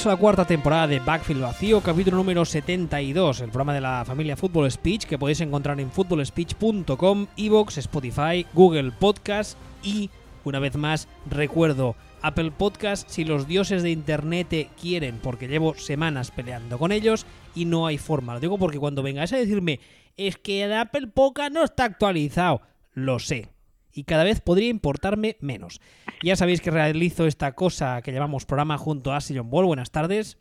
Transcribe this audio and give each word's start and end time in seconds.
Bienvenidos 0.00 0.16
a 0.16 0.16
la 0.16 0.28
cuarta 0.28 0.46
temporada 0.46 0.86
de 0.86 0.98
Backfield 0.98 1.42
Vacío, 1.42 1.82
capítulo 1.82 2.16
número 2.16 2.46
72, 2.46 3.42
el 3.42 3.48
programa 3.50 3.74
de 3.74 3.82
la 3.82 4.02
familia 4.06 4.34
Fútbol 4.34 4.70
Speech 4.70 5.04
que 5.04 5.18
podéis 5.18 5.42
encontrar 5.42 5.78
en 5.78 5.90
footballspeech.com, 5.90 7.26
Evox, 7.36 7.76
Spotify, 7.76 8.46
Google 8.54 8.92
Podcast 8.92 9.58
y, 9.82 10.08
una 10.44 10.58
vez 10.58 10.74
más, 10.76 11.06
recuerdo, 11.28 11.96
Apple 12.22 12.50
Podcast 12.50 13.10
si 13.10 13.26
los 13.26 13.46
dioses 13.46 13.82
de 13.82 13.90
Internet 13.90 14.70
quieren, 14.80 15.18
porque 15.18 15.48
llevo 15.48 15.74
semanas 15.74 16.30
peleando 16.30 16.78
con 16.78 16.92
ellos 16.92 17.26
y 17.54 17.66
no 17.66 17.86
hay 17.86 17.98
forma. 17.98 18.32
Lo 18.32 18.40
digo 18.40 18.56
porque 18.56 18.78
cuando 18.78 19.02
vengáis 19.02 19.34
a 19.34 19.36
decirme, 19.36 19.80
es 20.16 20.38
que 20.38 20.62
el 20.62 20.72
Apple 20.72 21.08
Podcast 21.08 21.52
no 21.52 21.62
está 21.62 21.84
actualizado, 21.84 22.62
lo 22.94 23.18
sé, 23.18 23.50
y 23.92 24.04
cada 24.04 24.24
vez 24.24 24.40
podría 24.40 24.68
importarme 24.68 25.36
menos. 25.40 25.80
Ya 26.22 26.36
sabéis 26.36 26.60
que 26.60 26.70
realizo 26.70 27.26
esta 27.26 27.52
cosa 27.52 28.02
que 28.02 28.12
llamamos 28.12 28.46
programa 28.46 28.78
junto 28.78 29.12
a 29.12 29.20
Sillon 29.20 29.50
Ball. 29.50 29.66
Buenas 29.66 29.90
tardes. 29.90 30.38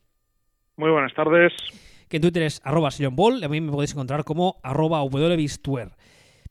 Muy 0.76 0.92
buenas 0.92 1.14
tardes. 1.14 1.54
Que 2.08 2.18
en 2.18 2.22
Twitter 2.22 2.44
es 2.44 2.62
arroba 2.64 2.92
Sillon 2.92 3.16
Ball. 3.16 3.44
A 3.44 3.50
mí 3.50 3.62
me 3.62 3.72
podéis 3.72 3.92
encontrar 3.92 4.24
como 4.24 4.60
arroba 4.64 5.04
wbistuer. 5.04 5.92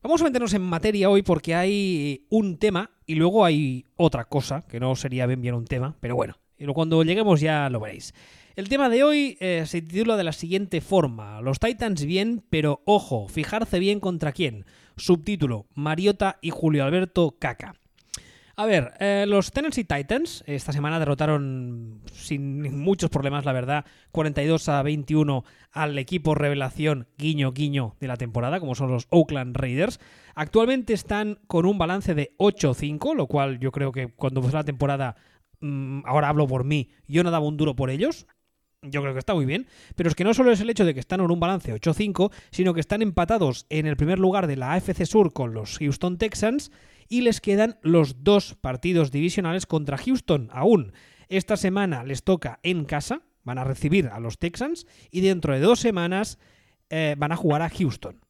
Vamos 0.01 0.21
a 0.21 0.25
meternos 0.25 0.55
en 0.55 0.63
materia 0.63 1.11
hoy 1.11 1.23
porque 1.23 1.55
hay 1.57 2.27
un 2.31 2.59
tema 2.59 2.91
y 3.05 3.17
luego 3.17 3.45
hay 3.45 3.85
otra 3.97 4.27
cosa, 4.27 4.63
que 4.69 4.79
no 4.79 4.95
sería 4.95 5.27
bien 5.27 5.43
bien 5.43 5.55
un 5.55 5.65
tema, 5.65 5.97
pero 5.99 6.15
bueno, 6.15 6.37
cuando 6.73 7.03
lleguemos 7.03 7.41
ya 7.41 7.69
lo 7.69 7.81
veréis. 7.81 8.15
El 8.59 8.69
tema 8.69 8.89
de 8.89 9.05
hoy 9.05 9.39
eh, 9.39 9.63
se 9.67 9.83
titula 9.83 10.17
de 10.17 10.25
la 10.25 10.33
siguiente 10.33 10.81
forma. 10.81 11.41
Los 11.43 11.61
Titans 11.61 12.05
bien, 12.05 12.43
pero 12.51 12.83
ojo, 12.87 13.29
fijarse 13.29 13.79
bien 13.79 14.01
contra 14.01 14.33
quién. 14.33 14.65
Subtítulo, 14.97 15.69
Mariota 15.77 16.41
y 16.43 16.51
Julio 16.51 16.83
Alberto 16.83 17.37
Caca. 17.39 17.77
A 18.57 18.67
ver, 18.67 18.95
eh, 18.99 19.27
los 19.29 19.53
Tennessee 19.53 19.85
Titans 19.85 20.43
esta 20.49 20.73
semana 20.73 20.99
derrotaron 20.99 22.01
sin 22.13 22.77
muchos 22.77 23.11
problemas, 23.11 23.45
la 23.45 23.53
verdad, 23.53 23.85
42 24.11 24.69
a 24.71 24.83
21 24.83 25.45
al 25.71 25.97
equipo 25.97 26.35
revelación 26.35 27.07
guiño 27.17 27.53
guiño 27.53 27.95
de 28.01 28.09
la 28.09 28.17
temporada, 28.17 28.59
como 28.59 28.75
son 28.75 28.91
los 28.91 29.07
Oakland 29.11 29.57
Raiders. 29.57 30.01
Actualmente 30.35 30.95
están 30.95 31.39
con 31.47 31.65
un 31.65 31.79
balance 31.79 32.13
de 32.17 32.35
8-5, 32.39 33.15
lo 33.15 33.29
cual 33.29 33.61
yo 33.61 33.71
creo 33.71 33.93
que 33.93 34.09
cuando 34.09 34.43
fue 34.43 34.51
la 34.51 34.65
temporada, 34.65 35.15
mm, 35.61 36.01
ahora 36.07 36.29
hablo 36.29 36.49
por 36.49 36.65
mí, 36.65 36.91
yo 37.07 37.23
no 37.23 37.31
daba 37.31 37.47
un 37.47 37.57
duro 37.57 37.77
por 37.77 37.91
ellos. 37.91 38.27
Yo 38.83 39.03
creo 39.03 39.13
que 39.13 39.19
está 39.19 39.35
muy 39.35 39.45
bien, 39.45 39.67
pero 39.97 40.09
es 40.09 40.15
que 40.15 40.23
no 40.23 40.35
solo 40.35 40.53
es 40.53 40.61
el 40.61 40.71
hecho 40.71 40.85
de 40.85 40.95
que 40.95 41.01
están 41.01 41.21
en 41.21 41.31
un 41.33 41.41
balance 41.41 41.75
8-5, 41.75 42.31
sino 42.51 42.75
que 42.75 42.81
están 42.81 43.03
empatados 43.03 43.67
en 43.71 43.87
el 43.87 43.97
primer 43.97 44.21
lugar 44.21 44.47
de 44.47 44.57
la 44.57 44.73
AFC 44.73 45.05
Sur 45.05 45.33
con 45.33 45.53
los 45.53 45.79
Houston 45.79 46.17
Texans 46.17 46.71
y 47.09 47.23
les 47.23 47.41
quedan 47.41 47.79
los 47.83 48.23
dos 48.23 48.55
partidos 48.55 49.11
divisionales 49.11 49.67
contra 49.67 49.99
Houston 49.99 50.49
aún. 50.53 50.93
Esta 51.29 51.57
semana 51.57 52.05
les 52.05 52.23
toca 52.23 52.61
en 52.63 52.85
casa, 52.85 53.23
van 53.43 53.59
a 53.59 53.65
recibir 53.65 54.07
a 54.09 54.21
los 54.21 54.39
Texans 54.39 54.87
y 55.11 55.23
dentro 55.23 55.55
de 55.55 55.61
dos 55.61 55.81
semanas 55.81 56.39
eh, 56.89 57.17
van 57.19 57.33
a 57.33 57.37
jugar 57.37 57.63
a 57.63 57.71
Houston. 57.71 58.21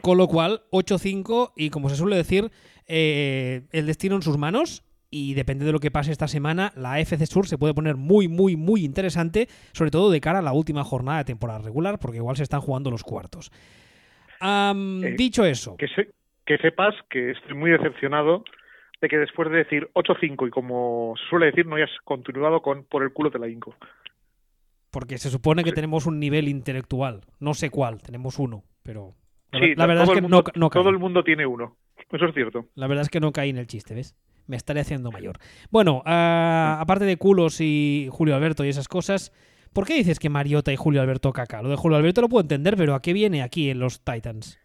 Con 0.00 0.16
lo 0.16 0.26
cual, 0.26 0.62
8-5 0.70 1.52
y 1.54 1.68
como 1.68 1.90
se 1.90 1.96
suele 1.96 2.16
decir, 2.16 2.50
eh, 2.86 3.66
el 3.72 3.84
destino 3.84 4.16
en 4.16 4.22
sus 4.22 4.38
manos 4.38 4.84
y 5.16 5.34
depende 5.34 5.64
de 5.64 5.72
lo 5.72 5.78
que 5.78 5.90
pase 5.90 6.12
esta 6.12 6.28
semana, 6.28 6.72
la 6.76 7.00
FC 7.00 7.26
Sur 7.26 7.46
se 7.46 7.56
puede 7.56 7.72
poner 7.72 7.96
muy, 7.96 8.28
muy, 8.28 8.56
muy 8.56 8.84
interesante, 8.84 9.48
sobre 9.72 9.90
todo 9.90 10.10
de 10.10 10.20
cara 10.20 10.40
a 10.40 10.42
la 10.42 10.52
última 10.52 10.84
jornada 10.84 11.18
de 11.18 11.24
temporada 11.24 11.60
regular, 11.60 11.98
porque 11.98 12.18
igual 12.18 12.36
se 12.36 12.42
están 12.42 12.60
jugando 12.60 12.90
los 12.90 13.02
cuartos. 13.02 13.50
Eh, 14.42 15.14
dicho 15.16 15.44
eso. 15.46 15.76
Que, 15.78 15.86
que 16.44 16.58
sepas 16.58 16.94
que 17.08 17.30
estoy 17.30 17.54
muy 17.54 17.70
decepcionado 17.70 18.44
de 19.00 19.08
que 19.08 19.16
después 19.16 19.50
de 19.50 19.58
decir 19.58 19.88
8-5 19.94 20.48
y 20.48 20.50
como 20.50 21.14
se 21.16 21.28
suele 21.30 21.46
decir, 21.46 21.66
no 21.66 21.76
hayas 21.76 21.90
continuado 22.04 22.60
con 22.60 22.84
por 22.84 23.02
el 23.02 23.12
culo 23.12 23.30
de 23.30 23.38
la 23.38 23.48
Inco. 23.48 23.74
Porque 24.90 25.16
se 25.18 25.30
supone 25.30 25.64
que 25.64 25.72
tenemos 25.72 26.06
un 26.06 26.20
nivel 26.20 26.48
intelectual. 26.48 27.22
No 27.40 27.54
sé 27.54 27.70
cuál, 27.70 28.02
tenemos 28.02 28.38
uno, 28.38 28.64
pero. 28.82 29.14
La, 29.52 29.86
verdad 29.86 30.04
es 30.04 30.10
que 30.10 30.20
no, 30.20 30.42
no 30.54 30.70
Todo 30.70 30.90
el 30.90 30.98
mundo 30.98 31.22
tiene 31.24 31.46
uno. 31.46 31.76
Eso 32.10 32.26
es 32.26 32.34
cierto. 32.34 32.66
La 32.74 32.86
verdad 32.86 33.02
es 33.02 33.08
que 33.08 33.20
no 33.20 33.32
caí 33.32 33.50
en 33.50 33.56
el 33.56 33.66
chiste, 33.66 33.94
¿ves? 33.94 34.14
Me 34.46 34.56
estaré 34.56 34.80
haciendo 34.80 35.10
mayor. 35.10 35.38
Bueno, 35.70 36.02
ah, 36.06 36.78
aparte 36.80 37.04
de 37.04 37.16
culos 37.16 37.60
y 37.60 38.08
Julio 38.10 38.34
Alberto 38.34 38.64
y 38.64 38.68
esas 38.68 38.88
cosas, 38.88 39.32
¿por 39.72 39.86
qué 39.86 39.94
dices 39.94 40.18
que 40.18 40.28
Mariota 40.28 40.72
y 40.72 40.76
Julio 40.76 41.02
Alberto 41.02 41.32
caca? 41.32 41.62
Lo 41.62 41.68
de 41.68 41.76
Julio 41.76 41.98
Alberto 41.98 42.20
lo 42.20 42.28
puedo 42.28 42.42
entender, 42.42 42.76
pero 42.76 42.94
¿a 42.94 43.02
qué 43.02 43.12
viene 43.12 43.42
aquí 43.42 43.70
en 43.70 43.78
los 43.78 44.04
Titans? 44.04 44.60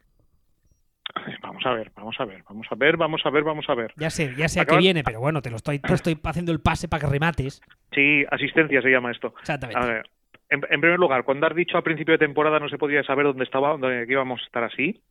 Vamos 1.41 1.65
a 1.65 1.73
ver, 1.73 1.91
vamos 1.95 2.15
a 2.19 2.25
ver, 2.25 2.43
vamos 2.47 2.67
a 2.71 2.75
ver, 2.75 2.97
vamos 2.97 3.21
a 3.25 3.29
ver, 3.29 3.43
vamos 3.43 3.65
a 3.69 3.75
ver. 3.75 3.93
Ya 3.97 4.09
sé, 4.09 4.33
ya 4.37 4.47
sé 4.47 4.61
a 4.61 4.65
qué 4.65 4.77
viene, 4.77 5.03
pero 5.03 5.19
bueno, 5.19 5.41
te 5.41 5.49
lo 5.49 5.57
estoy, 5.57 5.79
te 5.79 5.93
estoy 5.93 6.17
haciendo 6.23 6.51
el 6.51 6.61
pase 6.61 6.87
para 6.87 7.01
que 7.01 7.07
remates. 7.07 7.61
Sí, 7.91 8.23
asistencia 8.31 8.81
se 8.81 8.89
llama 8.89 9.11
esto. 9.11 9.33
Exactamente. 9.41 9.79
A 9.79 9.85
ver, 9.85 10.09
en, 10.51 10.59
primer 10.59 10.99
lugar, 10.99 11.23
cuando 11.23 11.47
has 11.47 11.55
dicho 11.55 11.77
a 11.77 11.81
principio 11.81 12.13
de 12.13 12.17
temporada 12.17 12.59
no 12.59 12.67
se 12.67 12.77
podía 12.77 13.03
saber 13.03 13.25
dónde 13.25 13.45
estaba, 13.45 13.69
dónde 13.69 14.05
íbamos 14.07 14.41
a 14.41 14.45
estar 14.45 14.63
así, 14.63 15.01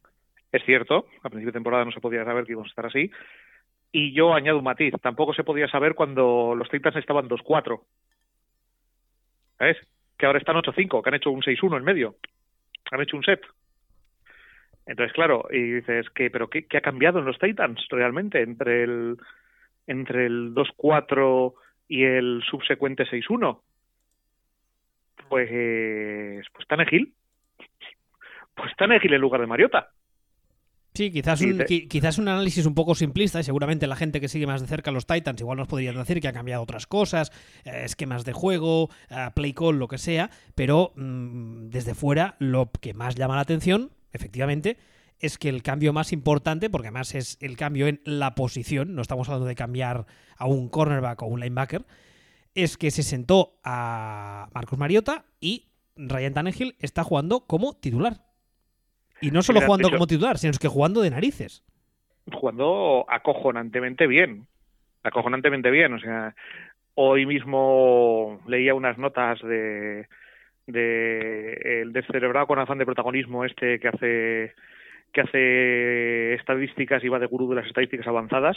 es 0.52 0.62
cierto, 0.64 1.06
a 1.22 1.30
principio 1.30 1.52
de 1.52 1.56
temporada 1.56 1.84
no 1.84 1.92
se 1.92 2.00
podía 2.00 2.24
saber 2.24 2.44
que 2.44 2.52
íbamos 2.52 2.68
a 2.68 2.72
estar 2.72 2.86
así, 2.86 3.10
y 3.92 4.12
yo 4.12 4.34
añado 4.34 4.58
un 4.58 4.64
matiz, 4.64 4.94
tampoco 5.02 5.34
se 5.34 5.44
podía 5.44 5.68
saber 5.68 5.94
cuando 5.94 6.54
los 6.54 6.68
Titans 6.68 6.96
estaban 6.96 7.28
2-4. 7.28 7.80
¿Sabes? 9.58 9.76
Que 10.16 10.26
ahora 10.26 10.38
están 10.38 10.56
8-5, 10.56 11.02
que 11.02 11.08
han 11.08 11.14
hecho 11.14 11.30
un 11.30 11.42
6-1 11.42 11.78
en 11.78 11.84
medio. 11.84 12.16
Han 12.92 13.00
hecho 13.00 13.16
un 13.16 13.24
set. 13.24 13.42
Entonces, 14.86 15.12
claro, 15.12 15.46
y 15.50 15.60
dices, 15.72 16.08
¿qué, 16.10 16.30
¿pero 16.30 16.48
qué, 16.48 16.66
ha 16.76 16.80
cambiado 16.80 17.18
en 17.18 17.24
los 17.24 17.38
Titans 17.38 17.84
realmente 17.90 18.42
entre 18.42 18.84
el, 18.84 19.16
entre 19.86 20.26
el 20.26 20.54
2-4 20.54 21.54
y 21.88 22.04
el 22.04 22.42
subsecuente 22.48 23.04
6-1? 23.04 23.60
Pues, 25.28 26.44
pues 26.52 26.66
Tanegil. 26.66 27.12
Pues 28.54 28.74
Tanegil 28.76 29.14
en 29.14 29.20
lugar 29.20 29.40
de 29.40 29.46
Mariota. 29.46 29.90
Sí, 31.00 31.10
quizás 31.10 31.40
un, 31.40 31.64
quizás 31.88 32.18
un 32.18 32.28
análisis 32.28 32.66
un 32.66 32.74
poco 32.74 32.94
simplista 32.94 33.40
y 33.40 33.42
seguramente 33.42 33.86
la 33.86 33.96
gente 33.96 34.20
que 34.20 34.28
sigue 34.28 34.46
más 34.46 34.60
de 34.60 34.66
cerca 34.66 34.90
los 34.90 35.06
Titans 35.06 35.40
igual 35.40 35.56
nos 35.56 35.66
podría 35.66 35.94
decir 35.94 36.20
que 36.20 36.28
ha 36.28 36.32
cambiado 36.34 36.62
otras 36.62 36.86
cosas, 36.86 37.32
eh, 37.64 37.84
esquemas 37.86 38.26
de 38.26 38.34
juego, 38.34 38.90
eh, 39.08 39.30
play 39.34 39.54
call, 39.54 39.78
lo 39.78 39.88
que 39.88 39.96
sea, 39.96 40.30
pero 40.54 40.92
mm, 40.96 41.70
desde 41.70 41.94
fuera 41.94 42.36
lo 42.38 42.70
que 42.70 42.92
más 42.92 43.14
llama 43.14 43.36
la 43.36 43.40
atención, 43.40 43.92
efectivamente, 44.12 44.76
es 45.20 45.38
que 45.38 45.48
el 45.48 45.62
cambio 45.62 45.94
más 45.94 46.12
importante, 46.12 46.68
porque 46.68 46.88
además 46.88 47.14
es 47.14 47.38
el 47.40 47.56
cambio 47.56 47.86
en 47.86 48.02
la 48.04 48.34
posición, 48.34 48.94
no 48.94 49.00
estamos 49.00 49.26
hablando 49.30 49.46
de 49.46 49.54
cambiar 49.54 50.04
a 50.36 50.44
un 50.44 50.68
cornerback 50.68 51.22
o 51.22 51.26
un 51.28 51.40
linebacker, 51.40 51.86
es 52.54 52.76
que 52.76 52.90
se 52.90 53.02
sentó 53.02 53.58
a 53.64 54.50
Marcos 54.52 54.78
Mariota 54.78 55.24
y 55.40 55.70
Ryan 55.96 56.34
Tannehill 56.34 56.76
está 56.78 57.04
jugando 57.04 57.46
como 57.46 57.72
titular. 57.72 58.29
Y 59.20 59.30
no 59.30 59.42
solo 59.42 59.60
jugando 59.60 59.90
como 59.90 60.06
titular, 60.06 60.38
sino 60.38 60.52
que 60.60 60.68
jugando 60.68 61.02
de 61.02 61.10
narices. 61.10 61.62
Jugando 62.32 63.04
acojonantemente 63.08 64.06
bien. 64.06 64.46
Acojonantemente 65.02 65.70
bien. 65.70 65.94
O 65.94 66.00
sea, 66.00 66.34
hoy 66.94 67.26
mismo 67.26 68.40
leía 68.46 68.74
unas 68.74 68.98
notas 68.98 69.40
de, 69.42 70.06
de 70.66 71.80
el 71.82 71.92
descerebrado 71.92 72.46
con 72.46 72.58
afán 72.58 72.78
de 72.78 72.86
protagonismo 72.86 73.44
este 73.44 73.78
que 73.78 73.88
hace 73.88 74.54
que 75.12 75.20
hace 75.22 76.34
estadísticas 76.34 77.02
y 77.02 77.08
va 77.08 77.18
de 77.18 77.26
gurú 77.26 77.48
de 77.50 77.56
las 77.56 77.66
estadísticas 77.66 78.06
avanzadas. 78.06 78.56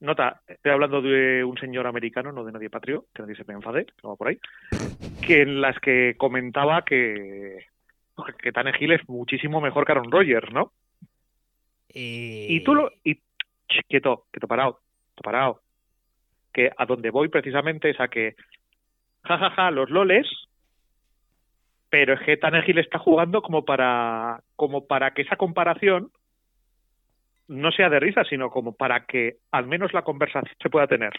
Nota, 0.00 0.40
estoy 0.46 0.72
hablando 0.72 1.02
de 1.02 1.44
un 1.44 1.56
señor 1.58 1.86
americano, 1.86 2.32
no 2.32 2.44
de 2.44 2.52
nadie 2.52 2.70
patrio, 2.70 3.06
que 3.14 3.22
nadie 3.22 3.36
se 3.36 3.44
me 3.46 3.54
enfade, 3.54 3.86
que 3.86 4.06
va 4.06 4.16
por 4.16 4.28
ahí, 4.28 4.38
que 5.26 5.42
en 5.42 5.60
las 5.60 5.78
que 5.80 6.14
comentaba 6.16 6.84
que 6.84 7.66
que 8.40 8.52
Tannehill 8.52 8.92
es 8.92 9.08
muchísimo 9.08 9.60
mejor 9.60 9.84
que 9.84 9.92
Aaron 9.92 10.10
Rodgers, 10.10 10.52
¿no? 10.52 10.72
Y 11.88 12.60
tú 12.64 12.74
lo... 12.74 12.90
Y, 13.02 13.20
quieto, 13.88 14.26
quieto, 14.30 14.46
parado, 14.46 14.80
parado. 15.22 15.60
Que 16.52 16.70
a 16.76 16.86
donde 16.86 17.10
voy 17.10 17.28
precisamente 17.28 17.90
es 17.90 18.00
a 18.00 18.08
que, 18.08 18.36
jajaja, 19.22 19.50
ja, 19.50 19.64
ja, 19.64 19.70
los 19.70 19.90
loles, 19.90 20.26
pero 21.90 22.14
es 22.14 22.20
que 22.20 22.36
Tannehill 22.36 22.78
está 22.78 22.98
jugando 22.98 23.42
como 23.42 23.64
para, 23.64 24.42
como 24.56 24.86
para 24.86 25.12
que 25.12 25.22
esa 25.22 25.36
comparación 25.36 26.10
no 27.46 27.72
sea 27.72 27.88
de 27.88 28.00
risa, 28.00 28.24
sino 28.24 28.50
como 28.50 28.76
para 28.76 29.06
que 29.06 29.36
al 29.50 29.66
menos 29.66 29.92
la 29.94 30.02
conversación 30.02 30.54
se 30.60 30.70
pueda 30.70 30.86
tener. 30.86 31.12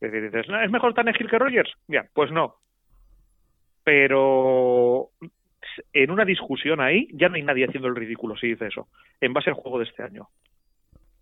Es 0.00 0.12
decir, 0.12 0.30
dices, 0.30 0.46
¿es 0.62 0.70
mejor 0.70 0.92
Tannehill 0.92 1.30
que 1.30 1.38
Rogers? 1.38 1.72
Bien, 1.86 2.08
pues 2.12 2.30
no 2.30 2.56
pero 3.84 5.10
en 5.92 6.10
una 6.10 6.24
discusión 6.24 6.80
ahí 6.80 7.08
ya 7.12 7.28
no 7.28 7.36
hay 7.36 7.42
nadie 7.42 7.66
haciendo 7.66 7.88
el 7.88 7.96
ridículo 7.96 8.36
si 8.36 8.48
dice 8.48 8.66
eso, 8.66 8.88
en 9.20 9.32
base 9.32 9.50
al 9.50 9.56
juego 9.56 9.78
de 9.78 9.84
este 9.84 10.02
año. 10.02 10.28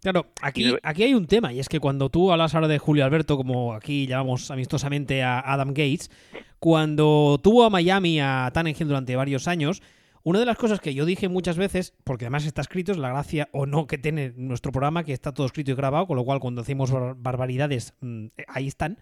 Claro, 0.01 0.27
aquí, 0.41 0.75
aquí 0.83 1.05
hay 1.05 1.15
un 1.15 1.27
tema, 1.27 1.53
y 1.53 1.61
es 1.61 1.69
que 1.69 1.79
cuando 1.79 2.09
tú 2.09 2.33
hablas 2.33 2.57
ahora 2.57 2.67
de 2.67 2.79
Julio 2.79 3.05
Alberto, 3.05 3.37
como 3.37 3.73
aquí 3.73 4.09
llamamos 4.09 4.51
amistosamente 4.51 5.23
a 5.23 5.39
Adam 5.39 5.69
Gates, 5.69 6.11
cuando 6.59 7.39
tuvo 7.41 7.65
a 7.65 7.71
Miami 7.71 8.21
a 8.21 8.51
Tannenhill 8.53 8.89
durante 8.89 9.15
varios 9.15 9.47
años, 9.47 9.81
una 10.25 10.41
de 10.41 10.47
las 10.47 10.57
cosas 10.57 10.81
que 10.81 10.95
yo 10.95 11.05
dije 11.05 11.29
muchas 11.29 11.57
veces, 11.57 11.95
porque 12.03 12.25
además 12.25 12.47
está 12.47 12.63
escrito, 12.63 12.91
es 12.91 12.99
la 12.99 13.11
gracia 13.11 13.49
o 13.53 13.67
no 13.67 13.87
que 13.87 13.99
tiene 13.99 14.33
nuestro 14.37 14.73
programa, 14.73 15.05
que 15.05 15.13
está 15.13 15.33
todo 15.33 15.47
escrito 15.47 15.71
y 15.71 15.75
grabado, 15.75 16.07
con 16.09 16.17
lo 16.17 16.25
cual 16.25 16.41
cuando 16.41 16.63
hacemos 16.63 16.93
barbaridades, 17.17 17.95
mm, 18.01 18.27
ahí 18.49 18.67
están, 18.67 18.99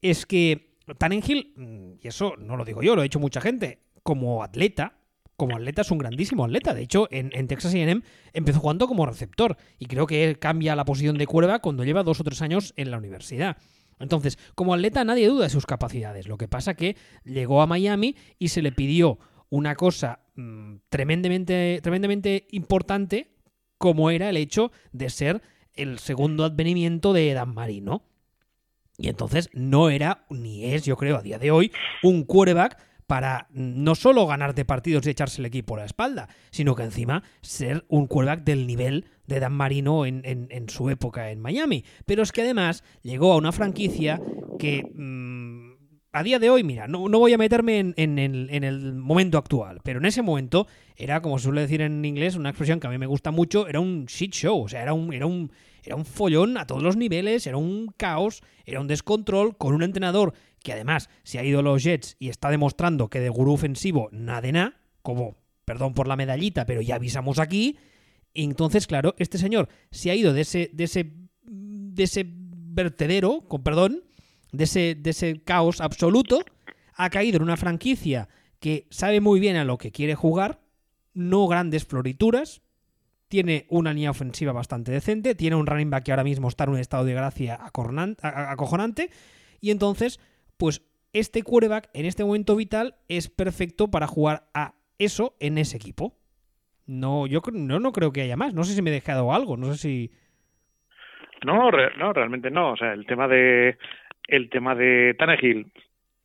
es 0.00 0.24
que 0.24 0.71
Tannenhill, 0.98 1.52
mm, 1.56 1.92
y 2.02 2.08
eso 2.08 2.34
no 2.38 2.56
lo 2.56 2.64
digo 2.64 2.82
yo, 2.82 2.94
lo 2.94 3.02
ha 3.02 3.04
dicho 3.04 3.20
mucha 3.20 3.40
gente, 3.40 3.80
como 4.02 4.42
atleta, 4.42 4.98
como 5.36 5.56
atleta 5.56 5.82
es 5.82 5.90
un 5.90 5.98
grandísimo 5.98 6.44
atleta. 6.44 6.74
De 6.74 6.82
hecho, 6.82 7.08
en, 7.10 7.30
Texas 7.48 7.74
AM 7.74 8.02
empezó 8.32 8.60
jugando 8.60 8.86
como 8.86 9.06
receptor 9.06 9.56
y 9.78 9.86
creo 9.86 10.06
que 10.06 10.36
cambia 10.38 10.76
la 10.76 10.84
posición 10.84 11.18
de 11.18 11.26
cuerva 11.26 11.58
cuando 11.60 11.84
lleva 11.84 12.02
dos 12.02 12.20
o 12.20 12.24
tres 12.24 12.42
años 12.42 12.74
en 12.76 12.90
la 12.90 12.98
universidad. 12.98 13.56
Entonces, 13.98 14.38
como 14.54 14.74
atleta 14.74 15.04
nadie 15.04 15.28
duda 15.28 15.44
de 15.44 15.50
sus 15.50 15.66
capacidades. 15.66 16.28
Lo 16.28 16.36
que 16.36 16.48
pasa 16.48 16.74
que 16.74 16.96
llegó 17.24 17.62
a 17.62 17.66
Miami 17.66 18.16
y 18.38 18.48
se 18.48 18.62
le 18.62 18.72
pidió 18.72 19.18
una 19.48 19.74
cosa 19.74 20.20
mm, 20.36 20.76
tremendamente, 20.88 21.80
tremendamente 21.82 22.46
importante 22.50 23.34
como 23.78 24.10
era 24.10 24.30
el 24.30 24.36
hecho 24.36 24.70
de 24.92 25.10
ser 25.10 25.42
el 25.74 25.98
segundo 25.98 26.44
advenimiento 26.44 27.12
de 27.12 27.32
Dan 27.32 27.52
Marino. 27.54 28.04
Y 28.98 29.08
entonces 29.08 29.48
no 29.52 29.90
era, 29.90 30.24
ni 30.30 30.72
es, 30.72 30.84
yo 30.84 30.96
creo, 30.96 31.16
a 31.16 31.22
día 31.22 31.38
de 31.38 31.50
hoy, 31.50 31.72
un 32.02 32.24
quarterback 32.24 32.78
para 33.06 33.48
no 33.50 33.94
solo 33.94 34.26
ganarte 34.26 34.64
partidos 34.64 35.06
y 35.06 35.10
echarse 35.10 35.42
el 35.42 35.46
equipo 35.46 35.74
a 35.74 35.80
la 35.80 35.84
espalda, 35.84 36.28
sino 36.50 36.74
que 36.74 36.82
encima 36.82 37.22
ser 37.42 37.84
un 37.88 38.06
quarterback 38.06 38.44
del 38.44 38.66
nivel 38.66 39.06
de 39.26 39.40
Dan 39.40 39.52
Marino 39.52 40.06
en, 40.06 40.68
su 40.68 40.88
época 40.88 41.30
en 41.30 41.40
Miami. 41.40 41.84
Pero 42.06 42.22
es 42.22 42.32
que 42.32 42.42
además 42.42 42.84
llegó 43.02 43.32
a 43.32 43.36
una 43.36 43.52
franquicia 43.52 44.20
que 44.58 44.90
mm, 44.94 45.72
a 46.12 46.22
día 46.22 46.38
de 46.38 46.50
hoy, 46.50 46.62
mira, 46.62 46.86
no, 46.86 47.08
no 47.08 47.18
voy 47.18 47.32
a 47.32 47.38
meterme 47.38 47.78
en, 47.80 48.18
el, 48.18 48.48
en, 48.50 48.64
el, 48.64 48.94
momento 48.94 49.38
actual, 49.38 49.80
pero 49.82 49.98
en 49.98 50.04
ese 50.06 50.22
momento 50.22 50.66
era, 50.96 51.22
como 51.22 51.38
se 51.38 51.44
suele 51.44 51.62
decir 51.62 51.80
en 51.80 52.04
inglés, 52.04 52.36
una 52.36 52.50
expresión 52.50 52.80
que 52.80 52.86
a 52.86 52.90
mí 52.90 52.98
me 52.98 53.06
gusta 53.06 53.30
mucho, 53.30 53.66
era 53.66 53.80
un 53.80 54.06
shit 54.06 54.32
show, 54.32 54.62
o 54.62 54.68
sea, 54.68 54.82
era 54.82 54.92
un, 54.92 55.12
era 55.12 55.26
un, 55.26 55.52
era 55.82 55.96
un 55.96 56.04
follón 56.04 56.56
a 56.56 56.66
todos 56.66 56.82
los 56.82 56.96
niveles, 56.96 57.46
era 57.46 57.56
un 57.56 57.92
caos, 57.96 58.42
era 58.64 58.80
un 58.80 58.86
descontrol 58.86 59.56
con 59.56 59.74
un 59.74 59.82
entrenador 59.82 60.34
que 60.62 60.72
además 60.72 61.08
se 61.24 61.38
ha 61.38 61.44
ido 61.44 61.60
a 61.60 61.62
los 61.62 61.82
Jets 61.82 62.16
y 62.18 62.28
está 62.28 62.50
demostrando 62.50 63.08
que 63.08 63.20
de 63.20 63.28
gurú 63.28 63.52
ofensivo 63.52 64.08
nada 64.12 64.40
de 64.42 64.52
nada, 64.52 64.80
como, 65.02 65.36
perdón 65.64 65.94
por 65.94 66.06
la 66.06 66.16
medallita, 66.16 66.66
pero 66.66 66.80
ya 66.80 66.96
avisamos 66.96 67.38
aquí. 67.38 67.78
Entonces, 68.34 68.86
claro, 68.86 69.14
este 69.18 69.38
señor 69.38 69.68
se 69.90 70.10
ha 70.10 70.14
ido 70.14 70.32
de 70.32 70.42
ese, 70.42 70.70
de 70.72 70.84
ese, 70.84 71.12
de 71.42 72.02
ese 72.02 72.26
vertedero, 72.26 73.42
con 73.48 73.62
perdón, 73.62 74.04
de 74.52 74.64
ese, 74.64 74.94
de 74.94 75.10
ese 75.10 75.42
caos 75.42 75.80
absoluto, 75.80 76.44
ha 76.94 77.10
caído 77.10 77.38
en 77.38 77.42
una 77.42 77.56
franquicia 77.56 78.28
que 78.60 78.86
sabe 78.90 79.20
muy 79.20 79.40
bien 79.40 79.56
a 79.56 79.64
lo 79.64 79.78
que 79.78 79.90
quiere 79.90 80.14
jugar, 80.14 80.60
no 81.14 81.46
grandes 81.48 81.84
florituras, 81.84 82.62
tiene 83.32 83.64
una 83.70 83.94
línea 83.94 84.10
ofensiva 84.10 84.52
bastante 84.52 84.92
decente, 84.92 85.34
tiene 85.34 85.56
un 85.56 85.66
running 85.66 85.88
back 85.88 86.04
que 86.04 86.12
ahora 86.12 86.22
mismo 86.22 86.48
está 86.48 86.64
en 86.64 86.70
un 86.70 86.78
estado 86.78 87.06
de 87.06 87.14
gracia 87.14 87.58
acojonante, 87.62 89.08
y 89.58 89.70
entonces 89.70 90.20
pues 90.58 90.82
este 91.14 91.42
quarterback 91.42 91.88
en 91.94 92.04
este 92.04 92.26
momento 92.26 92.54
vital 92.56 92.96
es 93.08 93.30
perfecto 93.30 93.90
para 93.90 94.06
jugar 94.06 94.42
a 94.52 94.74
eso 94.98 95.34
en 95.40 95.56
ese 95.56 95.78
equipo. 95.78 96.12
No, 96.86 97.26
yo 97.26 97.40
no, 97.54 97.80
no 97.80 97.92
creo 97.92 98.12
que 98.12 98.20
haya 98.20 98.36
más. 98.36 98.52
No 98.52 98.64
sé 98.64 98.74
si 98.74 98.82
me 98.82 98.90
he 98.90 98.92
dejado 98.92 99.32
algo, 99.32 99.56
no 99.56 99.72
sé 99.72 99.78
si. 99.78 100.10
No, 101.42 101.70
no, 101.70 102.12
realmente 102.12 102.50
no. 102.50 102.72
O 102.72 102.76
sea, 102.76 102.92
el 102.92 103.06
tema 103.06 103.28
de 103.28 103.78
el 104.28 104.50
tema 104.50 104.74
de 104.74 105.14
Tannehill 105.18 105.72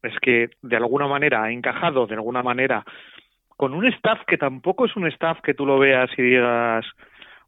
es 0.03 0.13
que 0.21 0.49
de 0.61 0.75
alguna 0.75 1.07
manera 1.07 1.43
ha 1.43 1.53
encajado, 1.53 2.05
de 2.05 2.15
alguna 2.15 2.43
manera, 2.43 2.85
con 3.57 3.73
un 3.73 3.85
staff 3.87 4.21
que 4.25 4.37
tampoco 4.37 4.85
es 4.85 4.95
un 4.95 5.07
staff 5.07 5.41
que 5.41 5.53
tú 5.53 5.65
lo 5.65 5.77
veas 5.77 6.09
y 6.17 6.21
digas, 6.21 6.85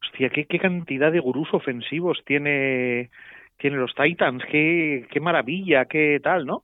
hostia, 0.04 0.30
qué, 0.30 0.46
qué 0.46 0.60
cantidad 0.60 1.12
de 1.12 1.20
gurús 1.20 1.54
ofensivos 1.54 2.22
tiene, 2.26 3.10
tiene 3.58 3.78
los 3.78 3.96
Titans, 3.96 4.44
qué, 4.52 5.08
qué 5.10 5.20
maravilla, 5.22 5.86
qué 5.86 6.20
tal, 6.22 6.46
¿no? 6.46 6.64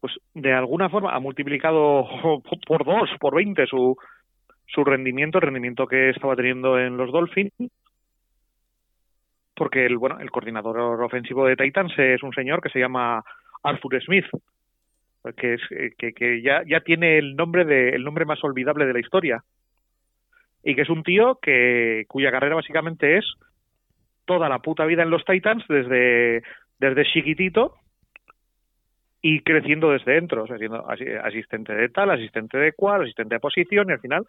pues 0.00 0.14
de 0.34 0.52
alguna 0.52 0.88
forma 0.88 1.14
ha 1.14 1.20
multiplicado 1.20 2.06
por 2.66 2.84
dos, 2.84 3.10
por 3.18 3.34
veinte 3.34 3.66
su, 3.66 3.96
su 4.66 4.84
rendimiento, 4.84 5.38
el 5.38 5.42
rendimiento 5.42 5.86
que 5.86 6.10
estaba 6.10 6.36
teniendo 6.36 6.78
en 6.78 6.96
los 6.96 7.10
Dolphins, 7.10 7.52
porque 9.54 9.86
el, 9.86 9.98
bueno, 9.98 10.20
el 10.20 10.30
coordinador 10.30 11.02
ofensivo 11.02 11.46
de 11.46 11.56
Titans 11.56 11.92
es 11.98 12.22
un 12.22 12.32
señor 12.32 12.60
que 12.60 12.68
se 12.68 12.78
llama 12.78 13.24
Arthur 13.62 14.00
Smith, 14.02 14.26
que, 15.36 15.54
es, 15.54 15.60
que, 15.96 16.12
que 16.12 16.42
ya, 16.42 16.62
ya 16.66 16.80
tiene 16.80 17.18
el 17.18 17.36
nombre, 17.36 17.64
de, 17.64 17.90
el 17.90 18.04
nombre 18.04 18.24
más 18.24 18.42
olvidable 18.44 18.86
de 18.86 18.92
la 18.92 19.00
historia, 19.00 19.44
y 20.62 20.74
que 20.74 20.82
es 20.82 20.90
un 20.90 21.02
tío 21.02 21.38
que 21.40 22.04
cuya 22.08 22.30
carrera 22.30 22.56
básicamente 22.56 23.16
es 23.18 23.24
toda 24.24 24.48
la 24.48 24.58
puta 24.58 24.84
vida 24.84 25.02
en 25.02 25.10
los 25.10 25.24
Titans 25.24 25.64
desde, 25.68 26.42
desde 26.78 27.04
chiquitito 27.12 27.74
y 29.22 29.40
creciendo 29.40 29.90
desde 29.90 30.12
dentro, 30.12 30.44
o 30.44 30.46
sea, 30.46 30.58
siendo 30.58 30.86
asistente 30.88 31.74
de 31.74 31.88
tal, 31.88 32.10
asistente 32.10 32.58
de 32.58 32.72
cual, 32.72 33.02
asistente 33.02 33.36
de 33.36 33.40
posición 33.40 33.88
y 33.88 33.92
al 33.92 34.00
final 34.00 34.26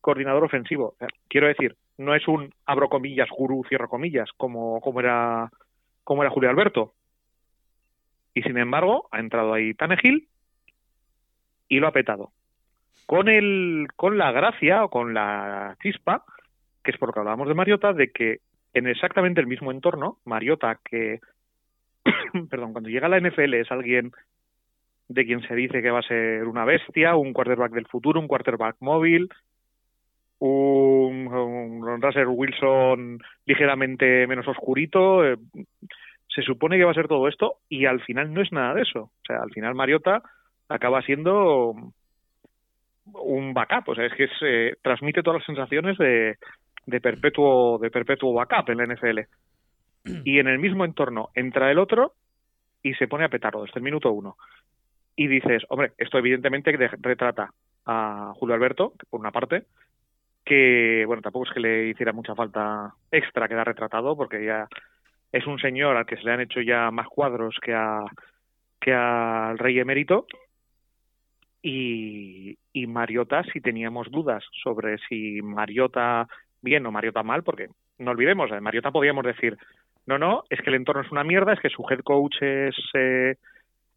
coordinador 0.00 0.44
ofensivo. 0.44 0.94
quiero 1.28 1.48
decir, 1.48 1.76
no 1.98 2.14
es 2.14 2.26
un 2.26 2.52
abro 2.64 2.88
comillas, 2.88 3.28
gurú, 3.30 3.64
cierro 3.68 3.88
comillas, 3.88 4.30
como, 4.36 4.80
como 4.80 5.00
era 5.00 5.50
como 6.04 6.22
era 6.22 6.30
Julio 6.30 6.50
Alberto. 6.50 6.94
Y 8.34 8.42
sin 8.42 8.56
embargo, 8.56 9.08
ha 9.10 9.20
entrado 9.20 9.52
ahí 9.52 9.74
Tanegil 9.74 10.28
y 11.70 11.78
lo 11.78 11.86
ha 11.86 11.92
petado. 11.92 12.32
Con 13.06 13.28
el, 13.28 13.86
con 13.96 14.18
la 14.18 14.30
gracia 14.32 14.84
o 14.84 14.90
con 14.90 15.14
la 15.14 15.76
chispa, 15.82 16.24
que 16.84 16.90
es 16.90 16.98
por 16.98 17.08
lo 17.08 17.12
que 17.14 17.20
hablábamos 17.20 17.48
de 17.48 17.54
Mariota, 17.54 17.94
de 17.94 18.10
que 18.10 18.40
en 18.74 18.86
exactamente 18.86 19.40
el 19.40 19.46
mismo 19.46 19.70
entorno, 19.70 20.18
Mariota, 20.26 20.78
que 20.84 21.20
perdón, 22.50 22.72
cuando 22.72 22.90
llega 22.90 23.06
a 23.06 23.10
la 23.10 23.20
NFL 23.20 23.54
es 23.54 23.70
alguien 23.70 24.12
de 25.08 25.24
quien 25.24 25.42
se 25.42 25.54
dice 25.54 25.82
que 25.82 25.90
va 25.90 26.00
a 26.00 26.08
ser 26.08 26.44
una 26.44 26.64
bestia, 26.64 27.16
un 27.16 27.32
quarterback 27.32 27.72
del 27.72 27.86
futuro, 27.86 28.20
un 28.20 28.28
quarterback 28.28 28.76
móvil, 28.80 29.28
un, 30.38 31.26
un 31.26 32.02
Russell 32.02 32.28
Wilson 32.28 33.18
ligeramente 33.44 34.26
menos 34.26 34.46
oscurito. 34.46 35.24
Eh, 35.24 35.36
se 36.28 36.42
supone 36.42 36.78
que 36.78 36.84
va 36.84 36.92
a 36.92 36.94
ser 36.94 37.08
todo 37.08 37.26
esto 37.28 37.56
y 37.68 37.86
al 37.86 38.00
final 38.02 38.32
no 38.32 38.40
es 38.40 38.52
nada 38.52 38.74
de 38.74 38.82
eso. 38.82 39.02
O 39.02 39.24
sea, 39.26 39.42
al 39.42 39.50
final 39.50 39.74
Mariota 39.74 40.22
acaba 40.70 41.02
siendo 41.02 41.74
un 43.12 43.54
backup, 43.54 43.88
o 43.88 43.94
sea, 43.94 44.06
es 44.06 44.14
que 44.14 44.28
se 44.38 44.78
transmite 44.82 45.22
todas 45.22 45.40
las 45.40 45.46
sensaciones 45.46 45.98
de, 45.98 46.38
de 46.86 47.00
perpetuo 47.00 47.78
de 47.78 47.90
perpetuo 47.90 48.32
backup 48.32 48.70
en 48.70 48.78
la 48.78 48.86
NFL. 48.86 49.20
Y 50.24 50.38
en 50.38 50.48
el 50.48 50.58
mismo 50.58 50.86
entorno 50.86 51.28
entra 51.34 51.70
el 51.70 51.78
otro 51.78 52.14
y 52.82 52.94
se 52.94 53.06
pone 53.06 53.24
a 53.24 53.28
petarlo 53.28 53.62
desde 53.62 53.78
el 53.78 53.82
minuto 53.82 54.10
uno. 54.12 54.36
Y 55.14 55.26
dices, 55.26 55.62
hombre, 55.68 55.92
esto 55.98 56.16
evidentemente 56.16 56.72
retrata 56.72 57.52
a 57.84 58.32
Julio 58.36 58.54
Alberto, 58.54 58.94
por 59.10 59.20
una 59.20 59.30
parte, 59.30 59.64
que, 60.44 61.04
bueno, 61.06 61.20
tampoco 61.20 61.46
es 61.46 61.52
que 61.52 61.60
le 61.60 61.88
hiciera 61.88 62.12
mucha 62.12 62.34
falta 62.34 62.94
extra 63.10 63.48
quedar 63.48 63.66
retratado, 63.66 64.16
porque 64.16 64.42
ya 64.42 64.68
es 65.32 65.46
un 65.46 65.58
señor 65.58 65.96
al 65.96 66.06
que 66.06 66.16
se 66.16 66.22
le 66.22 66.32
han 66.32 66.40
hecho 66.40 66.62
ya 66.62 66.90
más 66.90 67.08
cuadros 67.08 67.58
que 67.60 67.74
a 67.74 68.04
que 68.80 68.94
al 68.94 69.58
rey 69.58 69.78
emérito 69.78 70.26
y, 71.62 72.56
y 72.72 72.86
Mariota 72.86 73.42
si 73.52 73.60
teníamos 73.60 74.10
dudas 74.10 74.44
sobre 74.62 74.98
si 75.08 75.42
Mariota 75.42 76.26
bien 76.62 76.86
o 76.86 76.92
Mariota 76.92 77.22
mal, 77.22 77.42
porque 77.42 77.68
no 77.98 78.10
olvidemos, 78.10 78.50
de 78.50 78.60
Mariota 78.60 78.90
podíamos 78.90 79.24
decir, 79.24 79.56
no, 80.06 80.18
no, 80.18 80.44
es 80.50 80.60
que 80.60 80.70
el 80.70 80.76
entorno 80.76 81.02
es 81.02 81.12
una 81.12 81.24
mierda, 81.24 81.52
es 81.52 81.60
que 81.60 81.70
su 81.70 81.84
head 81.88 82.00
coach 82.00 82.36
es, 82.40 82.76
eh, 82.94 83.36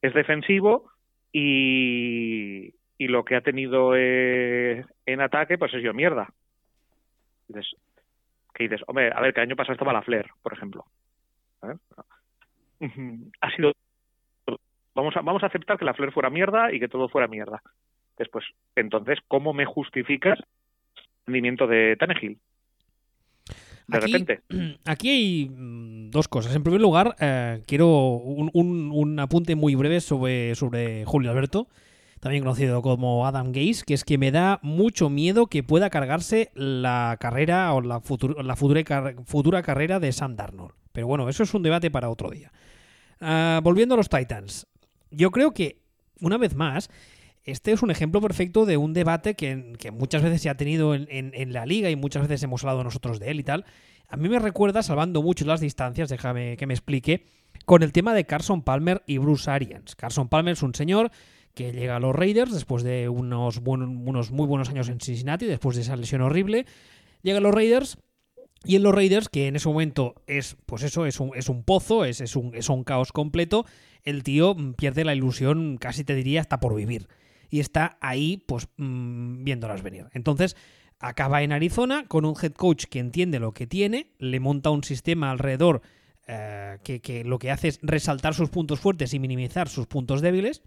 es 0.02 0.14
defensivo, 0.14 0.92
y, 1.32 2.74
y 2.98 3.08
lo 3.08 3.26
que 3.26 3.36
ha 3.36 3.42
tenido 3.42 3.94
eh, 3.96 4.86
en 5.06 5.22
ataque, 5.22 5.58
pues 5.58 5.74
es 5.74 5.84
yo 5.84 5.94
mierda. 5.94 6.30
Dices, 7.48 7.76
que 8.54 8.64
dices, 8.64 8.82
hombre, 8.88 9.12
a 9.14 9.20
ver, 9.20 9.34
que 9.34 9.42
año 9.42 9.56
pasado 9.56 9.74
estaba 9.74 9.94
la 9.94 10.04
Flair, 10.04 10.28
por 10.42 10.54
ejemplo. 10.54 10.86
Ha 13.42 13.56
sido. 13.56 13.72
Vamos 14.96 15.16
a, 15.18 15.22
vamos 15.22 15.44
a 15.44 15.48
aceptar 15.48 15.78
que 15.78 15.86
la 15.86 15.94
Flair 15.94 16.12
fuera 16.12 16.30
mierda 16.30 16.72
y 16.72 16.80
que 16.80 16.88
todo 16.88 17.10
fuera 17.10 17.28
mierda. 17.28 17.62
Después, 18.18 18.46
entonces, 18.76 19.20
¿cómo 19.28 19.54
me 19.54 19.66
justificas 19.66 20.40
el 20.40 21.04
rendimiento 21.26 21.68
de 21.68 21.96
Tannehill? 21.98 22.40
de 23.88 23.98
aquí, 23.98 24.12
repente. 24.12 24.42
Aquí 24.86 25.10
hay 25.10 25.50
mm, 25.50 26.10
dos 26.10 26.28
cosas. 26.28 26.56
En 26.56 26.64
primer 26.64 26.82
lugar, 26.82 27.16
eh, 27.20 27.62
quiero 27.68 27.88
un, 27.88 28.92
un, 28.94 29.20
apunte 29.20 29.56
muy 29.56 29.76
breve 29.76 30.02
sobre, 30.02 30.56
sobre 30.56 31.06
Julio 31.06 31.32
Alberto, 31.32 31.68
también 32.20 32.44
conocido 32.44 32.82
como 32.82 33.28
Adam 33.28 33.52
Gaze, 33.52 33.84
que 33.86 33.94
es 33.94 34.04
que 34.04 34.18
me 34.18 34.32
da 34.32 34.60
mucho 34.62 35.10
miedo 35.10 35.48
que 35.48 35.64
pueda 35.64 35.90
cargarse 35.90 36.52
la 36.54 37.18
carrera 37.20 37.74
o 37.74 37.82
la, 37.82 38.02
la 38.44 38.56
futura, 38.56 39.14
futura 39.26 39.62
carrera 39.62 40.00
de 40.00 40.12
Sam 40.12 40.36
Darnold. 40.36 40.74
Pero 40.92 41.08
bueno, 41.08 41.28
eso 41.28 41.44
es 41.44 41.54
un 41.54 41.64
debate 41.64 41.92
para 41.92 42.10
otro 42.10 42.30
día. 42.30 42.52
Ah, 43.20 43.60
volviendo 43.64 43.96
a 43.96 43.98
los 43.98 44.10
Titans. 44.10 44.68
Yo 45.14 45.32
creo 45.32 45.54
que, 45.54 45.82
una 46.20 46.38
vez 46.38 46.56
más, 46.56 46.90
este 47.44 47.72
es 47.72 47.84
un 47.84 47.92
ejemplo 47.92 48.22
perfecto 48.22 48.66
de 48.66 48.78
un 48.78 48.94
debate 48.94 49.36
que, 49.36 49.76
muchas 49.92 50.24
veces 50.24 50.42
se 50.42 50.50
ha 50.50 50.58
tenido 50.58 50.96
en, 50.96 51.54
la 51.54 51.66
liga 51.66 51.90
y 51.90 51.96
muchas 51.96 52.24
veces 52.24 52.44
hemos 52.44 52.64
hablado 52.64 52.84
nosotros 52.84 53.20
de 53.20 53.32
él 53.32 53.40
y 53.40 53.44
tal. 53.44 53.66
A 54.08 54.18
mí 54.18 54.30
me 54.30 54.40
recuerda, 54.40 54.84
salvando 54.84 55.22
mucho 55.22 55.46
las 55.46 55.60
distancias, 55.60 56.10
déjame 56.10 56.58
que 56.58 56.68
me 56.68 56.74
explique, 56.74 57.26
con 57.66 57.84
el 57.84 57.92
tema 57.92 58.14
de 58.14 58.26
Carson 58.26 58.62
Palmer 58.64 59.04
y 59.06 59.18
Bruce 59.18 59.50
Arians. 59.50 59.96
Carson 59.96 60.30
Palmer 60.30 60.54
es 60.54 60.64
un 60.64 60.74
señor 60.74 61.12
que 61.54 61.72
llega 61.72 61.98
a 61.98 62.00
los 62.00 62.16
Raiders 62.16 62.52
después 62.52 62.84
de 62.84 63.10
unos, 63.10 63.62
unos 63.64 64.32
muy 64.32 64.48
buenos 64.48 64.70
años 64.70 64.90
en 64.90 65.00
Cincinnati, 65.00 65.46
después 65.46 65.76
de 65.76 65.84
esa 65.84 65.96
lesión 65.96 66.22
horrible. 66.22 66.66
Llega 67.22 67.38
a 67.38 67.42
los 67.42 67.54
Raiders 67.54 67.98
y 68.64 68.76
en 68.76 68.84
los 68.84 68.96
Raiders, 68.96 69.30
que 69.30 69.48
en 69.48 69.56
ese 69.56 69.68
momento 69.68 70.16
es, 70.28 70.56
pues 70.66 70.84
eso, 70.84 71.06
es 71.06 71.20
un, 71.20 71.32
es 71.36 71.50
un 71.50 71.64
pozo, 71.64 72.06
es, 72.06 72.22
es, 72.22 72.36
un, 72.36 72.56
es 72.56 72.70
un 72.70 72.84
caos 72.84 73.12
completo, 73.12 73.66
el 74.04 74.24
tío 74.24 74.56
pierde 74.78 75.04
la 75.04 75.16
ilusión, 75.16 75.78
casi 75.78 76.04
te 76.04 76.16
diría, 76.16 76.42
hasta 76.42 76.60
por 76.60 76.76
vivir. 76.76 77.08
Y 77.50 77.60
está 77.60 77.98
ahí, 78.02 78.44
pues, 78.48 78.68
mmm, 78.78 79.44
viéndolas 79.44 79.84
venir. 79.84 80.08
Entonces, 80.14 80.56
acaba 81.00 81.44
en 81.44 81.52
Arizona 81.52 82.06
con 82.08 82.26
un 82.26 82.36
head 82.42 82.54
coach 82.54 82.86
que 82.86 83.00
entiende 83.00 83.40
lo 83.40 83.54
que 83.54 83.68
tiene, 83.68 84.12
le 84.18 84.40
monta 84.40 84.70
un 84.70 84.84
sistema 84.84 85.32
alrededor 85.32 85.82
eh, 86.28 86.78
que, 86.84 87.02
que 87.02 87.26
lo 87.26 87.40
que 87.40 87.52
hace 87.52 87.68
es 87.68 87.80
resaltar 87.82 88.34
sus 88.34 88.50
puntos 88.50 88.80
fuertes 88.80 89.14
y 89.14 89.20
minimizar 89.20 89.68
sus 89.68 89.88
puntos 89.88 90.22
débiles 90.22 90.64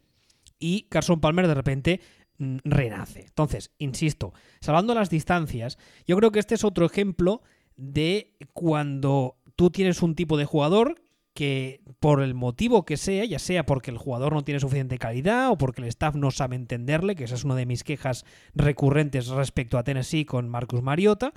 y 0.59 0.83
Carson 0.91 1.21
Palmer 1.21 1.49
de 1.49 1.55
repente 1.55 2.00
mm, 2.38 2.59
renace. 2.65 3.21
Entonces, 3.21 3.73
insisto, 3.79 4.33
salvando 4.61 4.95
las 4.95 5.11
distancias, 5.11 5.79
yo 6.07 6.17
creo 6.17 6.33
que 6.33 6.38
este 6.41 6.55
es 6.55 6.65
otro 6.65 6.85
ejemplo 6.87 7.43
de 7.76 8.35
cuando 8.52 9.37
tú 9.54 9.71
tienes 9.71 10.02
un 10.02 10.14
tipo 10.14 10.37
de 10.37 10.45
jugador 10.45 11.00
que 11.35 11.83
por 12.00 12.23
el 12.23 12.35
motivo 12.35 12.85
que 12.87 12.97
sea, 12.97 13.25
ya 13.26 13.38
sea 13.38 13.66
porque 13.66 13.90
el 13.90 13.99
jugador 13.99 14.33
no 14.33 14.42
tiene 14.42 14.59
suficiente 14.59 14.99
calidad 14.99 15.50
o 15.50 15.59
porque 15.59 15.83
el 15.83 15.88
staff 15.88 16.14
no 16.14 16.30
sabe 16.30 16.56
entenderle, 16.56 17.14
que 17.14 17.25
esa 17.25 17.35
es 17.35 17.45
una 17.45 17.54
de 17.54 17.66
mis 17.66 17.85
quejas 17.85 18.25
recurrentes 18.54 19.28
respecto 19.28 19.76
a 19.76 19.85
Tennessee 19.85 20.25
con 20.25 20.49
Marcus 20.49 20.83
Mariota, 20.83 21.35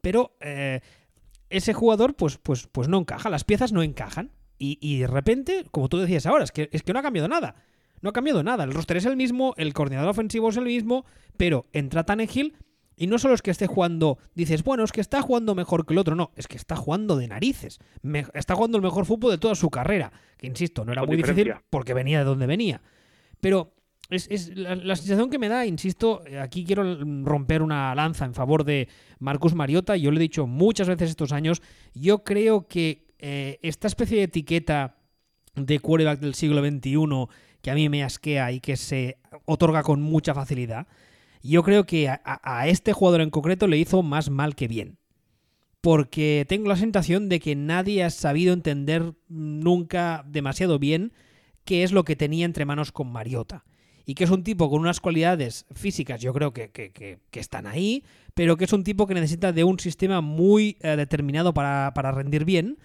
pero 0.00 0.36
eh, 0.40 0.80
ese 1.48 1.74
jugador 1.74 2.16
pues, 2.16 2.38
pues, 2.38 2.66
pues 2.66 2.88
no 2.88 2.98
encaja, 2.98 3.30
las 3.30 3.44
piezas 3.44 3.72
no 3.72 3.82
encajan. 3.82 4.32
Y, 4.58 4.78
y, 4.80 5.00
de 5.00 5.06
repente, 5.06 5.66
como 5.70 5.88
tú 5.88 5.98
decías 5.98 6.24
ahora, 6.24 6.42
es 6.42 6.50
que, 6.50 6.70
es 6.72 6.82
que 6.82 6.92
no 6.94 6.98
ha 6.98 7.02
cambiado 7.02 7.28
nada. 7.28 7.56
No 8.00 8.10
ha 8.10 8.12
cambiado 8.14 8.42
nada. 8.42 8.64
El 8.64 8.72
roster 8.72 8.96
es 8.96 9.04
el 9.04 9.14
mismo, 9.14 9.52
el 9.58 9.74
coordinador 9.74 10.08
ofensivo 10.08 10.48
es 10.48 10.56
el 10.56 10.64
mismo, 10.64 11.04
pero 11.36 11.66
entra 11.72 12.04
Tannehill 12.04 12.56
y 12.96 13.06
no 13.06 13.18
solo 13.18 13.34
es 13.34 13.42
que 13.42 13.50
esté 13.50 13.66
jugando, 13.66 14.18
dices, 14.34 14.64
bueno, 14.64 14.82
es 14.82 14.92
que 14.92 15.02
está 15.02 15.20
jugando 15.20 15.54
mejor 15.54 15.84
que 15.84 15.92
el 15.92 15.98
otro, 15.98 16.14
no, 16.14 16.32
es 16.34 16.48
que 16.48 16.56
está 16.56 16.76
jugando 16.76 17.16
de 17.16 17.28
narices. 17.28 17.78
está 18.32 18.54
jugando 18.54 18.78
el 18.78 18.82
mejor 18.82 19.04
fútbol 19.04 19.32
de 19.32 19.38
toda 19.38 19.54
su 19.54 19.68
carrera. 19.68 20.12
Que 20.38 20.46
insisto, 20.46 20.84
no 20.84 20.92
era 20.92 21.04
muy 21.04 21.16
difícil 21.16 21.54
porque 21.68 21.92
venía 21.92 22.20
de 22.20 22.24
donde 22.24 22.46
venía. 22.46 22.80
Pero 23.40 23.74
es, 24.08 24.56
la, 24.56 24.96
sensación 24.96 25.28
que 25.28 25.38
me 25.38 25.48
da, 25.48 25.66
insisto, 25.66 26.22
aquí 26.40 26.64
quiero 26.64 26.96
romper 27.24 27.60
una 27.60 27.94
lanza 27.94 28.24
en 28.24 28.34
favor 28.34 28.64
de 28.64 28.88
Marcus 29.18 29.54
Mariota. 29.54 29.96
Yo 29.96 30.10
lo 30.10 30.16
he 30.16 30.20
dicho 30.20 30.46
muchas 30.46 30.88
veces 30.88 31.10
estos 31.10 31.32
años. 31.32 31.60
Yo 31.92 32.24
creo 32.24 32.66
que 32.66 33.06
eh, 33.18 33.58
esta 33.62 33.88
especie 33.88 34.18
de 34.18 34.24
etiqueta 34.24 34.96
de 35.54 35.80
quarterback 35.80 36.20
del 36.20 36.34
siglo 36.34 36.64
XXI 36.64 37.28
que 37.62 37.70
a 37.70 37.74
mí 37.74 37.88
me 37.88 38.04
asquea 38.04 38.52
y 38.52 38.60
que 38.60 38.76
se 38.76 39.18
otorga 39.44 39.82
con 39.82 40.00
mucha 40.00 40.34
facilidad, 40.34 40.86
yo 41.48 41.62
creo 41.62 41.84
que 41.84 42.08
a, 42.08 42.68
este 42.68 42.92
jugador 42.92 43.20
en 43.20 43.30
concreto 43.30 43.66
le 43.66 43.78
hizo 43.78 44.02
más 44.02 44.30
mal 44.30 44.54
que 44.54 44.68
bien. 44.68 44.98
Porque 45.80 46.44
tengo 46.48 46.68
la 46.68 46.76
sensación 46.76 47.28
de 47.28 47.38
que 47.38 47.54
nadie 47.54 48.02
ha 48.02 48.10
sabido 48.10 48.52
entender 48.52 49.14
nunca 49.28 50.24
demasiado 50.26 50.78
bien 50.78 51.12
qué 51.64 51.82
es 51.82 51.92
lo 51.92 52.04
que 52.04 52.16
tenía 52.16 52.44
entre 52.44 52.64
manos 52.64 52.92
con 52.92 53.12
Mariota. 53.12 53.64
Y 54.04 54.14
que 54.14 54.24
es 54.24 54.30
un 54.30 54.44
tipo 54.44 54.70
con 54.70 54.80
unas 54.80 55.00
cualidades 55.00 55.66
físicas, 55.74 56.20
yo 56.20 56.32
creo 56.32 56.52
que, 56.52 56.70
que, 56.70 57.18
están 57.32 57.66
ahí, 57.66 58.04
pero 58.34 58.56
que 58.56 58.64
es 58.64 58.72
un 58.72 58.84
tipo 58.84 59.06
que 59.06 59.14
necesita 59.14 59.52
de 59.52 59.64
un 59.64 59.80
sistema 59.80 60.20
muy 60.20 60.76
eh, 60.80 60.96
determinado 60.96 61.52
para, 61.52 61.92
para 61.92 62.12
rendir 62.12 62.44
bien 62.44 62.78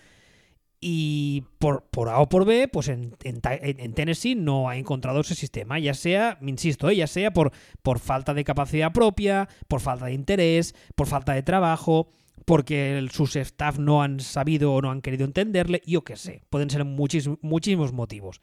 y 0.83 1.43
por, 1.59 1.83
por, 1.91 2.09
A 2.09 2.19
o 2.19 2.27
por 2.27 2.43
B, 2.43 2.67
pues 2.67 2.87
en, 2.87 3.15
en, 3.23 3.93
Tennessee 3.93 4.33
no 4.33 4.67
ha 4.67 4.77
encontrado 4.77 5.21
ese 5.21 5.35
sistema, 5.35 5.77
ya 5.77 5.93
sea, 5.93 6.39
insisto, 6.41 6.89
¿eh? 6.89 6.95
ya 6.95 7.05
sea 7.05 7.31
por, 7.31 7.51
por 7.83 7.99
falta 7.99 8.33
de 8.33 8.43
capacidad 8.43 8.91
propia, 8.91 9.47
por 9.67 9.79
falta 9.79 10.07
de 10.07 10.13
interés, 10.13 10.73
por 10.95 11.05
falta 11.05 11.33
de 11.33 11.43
trabajo, 11.43 12.09
porque 12.45 13.07
sus 13.11 13.35
staff 13.35 13.77
no 13.77 14.01
han 14.01 14.19
sabido 14.19 14.73
o 14.73 14.81
no 14.81 14.89
han 14.89 15.01
querido 15.01 15.23
entenderle, 15.23 15.83
yo 15.85 16.03
qué 16.03 16.15
sé, 16.15 16.41
pueden 16.49 16.71
ser 16.71 16.83
muchísimos 16.83 17.93
motivos. 17.93 18.41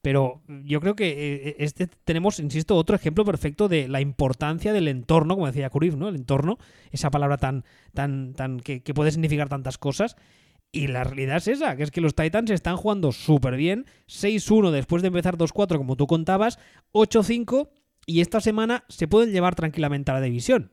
Pero 0.00 0.40
yo 0.64 0.80
creo 0.80 0.96
que 0.96 1.08
eh, 1.10 1.56
este 1.58 1.86
tenemos, 1.86 2.40
insisto, 2.40 2.74
otro 2.74 2.96
ejemplo 2.96 3.22
perfecto 3.22 3.68
de 3.68 3.86
la 3.86 4.00
importancia 4.00 4.72
del 4.72 4.88
entorno, 4.88 5.34
como 5.34 5.46
decía 5.46 5.68
Curif, 5.68 5.94
¿no? 5.94 6.08
El 6.08 6.16
entorno, 6.16 6.56
esa 6.90 7.10
palabra 7.10 7.36
tan, 7.36 7.66
tan, 7.92 8.32
tan 8.32 8.60
que 8.60 8.80
puede 8.94 9.10
significar 9.10 9.50
tantas 9.50 9.76
cosas 9.76 10.16
y 10.72 10.86
la 10.86 11.04
realidad 11.04 11.38
es 11.38 11.48
esa, 11.48 11.76
que 11.76 11.82
es 11.82 11.90
que 11.90 12.00
los 12.00 12.14
Titans 12.14 12.50
están 12.50 12.76
jugando 12.76 13.10
súper 13.12 13.56
bien. 13.56 13.86
6-1 14.06 14.70
después 14.70 15.02
de 15.02 15.08
empezar 15.08 15.36
2-4, 15.36 15.78
como 15.78 15.96
tú 15.96 16.06
contabas. 16.06 16.58
8-5 16.92 17.70
y 18.06 18.20
esta 18.20 18.40
semana 18.40 18.84
se 18.88 19.08
pueden 19.08 19.32
llevar 19.32 19.56
tranquilamente 19.56 20.10
a 20.10 20.14
la 20.14 20.20
división. 20.20 20.72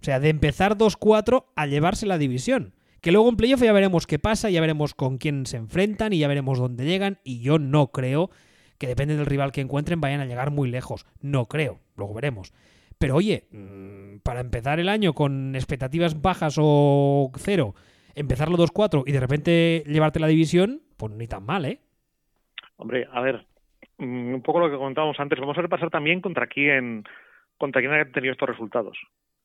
O 0.00 0.04
sea, 0.04 0.20
de 0.20 0.28
empezar 0.28 0.78
2-4 0.78 1.46
a 1.56 1.66
llevarse 1.66 2.06
la 2.06 2.18
división. 2.18 2.74
Que 3.00 3.12
luego 3.12 3.28
en 3.28 3.36
playoff 3.36 3.62
ya 3.62 3.72
veremos 3.72 4.06
qué 4.06 4.18
pasa, 4.18 4.50
ya 4.50 4.60
veremos 4.60 4.94
con 4.94 5.18
quién 5.18 5.46
se 5.46 5.56
enfrentan 5.56 6.12
y 6.12 6.18
ya 6.18 6.28
veremos 6.28 6.58
dónde 6.58 6.84
llegan. 6.84 7.18
Y 7.24 7.40
yo 7.40 7.58
no 7.58 7.88
creo 7.88 8.30
que 8.78 8.86
depende 8.86 9.16
del 9.16 9.26
rival 9.26 9.52
que 9.52 9.60
encuentren 9.60 10.00
vayan 10.00 10.20
a 10.20 10.26
llegar 10.26 10.50
muy 10.52 10.70
lejos. 10.70 11.06
No 11.20 11.46
creo, 11.46 11.80
luego 11.96 12.14
veremos. 12.14 12.52
Pero 12.98 13.16
oye, 13.16 13.48
mm, 13.50 14.18
para 14.22 14.40
empezar 14.40 14.78
el 14.80 14.88
año 14.88 15.12
con 15.12 15.56
expectativas 15.56 16.22
bajas 16.22 16.56
o 16.58 17.32
cero 17.36 17.74
empezarlo 18.16 18.56
2-4 18.56 19.04
y 19.06 19.12
de 19.12 19.20
repente 19.20 19.84
llevarte 19.86 20.18
la 20.18 20.26
división, 20.26 20.80
pues 20.96 21.12
ni 21.12 21.28
tan 21.28 21.44
mal, 21.44 21.66
¿eh? 21.66 21.78
Hombre, 22.76 23.06
a 23.12 23.20
ver, 23.20 23.46
mm, 23.98 24.34
un 24.34 24.42
poco 24.42 24.58
lo 24.58 24.70
que 24.70 24.76
comentábamos 24.76 25.20
antes, 25.20 25.38
vamos 25.38 25.56
a 25.56 25.62
repasar 25.62 25.90
también 25.90 26.20
contra 26.20 26.46
quién, 26.46 27.04
contra 27.58 27.80
quién 27.80 27.92
ha 27.92 28.04
tenido 28.10 28.32
estos 28.32 28.48
resultados. 28.48 28.98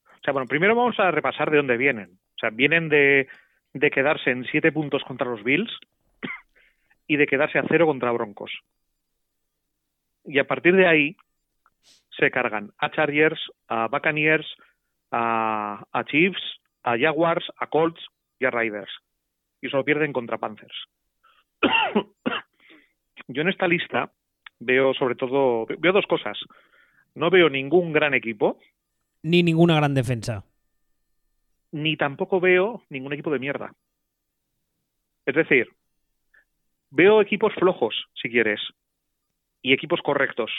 O 0.05 0.23
sea, 0.23 0.33
bueno, 0.33 0.47
primero 0.47 0.75
vamos 0.75 0.99
a 0.99 1.11
repasar 1.11 1.51
de 1.51 1.57
dónde 1.57 1.77
vienen. 1.77 2.17
O 2.35 2.39
sea, 2.39 2.49
vienen 2.49 2.89
de, 2.89 3.27
de 3.73 3.91
quedarse 3.91 4.31
en 4.31 4.45
siete 4.45 4.71
puntos 4.71 5.03
contra 5.03 5.29
los 5.29 5.43
Bills 5.43 5.71
y 7.07 7.17
de 7.17 7.27
quedarse 7.27 7.59
a 7.59 7.65
cero 7.67 7.85
contra 7.85 8.11
Broncos. 8.11 8.51
Y 10.23 10.39
a 10.39 10.47
partir 10.47 10.75
de 10.75 10.87
ahí 10.87 11.17
se 12.17 12.31
cargan 12.31 12.71
a 12.77 12.91
Chargers, 12.91 13.39
a 13.67 13.87
Buccaneers, 13.87 14.47
a 15.11 16.03
Chiefs, 16.05 16.61
a 16.83 16.97
Jaguars, 16.97 17.45
a 17.57 17.67
Colts, 17.67 17.99
y 18.41 18.45
a 18.45 18.51
Riders. 18.51 18.91
Y 19.61 19.69
solo 19.69 19.85
pierden 19.85 20.11
contra 20.11 20.39
Panthers. 20.39 20.75
Yo 23.27 23.41
en 23.41 23.49
esta 23.49 23.67
lista 23.67 24.11
veo 24.59 24.93
sobre 24.93 25.15
todo, 25.15 25.67
veo 25.77 25.93
dos 25.93 26.07
cosas. 26.07 26.37
No 27.13 27.29
veo 27.29 27.49
ningún 27.49 27.93
gran 27.93 28.13
equipo. 28.13 28.59
Ni 29.21 29.43
ninguna 29.43 29.75
gran 29.75 29.93
defensa. 29.93 30.43
Ni 31.71 31.95
tampoco 31.95 32.39
veo 32.39 32.83
ningún 32.89 33.13
equipo 33.13 33.31
de 33.31 33.39
mierda. 33.39 33.73
Es 35.25 35.35
decir, 35.35 35.69
veo 36.89 37.21
equipos 37.21 37.53
flojos, 37.53 38.07
si 38.15 38.29
quieres, 38.29 38.59
y 39.61 39.73
equipos 39.73 40.01
correctos. 40.01 40.51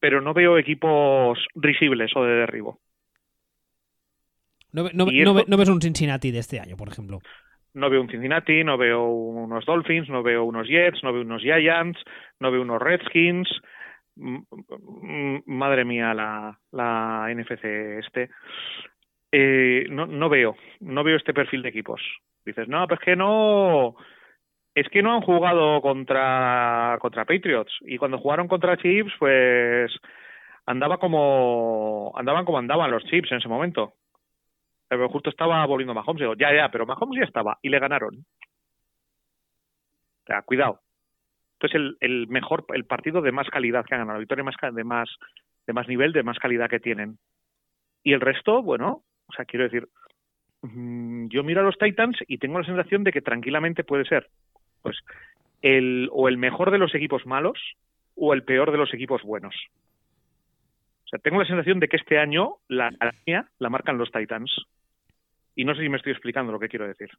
Pero 0.00 0.22
no 0.22 0.32
veo 0.32 0.56
equipos 0.56 1.38
risibles 1.54 2.16
o 2.16 2.24
de 2.24 2.32
derribo. 2.32 2.80
No, 4.72 5.56
ves 5.58 5.68
un 5.68 5.80
Cincinnati 5.80 6.30
de 6.30 6.38
este 6.38 6.60
año, 6.60 6.76
por 6.76 6.88
ejemplo. 6.88 7.20
No 7.74 7.90
veo 7.90 8.00
un 8.00 8.08
Cincinnati, 8.08 8.64
no 8.64 8.76
veo 8.76 9.04
unos 9.04 9.64
Dolphins, 9.64 10.08
no 10.08 10.22
veo 10.22 10.44
unos 10.44 10.66
Jets, 10.66 11.02
no 11.02 11.12
veo 11.12 11.22
unos 11.22 11.42
Giants, 11.42 11.98
no 12.40 12.50
veo 12.50 12.62
unos 12.62 12.80
Redskins. 12.80 13.48
Madre 14.16 15.84
mía, 15.84 16.12
la, 16.12 16.58
la 16.72 17.28
NFC 17.32 17.64
este. 17.64 18.30
Eh, 19.30 19.86
no, 19.90 20.06
no 20.06 20.28
veo, 20.28 20.56
no 20.80 21.04
veo 21.04 21.16
este 21.16 21.34
perfil 21.34 21.62
de 21.62 21.68
equipos. 21.68 22.00
Dices, 22.44 22.66
no, 22.66 22.86
pues 22.88 22.98
que 23.00 23.14
no, 23.14 23.94
es 24.74 24.88
que 24.88 25.02
no 25.02 25.14
han 25.14 25.22
jugado 25.22 25.80
contra, 25.82 26.96
contra 27.00 27.24
Patriots. 27.24 27.72
Y 27.82 27.98
cuando 27.98 28.18
jugaron 28.18 28.48
contra 28.48 28.76
Chiefs, 28.76 29.12
pues 29.18 29.92
andaba 30.66 30.98
como, 30.98 32.12
andaban 32.16 32.44
como 32.44 32.58
andaban 32.58 32.90
los 32.90 33.04
Chiefs 33.04 33.32
en 33.32 33.38
ese 33.38 33.48
momento. 33.48 33.94
Pero 34.88 35.08
justo 35.08 35.30
estaba 35.30 35.64
volviendo 35.66 35.94
Mahomes. 35.94 36.20
Digo, 36.20 36.34
ya, 36.34 36.54
ya, 36.54 36.70
pero 36.70 36.86
Mahomes 36.86 37.20
ya 37.20 37.26
estaba 37.26 37.58
y 37.62 37.68
le 37.68 37.78
ganaron. 37.78 38.24
O 40.24 40.26
sea, 40.26 40.42
cuidado. 40.42 40.80
Entonces 41.54 41.74
el, 41.74 41.96
el 42.00 42.28
mejor, 42.28 42.64
el 42.74 42.84
partido 42.84 43.20
de 43.20 43.32
más 43.32 43.48
calidad 43.50 43.84
que 43.84 43.94
han 43.94 44.00
ganado, 44.00 44.18
la 44.18 44.20
victoria 44.20 44.44
más, 44.44 44.54
de 44.72 44.84
más, 44.84 45.08
de 45.66 45.72
más 45.72 45.88
nivel, 45.88 46.12
de 46.12 46.22
más 46.22 46.38
calidad 46.38 46.70
que 46.70 46.80
tienen. 46.80 47.18
Y 48.02 48.12
el 48.12 48.20
resto, 48.20 48.62
bueno, 48.62 49.02
o 49.26 49.32
sea, 49.32 49.44
quiero 49.44 49.64
decir, 49.64 49.88
mm, 50.62 51.28
yo 51.28 51.42
miro 51.42 51.60
a 51.60 51.64
los 51.64 51.78
Titans 51.78 52.16
y 52.26 52.38
tengo 52.38 52.58
la 52.58 52.64
sensación 52.64 53.04
de 53.04 53.12
que 53.12 53.22
tranquilamente 53.22 53.84
puede 53.84 54.04
ser, 54.04 54.28
pues, 54.82 54.96
el, 55.62 56.08
o 56.12 56.28
el 56.28 56.38
mejor 56.38 56.70
de 56.70 56.78
los 56.78 56.94
equipos 56.94 57.26
malos 57.26 57.58
o 58.14 58.34
el 58.34 58.44
peor 58.44 58.70
de 58.70 58.78
los 58.78 58.92
equipos 58.94 59.22
buenos. 59.22 59.54
O 61.04 61.08
sea, 61.08 61.18
tengo 61.18 61.40
la 61.40 61.46
sensación 61.46 61.80
de 61.80 61.88
que 61.88 61.96
este 61.96 62.18
año 62.18 62.56
la 62.68 62.90
línea 63.24 63.48
la 63.58 63.70
marcan 63.70 63.98
los 63.98 64.12
Titans. 64.12 64.52
Y 65.58 65.64
no 65.64 65.74
sé 65.74 65.82
si 65.82 65.88
me 65.88 65.96
estoy 65.96 66.12
explicando 66.12 66.52
lo 66.52 66.60
que 66.60 66.68
quiero 66.68 66.86
decir. 66.86 67.10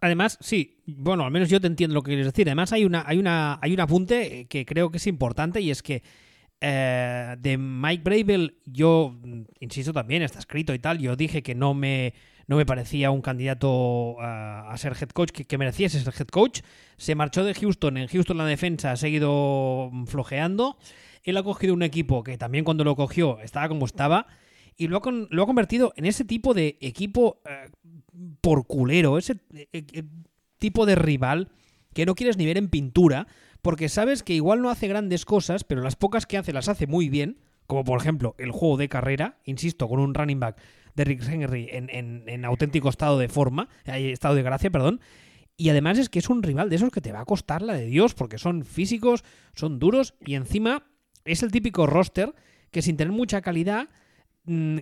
Además, 0.00 0.38
sí, 0.40 0.82
bueno, 0.86 1.26
al 1.26 1.30
menos 1.30 1.50
yo 1.50 1.60
te 1.60 1.66
entiendo 1.66 1.92
lo 1.92 2.00
que 2.00 2.12
quieres 2.12 2.24
decir. 2.24 2.48
Además, 2.48 2.72
hay 2.72 2.86
una, 2.86 3.04
hay 3.06 3.18
una, 3.18 3.58
hay 3.60 3.74
un 3.74 3.80
apunte 3.80 4.46
que 4.48 4.64
creo 4.64 4.90
que 4.90 4.96
es 4.96 5.06
importante 5.06 5.60
y 5.60 5.70
es 5.70 5.82
que 5.82 6.02
eh, 6.58 7.36
de 7.38 7.58
Mike 7.58 8.02
Bravel, 8.02 8.56
yo 8.64 9.14
insisto 9.60 9.92
también, 9.92 10.22
está 10.22 10.38
escrito 10.38 10.72
y 10.72 10.78
tal. 10.78 11.00
Yo 11.00 11.14
dije 11.14 11.42
que 11.42 11.54
no 11.54 11.74
me, 11.74 12.14
no 12.46 12.56
me 12.56 12.64
parecía 12.64 13.10
un 13.10 13.20
candidato 13.20 14.16
a, 14.18 14.74
ser 14.78 14.94
head 14.98 15.10
coach 15.10 15.32
que, 15.32 15.58
mereciese 15.58 16.00
ser 16.00 16.14
head 16.18 16.28
coach. 16.28 16.60
Se 16.96 17.14
marchó 17.14 17.44
de 17.44 17.52
Houston. 17.52 17.98
En 17.98 18.08
Houston 18.08 18.38
la 18.38 18.46
defensa 18.46 18.92
ha 18.92 18.96
seguido 18.96 19.90
flojeando. 20.06 20.78
Él 21.24 21.36
ha 21.36 21.42
cogido 21.42 21.74
un 21.74 21.82
equipo 21.82 22.24
que 22.24 22.38
también 22.38 22.64
cuando 22.64 22.84
lo 22.84 22.96
cogió 22.96 23.38
estaba 23.40 23.68
como 23.68 23.84
estaba 23.84 24.28
y 24.76 24.88
lo 24.88 24.98
ha, 24.98 25.02
lo 25.30 25.42
ha 25.42 25.46
convertido 25.46 25.92
en 25.96 26.06
ese 26.06 26.24
tipo 26.24 26.54
de 26.54 26.78
equipo 26.80 27.40
eh, 27.44 27.70
por 28.40 28.66
culero, 28.66 29.18
ese 29.18 29.36
eh, 29.54 30.04
tipo 30.58 30.86
de 30.86 30.94
rival 30.94 31.48
que 31.94 32.06
no 32.06 32.14
quieres 32.14 32.36
ni 32.36 32.46
ver 32.46 32.58
en 32.58 32.68
pintura 32.68 33.26
porque 33.62 33.88
sabes 33.88 34.22
que 34.22 34.34
igual 34.34 34.60
no 34.60 34.70
hace 34.70 34.88
grandes 34.88 35.24
cosas, 35.24 35.62
pero 35.64 35.82
las 35.82 35.96
pocas 35.96 36.26
que 36.26 36.36
hace 36.36 36.52
las 36.52 36.68
hace 36.68 36.88
muy 36.88 37.08
bien, 37.08 37.38
como 37.66 37.84
por 37.84 38.00
ejemplo 38.00 38.34
el 38.38 38.50
juego 38.50 38.76
de 38.76 38.88
carrera, 38.88 39.38
insisto, 39.44 39.88
con 39.88 40.00
un 40.00 40.14
running 40.14 40.40
back 40.40 40.60
de 40.94 41.04
Rick 41.04 41.22
Henry 41.26 41.68
en, 41.70 42.44
auténtico 42.44 42.88
estado 42.88 43.18
de 43.18 43.28
forma, 43.28 43.68
eh, 43.86 44.10
estado 44.10 44.34
de 44.34 44.42
gracia, 44.42 44.70
perdón. 44.70 45.00
Y 45.56 45.68
además 45.68 45.98
es 45.98 46.08
que 46.08 46.18
es 46.18 46.28
un 46.28 46.42
rival 46.42 46.70
de 46.70 46.76
esos 46.76 46.90
que 46.90 47.00
te 47.00 47.12
va 47.12 47.20
a 47.20 47.24
costar 47.24 47.62
la 47.62 47.74
de 47.74 47.86
Dios, 47.86 48.14
porque 48.14 48.38
son 48.38 48.64
físicos, 48.64 49.22
son 49.54 49.78
duros 49.78 50.14
y 50.20 50.34
encima 50.34 50.84
es 51.24 51.42
el 51.44 51.52
típico 51.52 51.86
roster 51.86 52.34
que 52.72 52.82
sin 52.82 52.96
tener 52.96 53.12
mucha 53.12 53.42
calidad 53.42 53.88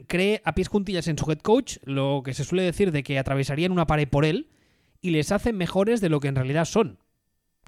cree 0.07 0.41
a 0.45 0.55
pies 0.55 0.69
juntillas 0.69 1.09
en 1.09 1.19
su 1.19 1.31
head 1.31 1.41
coach 1.41 1.79
lo 1.85 2.23
que 2.25 2.35
se 2.35 2.45
suele 2.45 2.63
decir 2.63 2.93
de 2.93 3.03
que 3.03 3.19
atravesarían 3.19 3.73
una 3.73 3.87
pared 3.87 4.09
por 4.09 4.25
él 4.25 4.49
y 5.01 5.11
les 5.11 5.33
hacen 5.33 5.57
mejores 5.57 6.01
de 6.01 6.09
lo 6.09 6.21
que 6.21 6.29
en 6.29 6.37
realidad 6.37 6.65
son. 6.65 6.99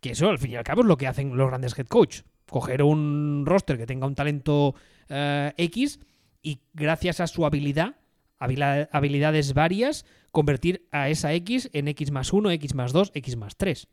Que 0.00 0.10
eso, 0.10 0.28
al 0.28 0.38
fin 0.38 0.52
y 0.52 0.56
al 0.56 0.64
cabo, 0.64 0.82
es 0.82 0.86
lo 0.86 0.96
que 0.96 1.06
hacen 1.06 1.36
los 1.36 1.48
grandes 1.48 1.78
head 1.78 1.86
coach. 1.86 2.22
Coger 2.46 2.82
un 2.82 3.44
roster 3.46 3.78
que 3.78 3.86
tenga 3.86 4.06
un 4.06 4.14
talento 4.14 4.74
eh, 5.08 5.52
X 5.56 6.00
y 6.42 6.60
gracias 6.74 7.20
a 7.20 7.26
su 7.26 7.46
habilidad, 7.46 7.96
habilidades 8.38 9.54
varias, 9.54 10.04
convertir 10.32 10.88
a 10.90 11.08
esa 11.08 11.32
X 11.34 11.70
en 11.72 11.88
X 11.88 12.10
más 12.10 12.32
1, 12.32 12.50
X 12.50 12.74
más 12.74 12.92
2, 12.92 13.12
X 13.14 13.36
más 13.36 13.56
3. 13.56 13.88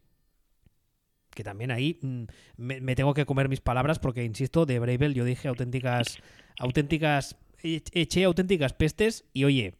Que 1.29 1.43
también 1.43 1.69
ahí 1.69 1.99
mm, 2.01 2.23
me, 2.57 2.95
tengo 2.95 3.13
que 3.13 3.25
comer 3.25 3.49
mis 3.49 3.61
palabras 3.61 3.99
porque, 3.99 4.23
insisto, 4.23 4.65
de 4.65 4.79
Bravel 4.79 5.13
yo 5.13 5.23
dije 5.25 5.47
auténticas, 5.47 6.17
auténticas, 6.57 7.37
eché 7.63 8.23
auténticas 8.23 8.73
pestes 8.73 9.29
y 9.33 9.43
oye, 9.45 9.73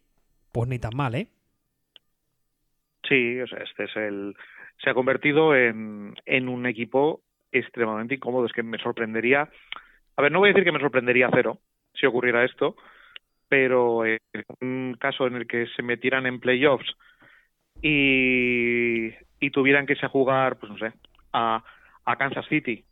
pues 0.52 0.68
ni 0.68 0.78
tan 0.78 0.96
mal, 0.96 1.14
¿eh? 1.14 1.28
Sí, 3.08 3.40
o 3.40 3.46
sea, 3.46 3.58
este 3.60 3.84
es 3.84 3.96
el, 3.96 4.34
se 4.82 4.90
ha 4.90 4.94
convertido 4.94 5.54
en, 5.54 6.14
en 6.26 6.48
un 6.48 6.66
equipo 6.66 7.22
extremadamente 7.52 8.14
incómodo. 8.14 8.46
Es 8.46 8.52
que 8.52 8.62
me 8.62 8.78
sorprendería, 8.78 9.48
a 10.16 10.22
ver, 10.22 10.30
no 10.30 10.38
voy 10.38 10.50
a 10.50 10.52
decir 10.52 10.64
que 10.64 10.72
me 10.72 10.80
sorprendería 10.80 11.30
cero 11.32 11.58
si 11.94 12.06
ocurriera 12.06 12.44
esto, 12.44 12.76
pero 13.48 14.04
en 14.06 14.18
un 14.60 14.96
caso 15.00 15.26
en 15.26 15.34
el 15.34 15.46
que 15.46 15.66
se 15.74 15.82
metieran 15.82 16.26
en 16.26 16.38
playoffs 16.38 16.94
y, 17.82 19.08
y 19.40 19.50
tuvieran 19.50 19.86
que 19.86 19.94
irse 19.94 20.06
a 20.06 20.10
jugar, 20.10 20.58
pues 20.58 20.70
no 20.70 20.78
sé, 20.78 20.92
a, 21.32 21.64
a 22.04 22.16
Kansas 22.16 22.46
City 22.48 22.84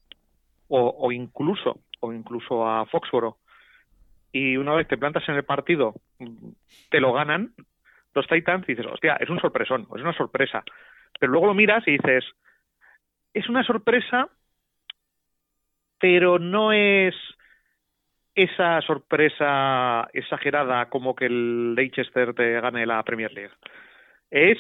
o, 0.68 0.94
o 0.98 1.12
incluso 1.12 1.80
o 2.00 2.12
incluso 2.12 2.66
a 2.66 2.86
Foxboro 2.86 3.38
y 4.32 4.56
una 4.56 4.74
vez 4.74 4.88
te 4.88 4.98
plantas 4.98 5.28
en 5.28 5.36
el 5.36 5.44
partido 5.44 5.94
te 6.90 7.00
lo 7.00 7.12
ganan 7.12 7.54
los 8.14 8.26
Titans 8.26 8.68
y 8.68 8.74
dices, 8.74 8.90
hostia, 8.90 9.16
es 9.20 9.28
un 9.28 9.40
sorpresón, 9.40 9.82
es 9.82 10.02
una 10.02 10.12
sorpresa. 10.12 10.64
Pero 11.18 11.32
luego 11.32 11.46
lo 11.46 11.54
miras 11.54 11.86
y 11.86 11.92
dices, 11.92 12.24
es 13.32 13.48
una 13.48 13.62
sorpresa, 13.62 14.28
pero 15.98 16.38
no 16.38 16.72
es 16.72 17.14
esa 18.34 18.80
sorpresa 18.82 20.08
exagerada 20.12 20.88
como 20.88 21.14
que 21.14 21.26
el 21.26 21.74
Leicester 21.74 22.34
te 22.34 22.60
gane 22.60 22.86
la 22.86 23.02
Premier 23.02 23.32
League. 23.32 23.54
Es 24.30 24.58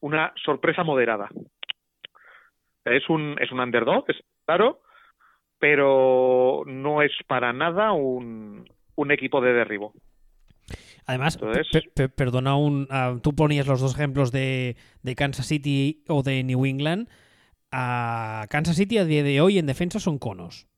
una 0.00 0.32
sorpresa 0.44 0.82
moderada. 0.82 1.28
Es 2.84 3.08
un, 3.08 3.36
es 3.40 3.50
un 3.52 3.60
underdog, 3.60 4.04
es 4.08 4.16
claro, 4.44 4.80
pero 5.58 6.64
no 6.66 7.02
es 7.02 7.12
para 7.28 7.52
nada 7.52 7.92
un, 7.92 8.64
un 8.94 9.10
equipo 9.12 9.40
de 9.40 9.52
derribo. 9.52 9.92
Además, 11.06 11.38
perdona, 12.16 12.56
un, 12.56 12.86
ah, 12.90 13.16
tú 13.22 13.34
ponías 13.34 13.66
los 13.66 13.80
dos 13.80 13.94
ejemplos 13.94 14.30
de, 14.30 14.76
Kansas 15.16 15.46
City 15.46 16.04
o 16.08 16.22
de 16.22 16.44
New 16.44 16.64
England. 16.64 17.08
A 17.72 18.46
Kansas 18.50 18.76
City 18.76 18.98
a 18.98 19.04
día 19.04 19.22
de 19.22 19.40
hoy 19.40 19.58
en 19.58 19.66
defensa 19.66 19.98
son 19.98 20.18
conos. 20.18 20.68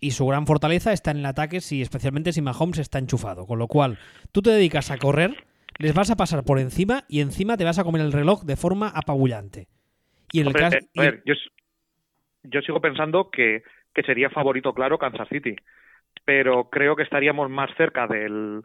Y 0.00 0.10
su 0.10 0.26
gran 0.26 0.46
fortaleza 0.46 0.92
está 0.92 1.10
en 1.10 1.18
el 1.18 1.26
ataque, 1.26 1.60
si, 1.60 1.80
especialmente 1.80 2.32
si 2.32 2.42
Mahomes 2.42 2.78
está 2.78 2.98
enchufado. 2.98 3.46
Con 3.46 3.58
lo 3.58 3.68
cual, 3.68 3.98
tú 4.32 4.42
te 4.42 4.50
dedicas 4.50 4.90
a 4.90 4.98
correr, 4.98 5.44
les 5.78 5.94
vas 5.94 6.10
a 6.10 6.16
pasar 6.16 6.44
por 6.44 6.58
encima 6.58 7.04
y 7.08 7.20
encima 7.20 7.56
te 7.56 7.64
vas 7.64 7.78
a 7.78 7.84
comer 7.84 8.02
el 8.02 8.12
reloj 8.12 8.42
de 8.44 8.56
forma 8.56 8.88
apabullante. 8.88 9.68
Y 10.32 10.40
en 10.40 10.48
el 10.48 10.52
caso, 10.54 10.76
eh, 10.76 10.88
a 10.96 11.02
ver, 11.02 11.22
yo, 11.24 11.34
yo, 12.42 12.60
sigo 12.62 12.80
pensando 12.80 13.30
que, 13.30 13.62
que 13.94 14.02
sería 14.02 14.28
favorito 14.28 14.74
claro 14.74 14.98
Kansas 14.98 15.28
City, 15.28 15.56
pero 16.24 16.70
creo 16.70 16.96
que 16.96 17.02
estaríamos 17.02 17.50
más 17.50 17.70
cerca 17.76 18.06
del, 18.06 18.62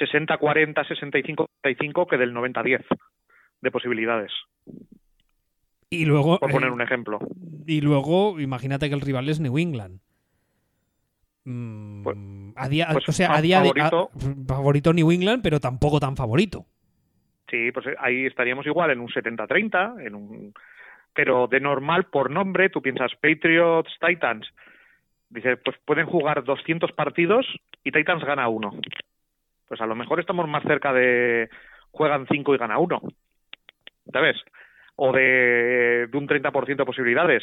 60-40, 0.00 1.46
65-35 1.62 2.08
que 2.08 2.16
del 2.16 2.34
90-10 2.34 2.84
de 3.60 3.70
posibilidades. 3.70 4.32
Y 5.90 6.06
luego. 6.06 6.38
Por 6.38 6.50
poner 6.50 6.70
un 6.70 6.80
ejemplo. 6.80 7.18
Y 7.66 7.80
luego, 7.80 8.40
imagínate 8.40 8.88
que 8.88 8.94
el 8.94 9.00
rival 9.00 9.28
es 9.28 9.40
New 9.40 9.58
England. 9.58 10.00
Mm, 11.44 12.02
pues, 12.02 12.16
a 12.56 12.68
día, 12.68 12.88
pues 12.92 13.08
o 13.08 13.12
sea, 13.12 13.34
a 13.34 13.42
día 13.42 13.58
favorito, 13.58 14.10
de. 14.14 14.44
favorito 14.46 14.92
New 14.92 15.10
England, 15.10 15.42
pero 15.42 15.60
tampoco 15.60 16.00
tan 16.00 16.16
favorito. 16.16 16.66
Sí, 17.50 17.70
pues 17.72 17.86
eh, 17.86 17.96
ahí 17.98 18.26
estaríamos 18.26 18.66
igual 18.66 18.90
en 18.90 19.00
un 19.00 19.08
70-30, 19.08 20.06
en 20.06 20.14
un. 20.14 20.54
Pero 21.14 21.46
de 21.46 21.60
normal, 21.60 22.04
por 22.04 22.30
nombre, 22.30 22.70
tú 22.70 22.80
piensas 22.80 23.12
Patriots, 23.20 23.92
Titans. 24.00 24.48
Dice, 25.32 25.56
pues 25.56 25.76
pueden 25.84 26.06
jugar 26.06 26.44
200 26.44 26.92
partidos 26.92 27.46
y 27.82 27.90
Titans 27.90 28.24
gana 28.24 28.48
uno 28.48 28.72
pues 29.72 29.80
a 29.80 29.86
lo 29.86 29.94
mejor 29.94 30.20
estamos 30.20 30.46
más 30.46 30.62
cerca 30.64 30.92
de 30.92 31.48
juegan 31.92 32.26
cinco 32.30 32.54
y 32.54 32.58
gana 32.58 32.76
uno, 32.76 33.00
¿sabes? 34.12 34.36
O 34.96 35.12
de, 35.12 36.08
de 36.08 36.18
un 36.18 36.28
30% 36.28 36.76
de 36.76 36.84
posibilidades, 36.84 37.42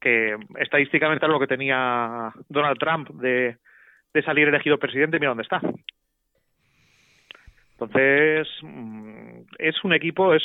que 0.00 0.36
estadísticamente 0.58 1.24
es 1.24 1.30
lo 1.30 1.38
que 1.38 1.46
tenía 1.46 2.32
Donald 2.48 2.80
Trump 2.80 3.10
de, 3.10 3.58
de 4.12 4.22
salir 4.24 4.48
elegido 4.48 4.76
presidente, 4.76 5.20
mira 5.20 5.28
dónde 5.28 5.44
está. 5.44 5.60
Entonces, 7.78 8.48
mm, 8.62 9.42
es 9.56 9.84
un 9.84 9.92
equipo, 9.92 10.34
es 10.34 10.42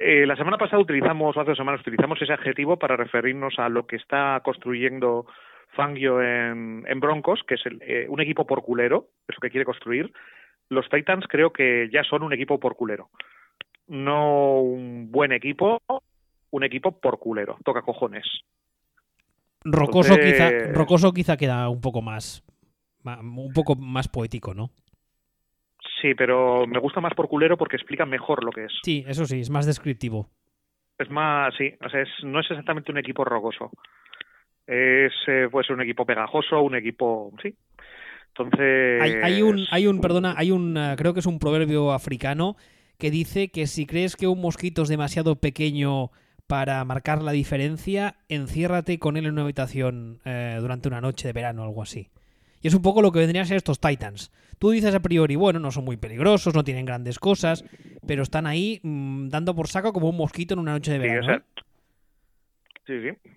eh, 0.00 0.26
la 0.26 0.34
semana 0.34 0.58
pasada 0.58 0.82
utilizamos, 0.82 1.36
hace 1.36 1.50
dos 1.50 1.58
semanas 1.58 1.82
utilizamos 1.82 2.20
ese 2.20 2.32
adjetivo 2.32 2.76
para 2.80 2.96
referirnos 2.96 3.60
a 3.60 3.68
lo 3.68 3.86
que 3.86 3.94
está 3.94 4.40
construyendo 4.42 5.24
Fangio 5.74 6.22
en, 6.22 7.00
Broncos, 7.00 7.42
que 7.46 7.54
es 7.54 7.62
eh, 7.80 8.06
un 8.08 8.20
equipo 8.20 8.46
por 8.46 8.62
culero, 8.62 9.08
eso 9.28 9.40
que 9.40 9.50
quiere 9.50 9.64
construir. 9.64 10.12
Los 10.68 10.88
Titans 10.88 11.26
creo 11.28 11.52
que 11.52 11.88
ya 11.92 12.02
son 12.02 12.22
un 12.22 12.32
equipo 12.32 12.58
por 12.58 12.76
culero. 12.76 13.10
No 13.86 14.60
un 14.60 15.10
buen 15.12 15.32
equipo, 15.32 15.80
un 16.50 16.64
equipo 16.64 16.98
por 16.98 17.18
culero. 17.18 17.58
Toca 17.64 17.82
cojones. 17.82 18.26
Rocoso, 19.64 20.16
quizá, 20.16 20.50
Rocoso 20.72 21.12
quizá 21.12 21.36
queda 21.36 21.68
un 21.68 21.80
poco 21.80 22.00
más, 22.00 22.44
un 23.04 23.52
poco 23.52 23.74
más 23.76 24.08
poético, 24.08 24.54
¿no? 24.54 24.70
Sí, 26.00 26.14
pero 26.14 26.66
me 26.66 26.78
gusta 26.78 27.00
más 27.00 27.14
por 27.14 27.28
culero 27.28 27.56
porque 27.56 27.76
explica 27.76 28.06
mejor 28.06 28.44
lo 28.44 28.52
que 28.52 28.64
es. 28.64 28.72
Sí, 28.82 29.04
eso 29.06 29.24
sí, 29.24 29.40
es 29.40 29.50
más 29.50 29.66
descriptivo. 29.66 30.28
Es 30.98 31.10
más, 31.10 31.54
sí, 31.56 31.74
o 31.84 31.88
sea, 31.88 32.04
no 32.22 32.40
es 32.40 32.50
exactamente 32.50 32.90
un 32.90 32.98
equipo 32.98 33.24
rocoso 33.24 33.70
es 34.66 35.12
eh, 35.26 35.48
puede 35.50 35.66
ser 35.66 35.76
un 35.76 35.82
equipo 35.82 36.04
pegajoso, 36.04 36.60
un 36.62 36.74
equipo, 36.74 37.32
sí. 37.42 37.54
Entonces 38.28 39.00
hay, 39.00 39.12
hay 39.22 39.42
un, 39.42 39.64
hay 39.70 39.86
un, 39.86 40.00
perdona, 40.00 40.34
hay 40.36 40.50
un, 40.50 40.76
eh, 40.76 40.94
creo 40.96 41.14
que 41.14 41.20
es 41.20 41.26
un 41.26 41.38
proverbio 41.38 41.92
africano 41.92 42.56
que 42.98 43.10
dice 43.10 43.48
que 43.48 43.66
si 43.66 43.86
crees 43.86 44.16
que 44.16 44.26
un 44.26 44.40
mosquito 44.40 44.82
es 44.82 44.88
demasiado 44.88 45.36
pequeño 45.36 46.10
para 46.46 46.84
marcar 46.84 47.22
la 47.22 47.32
diferencia, 47.32 48.16
enciérrate 48.28 48.98
con 48.98 49.16
él 49.16 49.26
en 49.26 49.32
una 49.32 49.42
habitación 49.42 50.20
eh, 50.24 50.58
durante 50.60 50.88
una 50.88 51.00
noche 51.00 51.28
de 51.28 51.32
verano 51.32 51.62
o 51.62 51.64
algo 51.64 51.82
así. 51.82 52.10
Y 52.62 52.68
es 52.68 52.74
un 52.74 52.82
poco 52.82 53.02
lo 53.02 53.12
que 53.12 53.18
vendrían 53.18 53.44
a 53.44 53.46
ser 53.46 53.56
estos 53.56 53.80
Titans. 53.80 54.32
Tú 54.58 54.70
dices 54.70 54.94
a 54.94 55.00
priori, 55.00 55.36
bueno, 55.36 55.60
no 55.60 55.70
son 55.70 55.84
muy 55.84 55.96
peligrosos, 55.96 56.54
no 56.54 56.64
tienen 56.64 56.86
grandes 56.86 57.18
cosas, 57.18 57.64
pero 58.06 58.22
están 58.22 58.46
ahí 58.46 58.80
mm, 58.82 59.28
dando 59.28 59.54
por 59.54 59.68
saco 59.68 59.92
como 59.92 60.08
un 60.08 60.16
mosquito 60.16 60.54
en 60.54 60.60
una 60.60 60.72
noche 60.72 60.92
de 60.92 60.98
verano. 60.98 61.42
sí, 62.86 63.00
sí. 63.02 63.30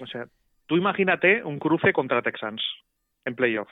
O 0.00 0.06
sea, 0.06 0.26
tú 0.66 0.76
imagínate 0.76 1.42
un 1.44 1.58
cruce 1.58 1.92
contra 1.92 2.22
Texans 2.22 2.62
en 3.24 3.34
playoff. 3.34 3.68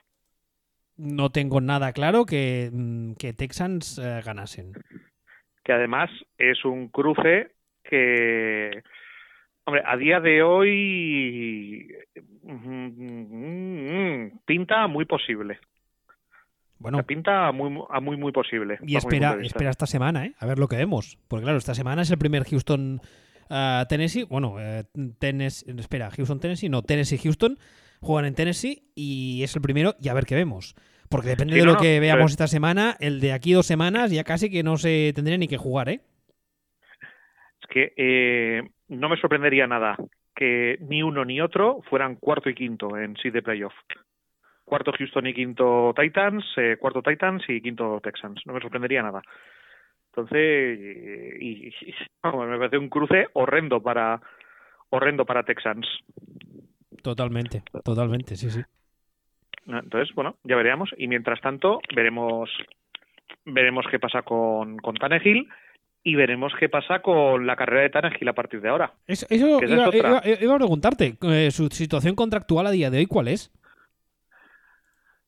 No 0.96 1.30
tengo 1.30 1.60
nada 1.60 1.92
claro 1.92 2.26
que, 2.26 2.70
mm, 2.72 3.14
que 3.14 3.32
Texans 3.32 3.98
eh, 3.98 4.20
ganasen. 4.24 4.72
que 5.64 5.72
además 5.72 6.10
es 6.38 6.64
un 6.64 6.88
cruce 6.88 7.52
que, 7.84 8.82
hombre, 9.64 9.82
a 9.86 9.96
día 9.96 10.20
de 10.20 10.42
hoy 10.42 11.88
mm, 12.42 14.38
pinta 14.44 14.86
muy 14.86 15.04
posible. 15.04 15.58
Bueno, 16.78 17.02
pinta 17.04 17.52
muy, 17.52 17.70
muy, 17.70 18.16
muy 18.16 18.32
posible. 18.32 18.78
Y 18.86 18.96
espera, 18.96 19.36
espera 19.42 19.68
esta 19.68 19.86
semana, 19.86 20.24
¿eh? 20.24 20.34
A 20.38 20.46
ver 20.46 20.58
lo 20.58 20.66
que 20.66 20.76
vemos. 20.76 21.18
Porque 21.28 21.42
claro, 21.42 21.58
esta 21.58 21.74
semana 21.74 22.02
es 22.02 22.10
el 22.10 22.16
primer 22.16 22.44
Houston 22.44 23.02
uh, 23.50 23.86
Tennessee. 23.88 24.24
Bueno, 24.24 24.54
uh, 24.54 24.84
Tennessee, 25.18 25.70
espera, 25.78 26.10
Houston 26.10 26.40
Tennessee, 26.40 26.68
no, 26.68 26.82
Tennessee 26.82 27.18
Houston. 27.18 27.58
Juegan 28.00 28.24
en 28.24 28.34
Tennessee 28.34 28.90
y 28.94 29.42
es 29.42 29.54
el 29.54 29.62
primero 29.62 29.94
y 30.00 30.08
a 30.08 30.14
ver 30.14 30.24
qué 30.24 30.34
vemos. 30.34 30.74
Porque 31.10 31.28
depende 31.28 31.56
de 31.56 31.64
lo 31.64 31.76
que 31.76 32.00
veamos 32.00 32.30
esta 32.30 32.46
semana, 32.46 32.96
el 33.00 33.20
de 33.20 33.32
aquí 33.32 33.52
dos 33.52 33.66
semanas 33.66 34.12
ya 34.12 34.24
casi 34.24 34.48
que 34.48 34.62
no 34.62 34.76
se 34.76 35.12
tendría 35.14 35.36
ni 35.36 35.48
que 35.48 35.56
jugar, 35.56 35.88
¿eh? 35.88 36.00
Es 37.60 37.66
que 37.68 37.92
eh, 37.96 38.62
no 38.88 39.08
me 39.08 39.16
sorprendería 39.16 39.66
nada 39.66 39.96
que 40.34 40.78
ni 40.80 41.02
uno 41.02 41.24
ni 41.24 41.40
otro 41.40 41.82
fueran 41.90 42.14
cuarto 42.14 42.48
y 42.48 42.54
quinto 42.54 42.96
en 42.96 43.16
sí 43.16 43.30
de 43.30 43.42
playoff 43.42 43.74
cuarto 44.70 44.92
Houston 44.96 45.26
y 45.26 45.34
quinto 45.34 45.92
Titans, 46.00 46.44
eh, 46.56 46.76
cuarto 46.78 47.02
Titans 47.02 47.42
y 47.48 47.60
quinto 47.60 48.00
Texans. 48.02 48.40
No 48.46 48.54
me 48.54 48.60
sorprendería 48.60 49.02
nada. 49.02 49.20
Entonces, 50.12 50.78
y, 51.40 51.72
me 52.24 52.58
parece 52.58 52.78
un 52.78 52.88
cruce 52.88 53.28
horrendo 53.32 53.80
para 53.80 54.20
horrendo 54.90 55.24
para 55.24 55.44
Texans. 55.44 55.86
Totalmente, 57.02 57.62
totalmente, 57.84 58.36
sí, 58.36 58.50
sí. 58.50 58.60
Entonces, 59.66 60.14
bueno, 60.14 60.36
ya 60.42 60.56
veremos. 60.56 60.90
Y 60.98 61.06
mientras 61.06 61.40
tanto, 61.40 61.80
veremos 61.94 62.50
veremos 63.44 63.86
qué 63.90 63.98
pasa 63.98 64.22
con, 64.22 64.78
con 64.78 64.96
Tannehill 64.96 65.48
y 66.02 66.14
veremos 66.14 66.52
qué 66.58 66.68
pasa 66.68 67.00
con 67.00 67.46
la 67.46 67.56
carrera 67.56 67.82
de 67.82 67.90
Tannehill 67.90 68.28
a 68.28 68.32
partir 68.32 68.60
de 68.60 68.68
ahora. 68.68 68.94
Eso, 69.06 69.26
iba, 69.30 69.56
a 69.58 70.58
preguntarte, 70.58 71.16
eh, 71.22 71.50
su 71.50 71.68
situación 71.68 72.14
contractual 72.14 72.66
a 72.66 72.70
día 72.70 72.90
de 72.90 72.98
hoy, 72.98 73.06
¿cuál 73.06 73.28
es? 73.28 73.52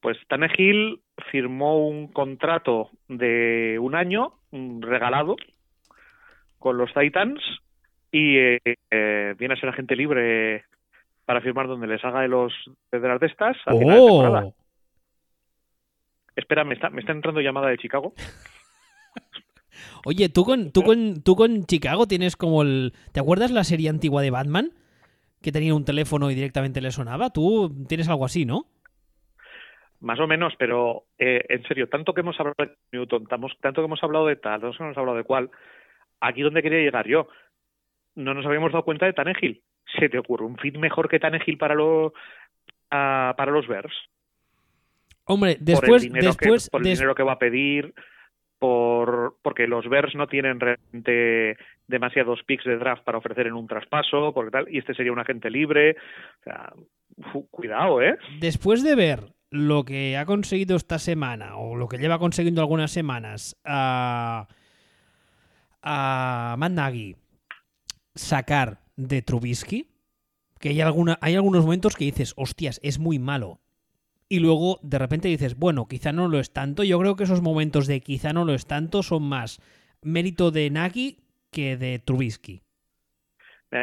Pues 0.00 0.16
Tannehill 0.28 1.00
firmó 1.30 1.86
un 1.86 2.08
contrato 2.08 2.90
de 3.08 3.78
un 3.80 3.94
año 3.94 4.34
regalado 4.52 5.36
con 6.58 6.76
los 6.78 6.92
Titans 6.94 7.40
y 8.10 8.36
eh, 8.36 8.60
eh, 8.90 9.34
viene 9.38 9.54
a 9.54 9.56
ser 9.56 9.70
agente 9.70 9.96
libre 9.96 10.64
para 11.24 11.40
firmar 11.40 11.66
donde 11.66 11.86
les 11.86 12.04
haga 12.04 12.20
de 12.20 12.28
los 12.28 12.52
de 12.90 13.00
las 13.00 13.20
de 13.20 13.26
estas 13.26 13.56
a 13.66 13.72
final 13.72 14.00
de 14.00 14.06
temporada. 14.06 14.44
Oh. 14.44 14.54
Espera, 16.36 16.64
me 16.64 16.74
está, 16.74 16.90
me 16.90 17.00
está 17.00 17.12
entrando 17.12 17.40
llamada 17.40 17.68
de 17.68 17.78
Chicago. 17.78 18.14
Oye, 20.04 20.28
tú 20.28 20.44
con, 20.44 20.70
tú 20.70 20.82
con, 20.82 21.22
tú 21.22 21.36
con 21.36 21.64
Chicago 21.64 22.06
tienes 22.06 22.36
como 22.36 22.62
el. 22.62 22.92
¿Te 23.12 23.20
acuerdas 23.20 23.50
la 23.50 23.64
serie 23.64 23.88
antigua 23.88 24.22
de 24.22 24.30
Batman? 24.30 24.72
Que 25.40 25.52
tenía 25.52 25.74
un 25.74 25.84
teléfono 25.84 26.30
y 26.30 26.34
directamente 26.34 26.80
le 26.80 26.90
sonaba. 26.90 27.30
Tú 27.30 27.84
tienes 27.88 28.08
algo 28.08 28.24
así, 28.24 28.44
¿no? 28.44 28.66
Más 30.02 30.18
o 30.18 30.26
menos, 30.26 30.54
pero 30.58 31.04
eh, 31.16 31.44
en 31.48 31.62
serio, 31.62 31.88
tanto 31.88 32.12
que 32.12 32.20
hemos 32.20 32.38
hablado 32.38 32.56
de 32.58 32.72
Newton, 32.90 33.26
tanto 33.26 33.80
que 33.80 33.84
hemos 33.86 34.02
hablado 34.02 34.26
de 34.26 34.36
tal, 34.36 34.60
tanto 34.60 34.76
que 34.76 34.82
hemos 34.82 34.98
hablado 34.98 35.16
de 35.16 35.24
cuál, 35.24 35.50
aquí 36.20 36.42
donde 36.42 36.62
quería 36.62 36.80
llegar 36.80 37.06
yo, 37.06 37.28
no 38.16 38.34
nos 38.34 38.44
habíamos 38.44 38.72
dado 38.72 38.84
cuenta 38.84 39.06
de 39.06 39.12
Tanegil. 39.12 39.62
¿Se 39.98 40.08
te 40.08 40.18
ocurre 40.18 40.44
un 40.44 40.58
fit 40.58 40.76
mejor 40.76 41.08
que 41.08 41.20
Tanegil 41.20 41.56
para, 41.56 41.74
lo, 41.74 42.14
para 42.88 43.52
los 43.52 43.66
Bears? 43.68 43.94
Hombre, 45.24 45.56
después... 45.60 46.06
Por 46.06 46.16
el 46.16 46.24
después, 46.24 46.64
que, 46.64 46.70
por 46.70 46.80
el 46.80 46.94
dinero 46.94 47.14
que 47.14 47.22
va 47.22 47.32
a 47.32 47.38
pedir, 47.38 47.94
por 48.58 49.36
porque 49.42 49.66
los 49.66 49.88
Bears 49.88 50.14
no 50.14 50.26
tienen 50.26 50.58
realmente 50.58 51.56
demasiados 51.92 52.42
picks 52.42 52.64
de 52.64 52.76
draft 52.76 53.04
para 53.04 53.18
ofrecer 53.18 53.46
en 53.46 53.52
un 53.52 53.68
traspaso, 53.68 54.32
porque 54.34 54.50
tal, 54.50 54.66
y 54.68 54.78
este 54.78 54.94
sería 54.94 55.12
un 55.12 55.20
agente 55.20 55.50
libre. 55.50 55.96
O 56.40 56.42
sea, 56.42 56.72
cuidado, 57.50 58.02
¿eh? 58.02 58.18
Después 58.40 58.82
de 58.82 58.96
ver 58.96 59.32
lo 59.50 59.84
que 59.84 60.16
ha 60.16 60.24
conseguido 60.24 60.76
esta 60.76 60.98
semana, 60.98 61.56
o 61.56 61.76
lo 61.76 61.86
que 61.86 61.98
lleva 61.98 62.18
consiguiendo 62.18 62.62
algunas 62.62 62.90
semanas, 62.90 63.60
a, 63.64 64.48
a 65.82 66.56
sacar 68.14 68.80
de 68.96 69.22
Trubisky, 69.22 69.88
que 70.58 70.70
hay, 70.70 70.80
alguna, 70.80 71.18
hay 71.20 71.34
algunos 71.34 71.64
momentos 71.64 71.96
que 71.96 72.06
dices, 72.06 72.34
hostias, 72.36 72.80
es 72.82 72.98
muy 72.98 73.18
malo. 73.18 73.60
Y 74.28 74.38
luego 74.38 74.78
de 74.82 74.98
repente 74.98 75.28
dices, 75.28 75.56
bueno, 75.56 75.86
quizá 75.86 76.12
no 76.12 76.28
lo 76.28 76.38
es 76.38 76.54
tanto. 76.54 76.84
Yo 76.84 76.98
creo 76.98 77.16
que 77.16 77.24
esos 77.24 77.42
momentos 77.42 77.86
de 77.86 78.00
quizá 78.00 78.32
no 78.32 78.46
lo 78.46 78.54
es 78.54 78.66
tanto 78.66 79.02
son 79.02 79.24
más 79.24 79.60
mérito 80.00 80.50
de 80.50 80.70
Nagy 80.70 81.18
que 81.52 81.76
de 81.76 81.98
Trubisky. 81.98 82.62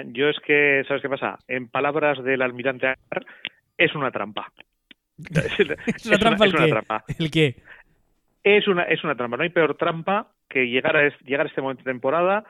Yo 0.08 0.30
es 0.30 0.40
que, 0.46 0.84
¿sabes 0.88 1.02
qué 1.02 1.10
pasa? 1.10 1.40
En 1.48 1.68
palabras 1.68 2.24
del 2.24 2.42
almirante 2.42 2.94
es 3.78 3.96
una 3.96 4.12
trampa. 4.12 4.52
es 5.18 6.06
una 6.06 6.18
trampa, 6.18 6.46
el, 7.18 7.32
qué? 7.32 7.56
Es 8.44 8.68
una, 8.68 8.84
es 8.84 9.04
una 9.04 9.16
trampa. 9.16 9.38
No 9.38 9.44
hay 9.44 9.50
peor 9.50 9.76
trampa 9.78 10.32
que 10.48 10.68
llegar 10.68 10.96
a, 10.96 11.10
llegar 11.20 11.46
a 11.46 11.50
este 11.50 11.62
momento 11.62 11.84
de 11.84 11.92
temporada 11.92 12.46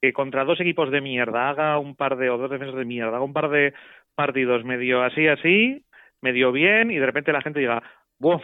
que 0.00 0.12
contra 0.12 0.44
dos 0.44 0.60
equipos 0.60 0.90
de 0.90 1.00
mierda 1.00 1.48
haga 1.48 1.78
un 1.78 1.96
par 1.96 2.16
de, 2.16 2.30
o 2.30 2.38
dos 2.38 2.50
defensas 2.50 2.76
de 2.76 2.84
mierda, 2.84 3.16
haga 3.16 3.24
un 3.24 3.32
par 3.32 3.48
de 3.48 3.74
partidos 4.14 4.64
medio 4.64 5.02
así, 5.02 5.26
así, 5.26 5.84
medio 6.20 6.52
bien, 6.52 6.90
y 6.90 6.96
de 6.96 7.06
repente 7.06 7.32
la 7.32 7.42
gente 7.42 7.60
diga, 7.60 7.82
Buf, 8.18 8.42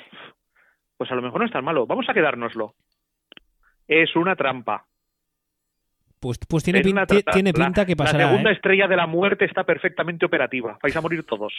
pues 0.97 1.11
a 1.11 1.15
lo 1.15 1.23
mejor 1.23 1.41
no 1.41 1.47
es 1.47 1.53
tan 1.53 1.65
malo, 1.65 1.87
vamos 1.87 2.09
a 2.09 2.15
quedárnoslo. 2.15 2.75
Es 3.89 4.15
una 4.17 4.37
trampa. 4.37 4.87
Pues, 6.23 6.39
pues 6.47 6.63
tiene, 6.63 6.83
tiene 7.33 7.53
pinta 7.53 7.85
que 7.85 7.97
pasará. 7.97 8.27
La 8.27 8.31
segunda 8.31 8.51
¿eh? 8.51 8.53
estrella 8.53 8.87
de 8.87 8.95
la 8.95 9.09
muerte 9.09 9.45
está 9.45 9.65
perfectamente 9.65 10.25
operativa. 10.25 10.79
Vais 10.81 10.95
a 10.95 11.01
morir 11.01 11.25
todos. 11.25 11.53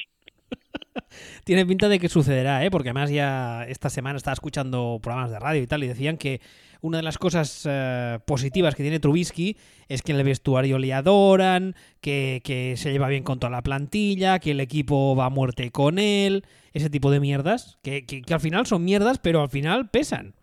tiene 1.44 1.66
pinta 1.66 1.90
de 1.90 2.00
que 2.00 2.08
sucederá, 2.08 2.64
¿eh? 2.64 2.72
porque 2.72 2.88
además 2.88 3.12
ya 3.12 3.66
esta 3.66 3.90
semana 3.90 4.16
estaba 4.16 4.36
escuchando 4.36 5.02
programas 5.04 5.32
de 5.32 5.40
radio 5.40 5.62
y 5.62 5.68
tal 5.68 5.84
y 5.84 5.88
decían 5.88 6.16
que 6.16 6.40
una 6.80 7.00
de 7.00 7.04
las 7.04 7.18
cosas 7.18 7.68
eh, 7.70 8.20
positivas 8.26 8.74
que 8.74 8.84
tiene 8.84 9.02
Trubisky 9.02 9.58
es 9.90 10.02
que 10.02 10.14
en 10.14 10.20
el 10.20 10.24
vestuario 10.24 10.78
le 10.78 10.94
adoran, 10.94 11.76
que, 12.00 12.74
se 12.78 12.94
lleva 12.94 13.10
bien 13.10 13.26
con 13.26 13.40
toda 13.40 13.52
la 13.52 13.64
plantilla, 13.64 14.40
que 14.40 14.52
el 14.52 14.62
equipo 14.62 15.14
va 15.14 15.26
a 15.26 15.30
muerte 15.30 15.72
con 15.72 16.00
él, 16.00 16.46
ese 16.72 16.90
tipo 16.90 17.12
de 17.12 17.20
mierdas, 17.20 17.80
que, 17.84 18.06
que, 18.06 18.34
al 18.34 18.40
final 18.40 18.66
son 18.66 18.86
mierdas, 18.86 19.20
pero 19.20 19.42
al 19.42 19.50
final 19.50 19.90
pesan. 19.90 20.36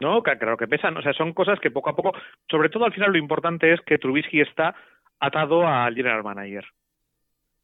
No, 0.00 0.22
claro 0.22 0.56
que 0.56 0.66
pesan, 0.66 0.96
o 0.96 1.02
sea, 1.02 1.12
son 1.12 1.34
cosas 1.34 1.60
que 1.60 1.70
poco 1.70 1.90
a 1.90 1.96
poco, 1.96 2.12
sobre 2.50 2.70
todo 2.70 2.86
al 2.86 2.92
final 2.92 3.12
lo 3.12 3.18
importante 3.18 3.72
es 3.72 3.80
que 3.82 3.98
Trubisky 3.98 4.40
está 4.40 4.74
atado 5.18 5.66
al 5.66 5.94
general 5.94 6.24
manager. 6.24 6.64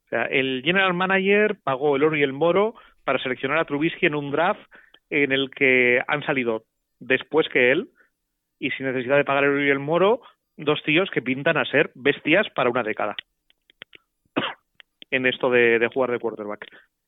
O 0.05 0.09
sea, 0.09 0.25
el 0.25 0.63
general 0.63 0.93
manager 0.93 1.57
pagó 1.65 1.97
el 1.97 2.05
oro 2.05 2.17
y 2.17 2.23
el 2.23 2.35
moro 2.35 2.75
para 3.05 3.19
seleccionar 3.19 3.59
a 3.59 3.65
Trubisky 3.65 4.07
en 4.07 4.15
un 4.15 4.31
draft 4.31 4.61
en 5.09 5.33
el 5.33 5.51
que 5.51 6.03
han 6.07 6.23
salido 6.25 6.65
después 7.01 7.49
que 7.49 7.73
él 7.73 7.89
y 8.59 8.71
sin 8.73 8.87
necesidad 8.87 9.17
de 9.17 9.25
pagar 9.25 9.45
el 9.45 9.51
oro 9.51 9.65
y 9.65 9.71
el 9.71 9.79
moro 9.79 10.21
dos 10.57 10.83
tíos 10.83 11.11
que 11.11 11.23
pintan 11.23 11.57
a 11.57 11.65
ser 11.65 11.91
bestias 11.95 12.49
para 12.51 12.71
una 12.71 12.83
década 12.83 13.17
en 15.11 15.27
esto 15.27 15.51
de, 15.51 15.89
jugar 15.93 16.11
de 16.11 16.19
quarterback. 16.19 16.67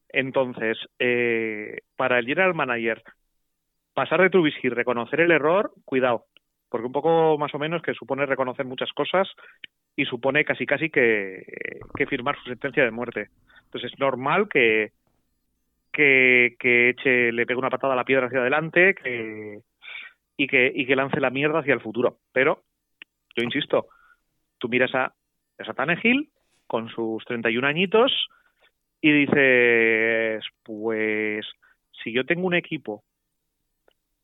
Entonces, 0.09 0.79
eh, 0.99 1.81
para 1.97 2.19
el 2.19 2.27
general 2.27 2.55
manager 2.55 3.03
pasar 3.99 4.23
de 4.23 4.31
Trubisky 4.31 4.69
reconocer 4.69 5.19
el 5.19 5.33
error, 5.33 5.73
cuidado, 5.85 6.27
porque 6.69 6.87
un 6.87 6.93
poco 6.93 7.37
más 7.37 7.53
o 7.53 7.59
menos 7.59 7.83
que 7.83 7.95
supone 7.95 8.27
reconocer 8.27 8.65
muchas 8.65 8.93
cosas 8.93 9.29
y 9.97 10.05
supone 10.05 10.45
casi 10.45 10.67
casi 10.67 10.89
que, 10.89 11.43
firmar 12.09 12.37
su 12.37 12.45
sentencia 12.49 12.85
de 12.85 12.93
muerte. 12.93 13.31
Entonces 13.65 13.93
es 13.93 13.99
normal 13.99 14.49
que, 14.49 14.93
que, 15.93 16.55
que 16.61 16.91
eche, 16.91 17.33
le 17.33 17.45
pegue 17.45 17.59
una 17.59 17.71
patada 17.71 17.95
a 17.95 17.97
la 17.97 18.05
piedra 18.05 18.29
hacia 18.29 18.39
adelante 18.39 18.95
que, 18.95 19.63
y, 20.37 20.47
que, 20.47 20.71
y 20.73 20.87
que 20.87 20.95
lance 20.95 21.19
la 21.19 21.31
mierda 21.31 21.59
hacia 21.59 21.75
el 21.75 21.81
futuro. 21.81 22.19
Pero, 22.33 22.63
yo 23.37 23.43
insisto, 23.43 23.89
tú 24.59 24.69
miras 24.69 24.95
a, 24.95 25.13
a 25.59 25.75
Tannehill 25.75 26.31
con 26.69 26.89
sus 26.89 27.25
31 27.25 27.67
añitos 27.67 28.29
y 29.01 29.11
dices, 29.11 30.45
pues 30.63 31.45
si 32.01 32.13
yo 32.13 32.25
tengo 32.25 32.47
un 32.47 32.55
equipo 32.55 33.03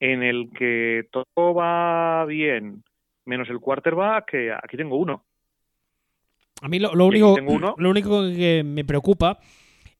en 0.01 0.23
el 0.23 0.51
que 0.51 1.09
todo 1.11 1.55
va 1.55 2.25
bien, 2.27 2.83
menos 3.25 3.49
el 3.49 3.61
quarterback, 3.61 4.31
que 4.31 4.53
aquí 4.53 4.77
tengo 4.77 4.97
uno. 4.97 5.25
A 6.63 6.69
mí 6.69 6.79
lo, 6.79 6.93
único, 6.93 7.37
lo 7.77 7.91
único 7.91 8.23
que 8.23 8.63
me 8.65 8.85
preocupa 8.85 9.39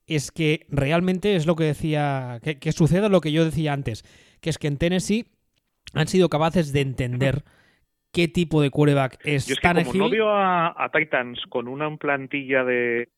es 0.07 0.31
que 0.31 0.65
realmente 0.69 1.35
es 1.35 1.45
lo 1.45 1.55
que 1.55 1.65
decía, 1.65 2.39
que, 2.41 2.71
suceda 2.71 3.09
lo 3.09 3.21
que 3.21 3.31
yo 3.31 3.45
decía 3.45 3.73
antes, 3.73 4.03
que 4.41 4.49
es 4.49 4.57
que 4.57 4.67
en 4.67 4.77
Tennessee 4.77 5.25
han 5.93 6.07
sido 6.07 6.29
capaces 6.29 6.73
de 6.73 6.81
entender 6.81 7.43
qué 8.11 8.27
tipo 8.27 8.61
de 8.61 8.69
quarterback 8.69 9.19
es, 9.25 9.47
yo 9.47 9.53
es 9.53 9.59
que 9.59 9.83
como 9.83 10.05
no 10.05 10.09
veo 10.09 10.29
a, 10.31 10.89
Titans 10.93 11.41
con 11.49 11.67
una 11.67 11.95
plantilla 11.97 12.63
de 12.63 13.09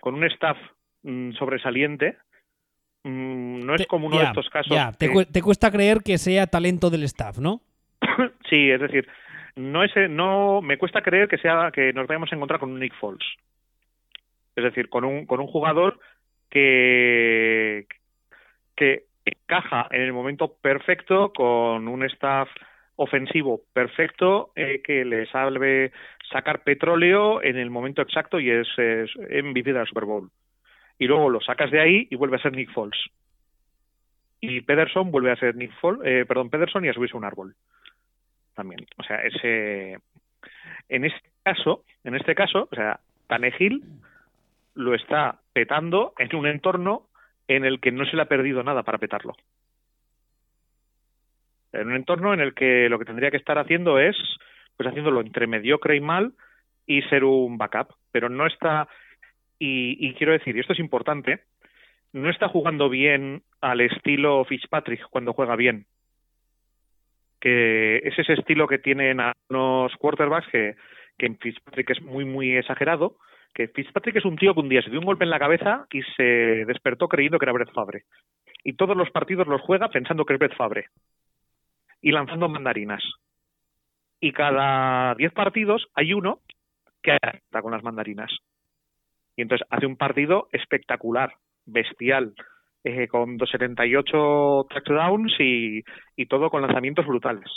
con 0.00 0.14
un 0.14 0.24
staff 0.24 0.58
mm, 1.02 1.32
sobresaliente 1.32 2.18
no 3.08 3.74
es 3.74 3.86
como 3.86 4.06
uno 4.06 4.18
de 4.18 4.24
estos 4.24 4.48
casos. 4.50 4.76
te, 4.98 5.42
cuesta 5.42 5.70
creer 5.70 5.98
que 6.04 6.18
sea 6.18 6.46
talento 6.46 6.90
del 6.90 7.04
staff, 7.04 7.38
¿no? 7.38 7.60
sí, 8.50 8.70
es 8.70 8.80
decir, 8.80 9.08
no 9.56 9.82
es, 9.82 9.92
no 10.10 10.60
me 10.62 10.78
cuesta 10.78 11.02
creer 11.02 11.28
que 11.28 11.38
sea 11.38 11.70
que 11.72 11.92
nos 11.92 12.06
vayamos 12.06 12.32
a 12.32 12.36
encontrar 12.36 12.60
con 12.60 12.70
un 12.72 12.80
Nick 12.80 12.94
Foles. 12.94 13.26
Es 14.54 14.64
decir, 14.64 14.88
con 14.88 15.04
un 15.04 15.26
con 15.26 15.40
un 15.40 15.46
jugador 15.46 15.98
que 16.50 17.86
que 18.76 19.04
encaja 19.24 19.88
en 19.90 20.02
el 20.02 20.12
momento 20.12 20.54
perfecto 20.60 21.32
con 21.32 21.88
un 21.88 22.04
staff 22.04 22.48
ofensivo 22.96 23.60
perfecto 23.72 24.50
eh, 24.56 24.80
que 24.82 25.04
le 25.04 25.26
salve 25.26 25.92
sacar 26.32 26.62
petróleo 26.62 27.42
en 27.42 27.56
el 27.56 27.70
momento 27.70 28.02
exacto 28.02 28.40
y 28.40 28.50
es, 28.50 28.68
es 28.76 29.10
MVP 29.16 29.72
de 29.72 29.78
la 29.78 29.86
Super 29.86 30.04
Bowl. 30.04 30.30
Y 30.98 31.06
luego 31.06 31.30
lo 31.30 31.40
sacas 31.40 31.70
de 31.70 31.80
ahí 31.80 32.08
y 32.10 32.16
vuelve 32.16 32.36
a 32.36 32.42
ser 32.42 32.52
Nick 32.52 32.72
Foles. 32.72 32.98
Y 34.40 34.60
Pederson 34.60 35.10
vuelve 35.10 35.32
a 35.32 35.36
ser 35.36 35.56
Nick 35.56 35.72
Foles, 35.80 36.00
eh, 36.04 36.24
perdón, 36.26 36.50
Pederson 36.50 36.84
y 36.84 36.88
a 36.88 36.92
subirse 36.92 37.16
un 37.16 37.24
árbol. 37.24 37.54
También. 38.54 38.86
O 38.96 39.02
sea, 39.02 39.22
ese 39.22 39.98
en 40.88 41.04
este 41.04 41.30
caso, 41.42 41.84
en 42.04 42.14
este 42.14 42.34
caso, 42.34 42.68
o 42.70 42.74
sea, 42.74 43.00
Tanegil 43.26 43.82
lo 44.74 44.94
está 44.94 45.40
petando 45.52 46.14
en 46.18 46.34
un 46.34 46.46
entorno 46.46 47.06
en 47.46 47.64
el 47.64 47.80
que 47.80 47.92
no 47.92 48.04
se 48.06 48.16
le 48.16 48.22
ha 48.22 48.28
perdido 48.28 48.62
nada 48.62 48.82
para 48.82 48.98
petarlo 48.98 49.34
en 51.72 51.88
un 51.88 51.96
entorno 51.96 52.34
en 52.34 52.40
el 52.40 52.54
que 52.54 52.88
lo 52.88 52.98
que 52.98 53.04
tendría 53.04 53.30
que 53.30 53.36
estar 53.36 53.58
haciendo 53.58 53.98
es 53.98 54.16
pues 54.76 54.88
haciéndolo 54.88 55.20
entre 55.20 55.46
mediocre 55.46 55.96
y 55.96 56.00
mal 56.00 56.32
y 56.86 57.02
ser 57.02 57.24
un 57.24 57.58
backup, 57.58 57.94
pero 58.12 58.28
no 58.28 58.46
está 58.46 58.88
y, 59.58 60.14
quiero 60.14 60.32
decir, 60.32 60.56
y 60.56 60.60
esto 60.60 60.72
es 60.72 60.78
importante, 60.78 61.40
no 62.12 62.30
está 62.30 62.48
jugando 62.48 62.88
bien 62.88 63.42
al 63.60 63.80
estilo 63.80 64.44
Fitzpatrick 64.44 65.08
cuando 65.10 65.32
juega 65.32 65.56
bien. 65.56 65.86
Que 67.40 67.98
es 67.98 68.18
ese 68.18 68.34
estilo 68.34 68.66
que 68.66 68.78
tienen 68.78 69.20
algunos 69.20 69.94
quarterbacks 69.96 70.48
que, 70.48 70.76
que 71.16 71.26
en 71.26 71.38
Fitzpatrick 71.38 71.90
es 71.90 72.02
muy, 72.02 72.24
muy 72.24 72.56
exagerado. 72.56 73.16
Que 73.54 73.68
Fitzpatrick 73.68 74.16
es 74.16 74.24
un 74.24 74.36
tío 74.36 74.54
que 74.54 74.60
un 74.60 74.68
día 74.68 74.82
se 74.82 74.90
dio 74.90 75.00
un 75.00 75.06
golpe 75.06 75.24
en 75.24 75.30
la 75.30 75.38
cabeza 75.38 75.86
y 75.92 76.02
se 76.16 76.64
despertó 76.66 77.08
creyendo 77.08 77.38
que 77.38 77.44
era 77.44 77.52
Brett 77.52 77.72
Fabre. 77.72 78.04
Y 78.64 78.74
todos 78.74 78.96
los 78.96 79.10
partidos 79.10 79.46
los 79.46 79.60
juega 79.60 79.88
pensando 79.88 80.24
que 80.24 80.34
es 80.34 80.38
Brett 80.38 80.56
Fabre 80.56 80.86
y 82.00 82.12
lanzando 82.12 82.48
mandarinas. 82.48 83.02
Y 84.20 84.32
cada 84.32 85.14
10 85.14 85.32
partidos 85.32 85.88
hay 85.94 86.12
uno 86.12 86.40
que 87.02 87.16
está 87.22 87.62
con 87.62 87.72
las 87.72 87.82
mandarinas. 87.82 88.30
Y 89.38 89.42
entonces 89.42 89.64
hace 89.70 89.86
un 89.86 89.96
partido 89.96 90.48
espectacular, 90.50 91.32
bestial, 91.64 92.34
eh, 92.82 93.06
con 93.06 93.36
278 93.36 94.66
touchdowns 94.68 95.32
y, 95.38 95.84
y 96.16 96.26
todo 96.26 96.50
con 96.50 96.60
lanzamientos 96.60 97.06
brutales. 97.06 97.48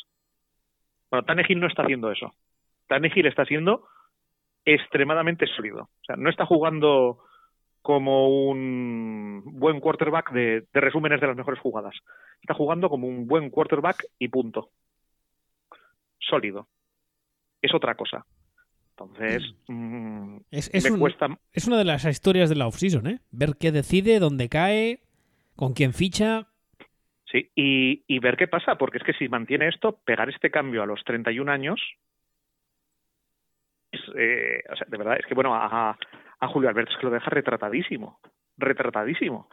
Bueno, 1.10 1.26
Tannehill 1.26 1.60
no 1.60 1.66
está 1.66 1.82
haciendo 1.82 2.12
eso. 2.12 2.36
Tannehill 2.88 3.26
está 3.26 3.46
siendo 3.46 3.88
extremadamente 4.64 5.48
sólido. 5.48 5.82
O 5.82 6.06
sea, 6.06 6.18
no 6.18 6.30
está 6.30 6.46
jugando 6.46 7.24
como 7.82 8.30
un 8.30 9.42
buen 9.46 9.80
quarterback 9.80 10.32
de, 10.34 10.68
resúmenes 10.72 11.20
de 11.20 11.28
las 11.28 11.36
mejores 11.36 11.60
jugadas. 11.60 11.96
Está 12.42 12.54
jugando 12.54 12.90
como 12.90 13.08
un 13.08 13.26
buen 13.26 13.50
quarterback 13.50 14.06
y 14.20 14.28
punto. 14.28 14.70
Sólido. 16.20 16.68
Es 17.60 17.74
otra 17.74 17.96
cosa. 17.96 18.24
Entonces, 19.04 19.54
mm, 19.68 20.38
es, 20.52 20.92
me 20.92 21.00
cuesta... 21.00 21.28
es 21.52 21.68
una 21.68 21.78
de 21.78 21.86
las 21.86 22.06
historias 22.06 22.50
de 22.50 22.56
la 22.56 22.68
offseason, 22.68 23.08
¿eh? 23.08 23.20
Ver 23.32 23.52
qué 23.60 23.72
decide, 23.72 24.20
dónde 24.20 24.50
cae, 24.50 25.02
con 25.56 25.74
quién 25.74 25.94
ficha. 25.94 26.48
Sí, 27.32 27.50
y, 27.56 28.04
y 28.08 28.20
ver 28.20 28.36
qué 28.38 28.48
pasa, 28.48 28.76
porque 28.76 28.98
es 28.98 29.04
que 29.04 29.14
si 29.14 29.30
mantiene 29.30 29.70
esto, 29.70 30.00
pegar 30.06 30.30
este 30.30 30.52
cambio 30.52 30.84
a 30.84 30.86
los 30.86 31.04
31 31.04 31.52
años, 31.52 31.80
eh, 34.16 34.64
o 34.72 34.76
sea, 34.76 34.88
de 34.90 34.98
verdad, 34.98 35.18
es 35.20 35.26
que 35.26 35.34
bueno, 35.34 35.56
a, 35.56 35.98
a 36.40 36.48
Julio 36.48 36.70
Alberto 36.70 36.92
es 36.92 36.98
que 36.98 37.06
lo 37.06 37.14
deja 37.14 37.30
retratadísimo, 37.30 38.20
retratadísimo. 38.58 39.48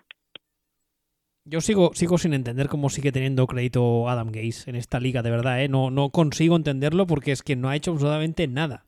Yo 1.44 1.60
sigo, 1.60 1.92
sigo 1.94 2.18
sin 2.18 2.34
entender 2.34 2.68
cómo 2.68 2.90
sigue 2.90 3.10
teniendo 3.10 3.46
crédito 3.46 4.08
Adam 4.08 4.30
Gaze 4.30 4.68
en 4.68 4.76
esta 4.76 5.00
liga, 5.00 5.22
de 5.22 5.30
verdad, 5.30 5.62
¿eh? 5.62 5.68
No, 5.68 5.90
no 5.90 6.10
consigo 6.10 6.56
entenderlo 6.56 7.06
porque 7.06 7.32
es 7.32 7.42
que 7.42 7.56
no 7.56 7.70
ha 7.70 7.76
hecho 7.76 7.92
absolutamente 7.92 8.46
nada. 8.48 8.84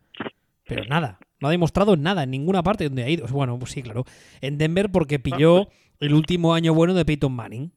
Pero 0.70 0.84
nada. 0.84 1.18
No 1.40 1.48
ha 1.48 1.50
demostrado 1.50 1.96
nada 1.96 2.22
en 2.22 2.30
ninguna 2.30 2.62
parte 2.62 2.84
donde 2.84 3.02
ha 3.02 3.08
ido. 3.08 3.26
Bueno, 3.26 3.58
pues 3.58 3.72
sí, 3.72 3.82
claro. 3.82 4.04
En 4.40 4.56
Denver 4.56 4.90
porque 4.90 5.18
pilló 5.18 5.68
el 5.98 6.14
último 6.14 6.54
año 6.54 6.74
bueno 6.74 6.94
de 6.94 7.04
Peyton 7.04 7.32
Manning. 7.32 7.72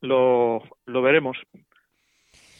Lo, 0.00 0.62
lo 0.84 1.02
veremos. 1.02 1.36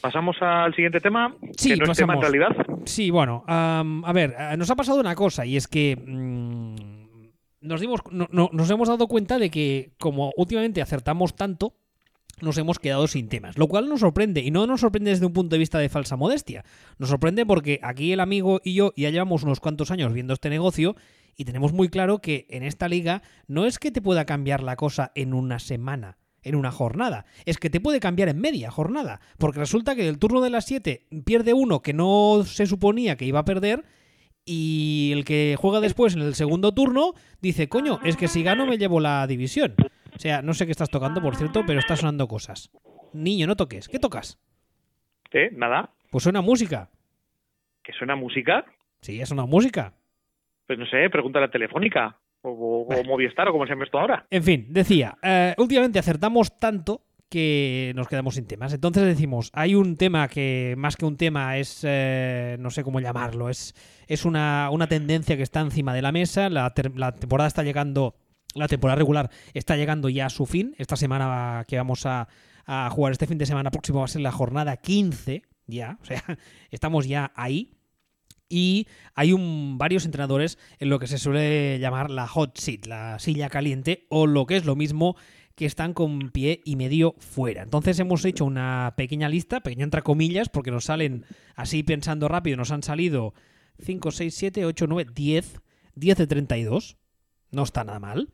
¿Pasamos 0.00 0.36
al 0.40 0.74
siguiente 0.74 1.00
tema? 1.00 1.36
Sí, 1.56 1.70
que 1.70 1.76
no 1.76 1.92
es 1.92 1.98
tema 1.98 2.14
en 2.14 2.20
realidad. 2.20 2.48
Sí, 2.84 3.10
bueno, 3.10 3.44
a 3.46 4.12
ver, 4.12 4.34
eh, 4.38 4.56
nos 4.56 4.70
ha 4.70 4.76
pasado 4.76 5.00
una 5.00 5.14
cosa 5.14 5.44
y 5.46 5.56
es 5.56 5.68
que 5.68 5.96
mm, 5.96 7.28
nos, 7.60 7.80
dimos, 7.80 8.00
nos 8.10 8.70
hemos 8.70 8.88
dado 8.88 9.06
cuenta 9.06 9.38
de 9.38 9.50
que 9.50 9.92
como 9.98 10.32
últimamente 10.36 10.82
acertamos 10.82 11.36
tanto, 11.36 11.74
nos 12.40 12.58
hemos 12.58 12.78
quedado 12.78 13.06
sin 13.06 13.28
temas, 13.28 13.56
lo 13.56 13.66
cual 13.66 13.88
nos 13.88 14.00
sorprende 14.00 14.42
y 14.42 14.50
no 14.50 14.66
nos 14.66 14.80
sorprende 14.80 15.10
desde 15.10 15.26
un 15.26 15.32
punto 15.32 15.54
de 15.54 15.60
vista 15.60 15.78
de 15.78 15.88
falsa 15.88 16.16
modestia, 16.16 16.64
nos 16.98 17.08
sorprende 17.08 17.46
porque 17.46 17.80
aquí 17.82 18.12
el 18.12 18.20
amigo 18.20 18.60
y 18.62 18.74
yo 18.74 18.92
ya 18.96 19.10
llevamos 19.10 19.42
unos 19.42 19.60
cuantos 19.60 19.90
años 19.90 20.12
viendo 20.12 20.34
este 20.34 20.50
negocio 20.50 20.96
y 21.36 21.44
tenemos 21.44 21.72
muy 21.72 21.88
claro 21.88 22.20
que 22.20 22.46
en 22.50 22.62
esta 22.62 22.88
liga 22.88 23.22
no 23.46 23.66
es 23.66 23.78
que 23.78 23.90
te 23.90 24.02
pueda 24.02 24.24
cambiar 24.24 24.62
la 24.62 24.76
cosa 24.76 25.12
en 25.14 25.34
una 25.34 25.58
semana, 25.58 26.16
en 26.42 26.54
una 26.54 26.72
jornada. 26.72 27.26
Es 27.44 27.58
que 27.58 27.68
te 27.68 27.80
puede 27.80 28.00
cambiar 28.00 28.30
en 28.30 28.40
media 28.40 28.70
jornada. 28.70 29.20
Porque 29.36 29.60
resulta 29.60 29.94
que 29.94 30.08
el 30.08 30.18
turno 30.18 30.40
de 30.40 30.50
las 30.50 30.64
7 30.64 31.06
pierde 31.24 31.52
uno 31.52 31.82
que 31.82 31.92
no 31.92 32.42
se 32.46 32.66
suponía 32.66 33.16
que 33.16 33.26
iba 33.26 33.40
a 33.40 33.44
perder. 33.44 33.84
Y 34.46 35.10
el 35.12 35.24
que 35.24 35.56
juega 35.58 35.80
después 35.80 36.14
en 36.14 36.22
el 36.22 36.34
segundo 36.34 36.72
turno 36.72 37.12
dice, 37.42 37.68
coño, 37.68 38.00
es 38.02 38.16
que 38.16 38.28
si 38.28 38.42
gano 38.42 38.64
me 38.64 38.78
llevo 38.78 39.00
la 39.00 39.26
división. 39.26 39.74
O 40.16 40.18
sea, 40.18 40.42
no 40.42 40.54
sé 40.54 40.66
qué 40.66 40.72
estás 40.72 40.90
tocando, 40.90 41.20
por 41.20 41.36
cierto, 41.36 41.64
pero 41.66 41.78
está 41.78 41.96
sonando 41.96 42.26
cosas. 42.26 42.70
Niño, 43.12 43.46
no 43.46 43.56
toques. 43.56 43.88
¿Qué 43.88 43.98
tocas? 43.98 44.38
¿Eh? 45.32 45.50
Nada. 45.52 45.90
Pues 46.10 46.24
suena 46.24 46.40
música. 46.40 46.88
¿Que 47.82 47.92
suena 47.92 48.16
música? 48.16 48.64
Sí, 49.00 49.20
es 49.20 49.30
una 49.30 49.44
música. 49.44 49.92
Pues 50.66 50.78
no 50.78 50.86
sé, 50.86 51.08
pregunta 51.10 51.38
a 51.38 51.42
la 51.42 51.50
telefónica 51.50 52.18
o, 52.42 52.86
Movistar 53.04 53.48
o 53.48 53.52
como 53.52 53.66
se 53.66 53.72
llama 53.72 53.84
esto 53.84 53.98
ahora. 53.98 54.26
En 54.30 54.42
fin, 54.42 54.66
decía, 54.70 55.16
eh, 55.22 55.54
últimamente 55.58 55.98
acertamos 55.98 56.58
tanto 56.58 57.02
que 57.28 57.92
nos 57.96 58.08
quedamos 58.08 58.36
sin 58.36 58.46
temas. 58.46 58.72
Entonces 58.72 59.04
decimos, 59.04 59.50
hay 59.52 59.74
un 59.74 59.96
tema 59.96 60.28
que 60.28 60.74
más 60.76 60.96
que 60.96 61.04
un 61.04 61.16
tema 61.16 61.58
es, 61.58 61.84
eh, 61.86 62.56
no 62.60 62.70
sé 62.70 62.84
cómo 62.84 63.00
llamarlo, 63.00 63.48
es, 63.48 63.74
es 64.06 64.24
una, 64.24 64.70
una, 64.70 64.86
tendencia 64.86 65.36
que 65.36 65.42
está 65.42 65.60
encima 65.60 65.92
de 65.92 66.02
la 66.02 66.12
mesa, 66.12 66.48
la, 66.48 66.72
temporada 66.72 67.48
está 67.48 67.62
llegando, 67.64 68.14
la 68.56 68.68
temporada 68.68 68.96
regular 68.96 69.30
está 69.54 69.76
llegando 69.76 70.08
ya 70.08 70.26
a 70.26 70.30
su 70.30 70.46
fin, 70.46 70.74
esta 70.78 70.96
semana 70.96 71.64
que 71.68 71.76
vamos 71.76 72.06
a, 72.06 72.28
jugar 72.90 73.12
este 73.12 73.28
fin 73.28 73.38
de 73.38 73.46
semana 73.46 73.70
próximo 73.70 74.00
va 74.00 74.06
a 74.06 74.08
ser 74.08 74.22
la 74.22 74.32
jornada 74.32 74.76
15, 74.76 75.42
ya, 75.66 75.98
o 76.02 76.04
sea, 76.04 76.24
estamos 76.70 77.06
ya 77.06 77.32
ahí 77.36 77.76
y 78.48 78.86
hay 79.14 79.32
un, 79.32 79.76
varios 79.78 80.04
entrenadores 80.04 80.58
en 80.78 80.88
lo 80.88 80.98
que 80.98 81.06
se 81.06 81.18
suele 81.18 81.78
llamar 81.78 82.10
la 82.10 82.26
hot 82.26 82.58
seat, 82.58 82.86
la 82.86 83.18
silla 83.18 83.48
caliente, 83.48 84.06
o 84.08 84.26
lo 84.26 84.46
que 84.46 84.56
es 84.56 84.64
lo 84.64 84.76
mismo, 84.76 85.16
que 85.56 85.66
están 85.66 85.94
con 85.94 86.30
pie 86.30 86.60
y 86.64 86.76
medio 86.76 87.14
fuera. 87.18 87.62
Entonces 87.62 87.98
hemos 87.98 88.24
hecho 88.24 88.44
una 88.44 88.94
pequeña 88.96 89.28
lista, 89.28 89.60
pequeña 89.60 89.84
entre 89.84 90.02
comillas, 90.02 90.48
porque 90.48 90.70
nos 90.70 90.84
salen, 90.84 91.24
así 91.56 91.82
pensando 91.82 92.28
rápido, 92.28 92.56
nos 92.56 92.70
han 92.70 92.82
salido 92.82 93.34
5, 93.80 94.10
6, 94.10 94.34
7, 94.34 94.64
8, 94.66 94.86
9, 94.86 95.10
10, 95.14 95.60
10 95.94 96.18
de 96.18 96.26
32. 96.26 96.96
No 97.50 97.62
está 97.62 97.84
nada 97.84 97.98
mal. 97.98 98.32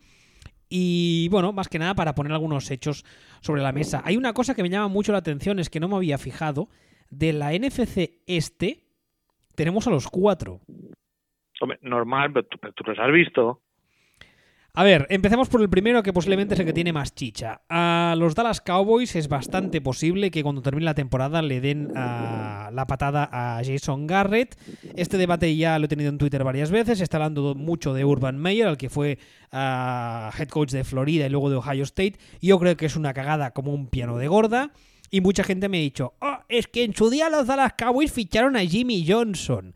Y 0.75 1.29
bueno, 1.29 1.53
más 1.53 1.69
que 1.69 1.79
nada 1.79 1.95
para 1.95 2.15
poner 2.15 2.33
algunos 2.33 2.71
hechos 2.71 3.05
sobre 3.43 3.61
la 3.61 3.73
mesa. 3.73 4.01
Hay 4.07 4.17
una 4.17 4.33
cosa 4.33 4.55
que 4.55 4.63
me 4.63 4.71
llama 4.71 4.89
mucho 4.89 5.13
la 5.13 5.19
atención, 5.19 5.59
es 5.59 5.69
que 5.69 5.81
no 5.81 5.87
me 5.87 5.97
había 5.97 6.17
fijado, 6.17 6.71
de 7.11 7.35
la 7.35 7.53
NFC 7.53 8.23
este, 8.27 8.87
tenemos 9.55 9.87
a 9.87 9.91
los 9.91 10.09
cuatro. 10.09 10.61
Hombre, 11.61 11.79
normal, 11.83 12.33
pero 12.33 12.47
tú, 12.47 12.85
los 12.87 12.99
has 12.99 13.13
visto. 13.13 13.61
A 14.75 14.85
ver, 14.85 15.07
empecemos 15.11 15.51
por 15.51 15.61
el 15.61 15.69
primero 15.69 16.03
que 16.03 16.15
posiblemente 16.15 16.55
es 16.55 16.61
el 16.61 16.65
que 16.65 16.73
tiene 16.73 16.95
más 16.95 17.15
chicha. 17.15 17.61
A 17.69 18.15
los 18.17 18.35
Dallas 18.35 18.63
Cowboys 18.63 19.15
es 19.17 19.29
bastante 19.29 19.83
posible 19.83 20.31
que 20.31 20.43
cuando 20.43 20.63
termine 20.63 20.87
la 20.87 20.95
temporada 20.95 21.43
le 21.43 21.61
den 21.61 21.93
la 21.93 22.85
patada 22.89 23.29
a 23.31 23.61
Jason 23.63 24.07
Garrett. 24.07 24.59
Este 24.97 25.19
debate 25.19 25.55
ya 25.57 25.79
lo 25.79 25.85
he 25.85 25.89
tenido 25.89 26.09
en 26.09 26.17
Twitter 26.17 26.43
varias 26.43 26.71
veces. 26.71 27.03
Está 27.03 27.19
hablando 27.19 27.55
mucho 27.55 27.93
de 27.93 28.07
Urban 28.07 28.39
Meyer, 28.39 28.67
al 28.67 28.79
que 28.79 28.89
fue 28.89 29.19
head 29.53 30.49
coach 30.49 30.71
de 30.71 30.85
Florida 30.85 31.27
y 31.27 31.29
luego 31.29 31.51
de 31.51 31.57
Ohio 31.57 31.83
State. 31.83 32.15
Yo 32.41 32.59
creo 32.59 32.75
que 32.75 32.87
es 32.87 32.97
una 32.97 33.13
cagada 33.13 33.51
como 33.51 33.75
un 33.75 33.89
piano 33.89 34.17
de 34.17 34.29
gorda. 34.29 34.73
Y 35.11 35.21
mucha 35.21 35.45
gente 35.45 35.69
me 35.69 35.77
ha 35.77 35.83
dicho, 35.83 36.15
oh, 36.23 36.39
es 36.49 36.67
que 36.67 36.85
en 36.85 36.95
su 36.95 37.11
día 37.11 37.29
los 37.29 37.47
Dallas 37.47 37.75
Cowboys 37.77 38.11
ficharon 38.11 38.57
a 38.57 38.61
Jimmy 38.61 39.05
Johnson. 39.07 39.75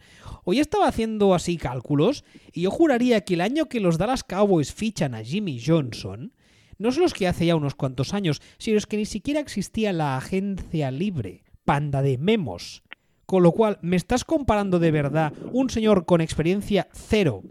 Hoy 0.48 0.61
estaba 0.61 0.87
haciendo 0.87 1.35
así 1.35 1.56
cálculos 1.56 2.24
y 2.52 2.62
yo 2.62 2.70
juraría 2.70 3.22
que 3.22 3.35
el 3.35 3.40
año 3.40 3.64
que 3.64 3.80
los 3.80 3.98
Dallas 3.98 4.22
Cowboys 4.22 4.72
fichan 4.72 5.12
a 5.16 5.24
Jimmy 5.24 5.61
Johnson, 5.61 6.32
no 6.78 6.92
son 6.92 7.02
los 7.02 7.14
que 7.14 7.26
hace 7.26 7.46
ya 7.46 7.56
unos 7.56 7.74
cuantos 7.74 8.14
años, 8.14 8.40
sino 8.56 8.78
es 8.78 8.87
que 8.87 8.96
ni 8.96 9.06
siquiera 9.06 9.40
existía 9.40 9.92
la 9.92 10.16
agencia 10.16 10.92
libre, 10.92 11.42
panda 11.64 12.00
de 12.00 12.16
memos. 12.18 12.85
Con 13.26 13.42
lo 13.42 13.50
cual, 13.50 13.80
¿me 13.82 13.96
estás 13.96 14.24
comparando 14.24 14.78
de 14.78 14.92
verdad 14.92 15.32
un 15.50 15.68
señor 15.68 16.06
con 16.06 16.20
experiencia 16.20 16.87
cero 16.92 17.42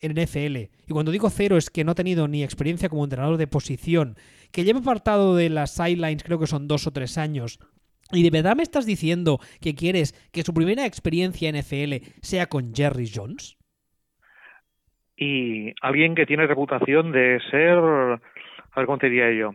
en 0.00 0.12
NFL? 0.12 0.56
Y 0.86 0.92
cuando 0.92 1.10
digo 1.10 1.30
cero 1.30 1.56
es 1.56 1.70
que 1.70 1.82
no 1.82 1.90
ha 1.90 1.96
tenido 1.96 2.28
ni 2.28 2.44
experiencia 2.44 2.88
como 2.88 3.02
entrenador 3.02 3.36
de 3.36 3.48
posición, 3.48 4.16
que 4.52 4.62
lleva 4.62 4.78
apartado 4.78 5.34
de 5.34 5.50
las 5.50 5.72
sidelines 5.72 6.22
creo 6.22 6.38
que 6.38 6.46
son 6.46 6.68
dos 6.68 6.86
o 6.86 6.92
tres 6.92 7.18
años, 7.18 7.58
¿Y 8.12 8.22
de 8.22 8.30
verdad 8.30 8.56
me 8.56 8.62
estás 8.62 8.86
diciendo 8.86 9.38
que 9.60 9.74
quieres 9.74 10.12
que 10.32 10.42
su 10.42 10.54
primera 10.54 10.86
experiencia 10.86 11.48
en 11.48 11.56
NFL 11.56 12.06
sea 12.22 12.46
con 12.46 12.74
Jerry 12.74 13.10
Jones? 13.12 13.56
Y 15.16 15.74
alguien 15.82 16.14
que 16.14 16.26
tiene 16.26 16.46
reputación 16.46 17.12
de 17.12 17.40
ser, 17.50 17.76
a 17.76 18.20
ver 18.76 18.86
cómo 18.86 18.98
te 18.98 19.10
diría 19.10 19.32
yo, 19.32 19.50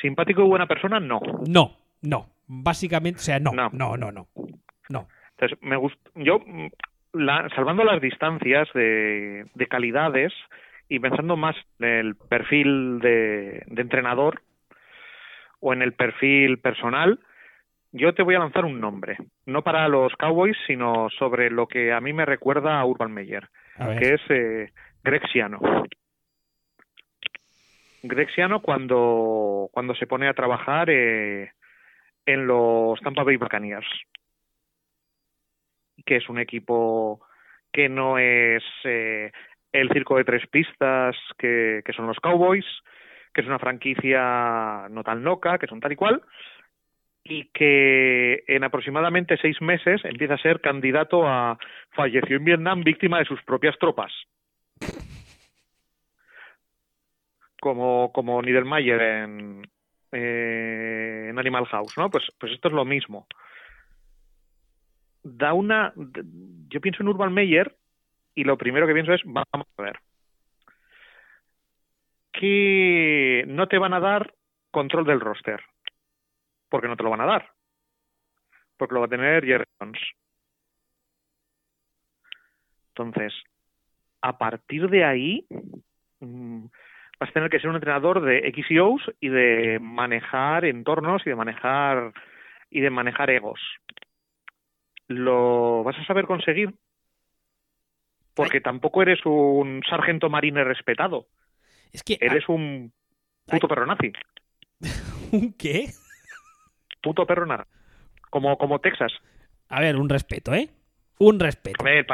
simpático 0.00 0.42
y 0.42 0.48
buena 0.48 0.66
persona, 0.66 1.00
no. 1.00 1.20
No, 1.48 1.76
no. 2.02 2.26
Básicamente, 2.46 3.20
o 3.20 3.22
sea, 3.22 3.38
no, 3.38 3.52
no, 3.52 3.70
no, 3.96 3.96
no. 3.96 4.26
no. 4.88 5.08
Entonces, 5.30 5.58
me 5.62 5.76
gusta, 5.76 6.10
yo, 6.16 6.40
la, 7.12 7.48
salvando 7.54 7.84
las 7.84 8.00
distancias 8.00 8.68
de, 8.74 9.46
de, 9.54 9.66
calidades 9.68 10.32
y 10.88 10.98
pensando 10.98 11.36
más 11.36 11.54
en 11.78 11.88
el 11.88 12.16
perfil 12.16 12.98
de, 12.98 13.62
de 13.66 13.82
entrenador 13.82 14.42
o 15.60 15.72
en 15.72 15.82
el 15.82 15.92
perfil 15.92 16.58
personal, 16.58 17.20
yo 17.92 18.14
te 18.14 18.22
voy 18.22 18.34
a 18.34 18.40
lanzar 18.40 18.64
un 18.64 18.80
nombre, 18.80 19.16
no 19.46 19.62
para 19.62 19.88
los 19.88 20.14
Cowboys, 20.16 20.56
sino 20.66 21.08
sobre 21.10 21.50
lo 21.50 21.66
que 21.66 21.92
a 21.92 22.00
mí 22.00 22.12
me 22.12 22.24
recuerda 22.24 22.78
a 22.78 22.86
Urban 22.86 23.12
Meyer, 23.12 23.48
que 23.98 24.14
es 24.14 24.20
eh, 24.28 24.72
Grexiano. 25.02 25.60
Grexiano 28.02 28.62
cuando, 28.62 29.68
cuando 29.72 29.94
se 29.94 30.06
pone 30.06 30.28
a 30.28 30.34
trabajar 30.34 30.88
eh, 30.88 31.52
en 32.24 32.46
los 32.46 33.00
Tampa 33.00 33.24
Bay 33.24 33.36
Buccaneers, 33.36 33.86
que 36.06 36.16
es 36.16 36.28
un 36.28 36.38
equipo 36.38 37.20
que 37.72 37.88
no 37.88 38.18
es 38.18 38.62
eh, 38.84 39.32
el 39.72 39.90
circo 39.90 40.16
de 40.16 40.24
tres 40.24 40.46
pistas 40.48 41.16
que, 41.38 41.82
que 41.84 41.92
son 41.92 42.06
los 42.06 42.18
Cowboys, 42.20 42.64
que 43.34 43.42
es 43.42 43.46
una 43.46 43.58
franquicia 43.58 44.88
no 44.90 45.02
tan 45.04 45.22
loca, 45.22 45.58
que 45.58 45.66
son 45.66 45.80
tal 45.80 45.92
y 45.92 45.96
cual, 45.96 46.22
y 47.24 47.46
que 47.52 48.44
en 48.46 48.64
aproximadamente 48.64 49.36
seis 49.36 49.60
meses 49.60 50.00
empieza 50.04 50.34
a 50.34 50.42
ser 50.42 50.60
candidato 50.60 51.26
a 51.26 51.58
falleció 51.90 52.36
en 52.36 52.44
Vietnam 52.44 52.82
víctima 52.82 53.18
de 53.18 53.26
sus 53.26 53.42
propias 53.42 53.78
tropas. 53.78 54.12
Como, 57.60 58.10
como 58.12 58.40
Niedermayer 58.40 59.02
en, 59.02 59.68
eh, 60.12 61.26
en 61.28 61.38
Animal 61.38 61.66
House, 61.66 61.96
¿no? 61.98 62.10
Pues, 62.10 62.24
pues 62.38 62.52
esto 62.52 62.68
es 62.68 62.74
lo 62.74 62.86
mismo. 62.86 63.26
Da 65.22 65.52
una. 65.52 65.92
Yo 66.68 66.80
pienso 66.80 67.02
en 67.02 67.08
Urban 67.08 67.34
Meyer 67.34 67.76
y 68.34 68.44
lo 68.44 68.56
primero 68.56 68.86
que 68.86 68.94
pienso 68.94 69.12
es: 69.12 69.20
vamos 69.24 69.68
a 69.76 69.82
ver. 69.82 69.98
Que 72.32 73.44
no 73.46 73.68
te 73.68 73.76
van 73.76 73.92
a 73.92 74.00
dar 74.00 74.32
control 74.70 75.04
del 75.04 75.20
roster 75.20 75.60
porque 76.70 76.88
no 76.88 76.96
te 76.96 77.02
lo 77.02 77.10
van 77.10 77.20
a 77.20 77.26
dar. 77.26 77.50
Porque 78.78 78.94
lo 78.94 79.00
va 79.00 79.06
a 79.06 79.10
tener 79.10 79.44
Jerry 79.44 79.66
Jones. 79.78 80.00
Entonces, 82.88 83.34
a 84.22 84.38
partir 84.38 84.88
de 84.88 85.04
ahí, 85.04 85.46
mm, 86.20 86.64
vas 87.18 87.30
a 87.30 87.32
tener 87.32 87.50
que 87.50 87.60
ser 87.60 87.68
un 87.68 87.76
entrenador 87.76 88.22
de 88.22 88.38
X 88.48 88.66
y 88.70 88.78
O's 88.78 89.02
y 89.20 89.28
de 89.28 89.78
manejar 89.80 90.64
entornos 90.64 91.26
y 91.26 91.30
de 91.30 91.36
manejar 91.36 92.12
y 92.70 92.80
de 92.80 92.90
manejar 92.90 93.30
egos. 93.30 93.60
¿Lo 95.08 95.82
vas 95.82 95.98
a 95.98 96.04
saber 96.04 96.26
conseguir? 96.26 96.74
Porque 98.34 98.60
tampoco 98.60 99.02
eres 99.02 99.24
un 99.26 99.82
sargento 99.88 100.30
marine 100.30 100.64
respetado. 100.64 101.26
Es 101.92 102.02
que 102.02 102.16
eres 102.20 102.48
un 102.48 102.92
puto 103.46 103.68
perro 103.68 103.86
nazi. 103.86 104.12
¿Un 105.32 105.52
qué? 105.54 105.88
Puto 107.02 107.26
perro 107.26 107.46
nada. 107.46 107.66
Como, 108.30 108.56
como 108.58 108.78
Texas. 108.78 109.12
A 109.68 109.80
ver, 109.80 109.96
un 109.96 110.08
respeto, 110.08 110.54
¿eh? 110.54 110.68
Un 111.18 111.38
respeto. 111.40 111.82
A 111.82 111.84
ver, 111.84 112.06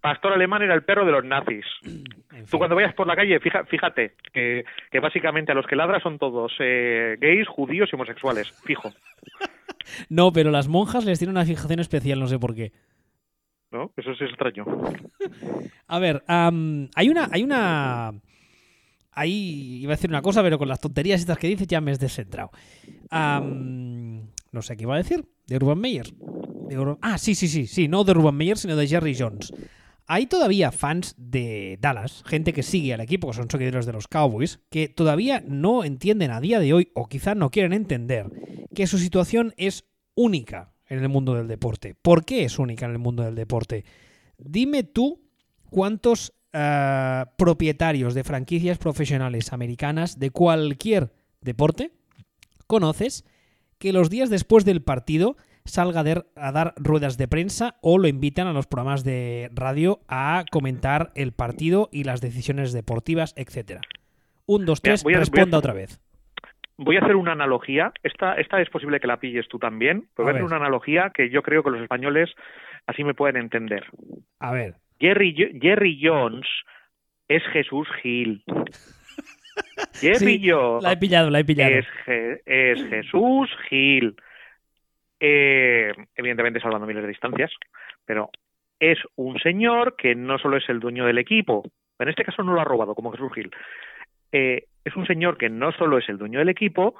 pastor 0.00 0.32
alemán 0.32 0.62
era 0.62 0.74
el 0.74 0.82
perro 0.82 1.04
de 1.04 1.12
los 1.12 1.24
nazis. 1.24 1.64
Tú 2.50 2.58
cuando 2.58 2.76
vayas 2.76 2.94
por 2.94 3.06
la 3.06 3.16
calle, 3.16 3.38
fíjate 3.40 4.14
que, 4.32 4.64
que 4.90 5.00
básicamente 5.00 5.52
a 5.52 5.54
los 5.54 5.66
que 5.66 5.76
ladra 5.76 6.00
son 6.00 6.18
todos 6.18 6.52
eh, 6.58 7.16
gays, 7.20 7.46
judíos 7.48 7.90
y 7.92 7.96
homosexuales, 7.96 8.50
fijo. 8.64 8.92
no, 10.08 10.32
pero 10.32 10.50
las 10.50 10.68
monjas 10.68 11.04
les 11.04 11.18
tienen 11.18 11.36
una 11.36 11.44
fijación 11.44 11.80
especial, 11.80 12.18
no 12.18 12.26
sé 12.26 12.38
por 12.38 12.54
qué. 12.54 12.72
¿No? 13.70 13.92
Eso 13.96 14.12
es 14.12 14.20
extraño. 14.22 14.64
a 15.86 15.98
ver, 15.98 16.22
hay 16.26 17.08
una... 17.08 17.28
Hay 17.30 17.42
una 17.42 18.12
ahí 19.12 19.80
iba 19.82 19.92
a 19.92 19.96
decir 19.96 20.10
una 20.10 20.22
cosa, 20.22 20.42
pero 20.42 20.58
con 20.58 20.68
las 20.68 20.80
tonterías 20.80 21.20
estas 21.20 21.38
que 21.38 21.48
dices 21.48 21.66
ya 21.66 21.80
me 21.80 21.92
he 21.92 21.96
descentrado. 21.96 22.50
no 23.10 24.62
sé 24.62 24.76
qué 24.76 24.82
iba 24.82 24.94
a 24.94 24.98
decir. 24.98 25.28
De 25.46 25.56
Urban 25.56 25.78
Meyer. 25.78 26.06
Ah, 27.00 27.18
sí, 27.18 27.34
sí, 27.34 27.48
sí, 27.48 27.66
sí. 27.66 27.88
No 27.88 28.04
de 28.04 28.12
Urban 28.12 28.36
Meyer, 28.36 28.56
sino 28.56 28.76
de 28.76 28.86
Jerry 28.86 29.16
Jones. 29.18 29.52
Hay 30.06 30.26
todavía 30.26 30.72
fans 30.72 31.14
de 31.16 31.78
Dallas, 31.80 32.24
gente 32.26 32.52
que 32.52 32.64
sigue 32.64 32.92
al 32.94 33.00
equipo, 33.00 33.28
que 33.28 33.36
son 33.36 33.48
seguidores 33.48 33.86
de 33.86 33.92
los 33.92 34.08
Cowboys, 34.08 34.58
que 34.68 34.88
todavía 34.88 35.42
no 35.46 35.84
entienden 35.84 36.32
a 36.32 36.40
día 36.40 36.58
de 36.58 36.72
hoy, 36.72 36.90
o 36.94 37.06
quizás 37.06 37.36
no 37.36 37.50
quieren 37.50 37.72
entender, 37.72 38.26
que 38.74 38.88
su 38.88 38.98
situación 38.98 39.54
es 39.56 39.84
única 40.16 40.72
en 40.88 40.98
el 40.98 41.08
mundo 41.08 41.34
del 41.34 41.46
deporte. 41.46 41.94
¿Por 41.94 42.24
qué 42.24 42.44
es 42.44 42.58
única 42.58 42.86
en 42.86 42.92
el 42.92 42.98
mundo 42.98 43.22
del 43.22 43.36
deporte? 43.36 43.84
Dime 44.36 44.82
tú 44.82 45.22
cuántos 45.70 46.32
eh, 46.52 47.24
propietarios 47.36 48.14
de 48.14 48.24
franquicias 48.24 48.78
profesionales 48.78 49.52
americanas 49.52 50.18
de 50.18 50.30
cualquier 50.30 51.12
deporte 51.40 51.92
conoces 52.66 53.24
que 53.78 53.92
los 53.92 54.10
días 54.10 54.30
después 54.30 54.64
del 54.64 54.82
partido 54.82 55.36
salga 55.64 56.00
a 56.36 56.52
dar 56.52 56.74
ruedas 56.76 57.16
de 57.18 57.28
prensa 57.28 57.76
o 57.82 57.98
lo 57.98 58.08
invitan 58.08 58.46
a 58.46 58.52
los 58.52 58.66
programas 58.66 59.04
de 59.04 59.50
radio 59.52 60.00
a 60.08 60.44
comentar 60.50 61.12
el 61.14 61.32
partido 61.32 61.88
y 61.92 62.04
las 62.04 62.20
decisiones 62.20 62.72
deportivas, 62.72 63.34
etcétera. 63.36 63.80
Un, 64.46 64.66
dos, 64.66 64.82
tres, 64.82 65.04
responda 65.04 65.58
otra 65.58 65.72
vez. 65.72 66.00
Voy 66.76 66.96
a 66.96 67.00
hacer 67.00 67.16
una 67.16 67.32
analogía. 67.32 67.92
Esta, 68.02 68.34
esta 68.34 68.60
es 68.60 68.70
posible 68.70 69.00
que 69.00 69.06
la 69.06 69.18
pilles 69.18 69.46
tú 69.48 69.58
también. 69.58 70.08
voy 70.16 70.28
a 70.28 70.30
hacer 70.30 70.44
una 70.44 70.56
analogía 70.56 71.10
que 71.14 71.30
yo 71.30 71.42
creo 71.42 71.62
que 71.62 71.70
los 71.70 71.82
españoles 71.82 72.30
así 72.86 73.04
me 73.04 73.14
pueden 73.14 73.36
entender. 73.36 73.84
A 74.38 74.52
ver. 74.52 74.76
Jerry, 75.00 75.34
Jerry 75.60 75.98
Jones 76.02 76.46
es 77.28 77.42
Jesús 77.52 77.88
Gil. 78.02 78.42
Jerry 80.00 80.40
Jones 80.44 80.82
la 80.82 80.92
he 80.92 80.96
pillado, 80.96 81.30
la 81.30 81.40
he 81.40 81.44
pillado. 81.44 81.74
Es, 81.74 82.88
Jesús 82.88 83.50
Gil. 83.68 84.14
Eh, 85.18 85.92
evidentemente 86.14 86.60
salvando 86.60 86.86
miles 86.86 87.02
de 87.02 87.08
distancias, 87.08 87.50
pero 88.06 88.30
es 88.78 88.98
un 89.16 89.38
señor 89.38 89.96
que 89.96 90.14
no 90.14 90.38
solo 90.38 90.56
es 90.56 90.68
el 90.68 90.80
dueño 90.80 91.04
del 91.04 91.18
equipo, 91.18 91.62
en 91.98 92.08
este 92.08 92.24
caso 92.24 92.42
no 92.42 92.54
lo 92.54 92.60
ha 92.62 92.64
robado 92.64 92.94
como 92.94 93.12
Jesús 93.12 93.30
Gil, 93.34 93.50
eh, 94.32 94.64
es 94.84 94.96
un 94.96 95.06
señor 95.06 95.36
que 95.36 95.50
no 95.50 95.72
solo 95.72 95.98
es 95.98 96.08
el 96.08 96.16
dueño 96.16 96.38
del 96.38 96.48
equipo, 96.48 96.94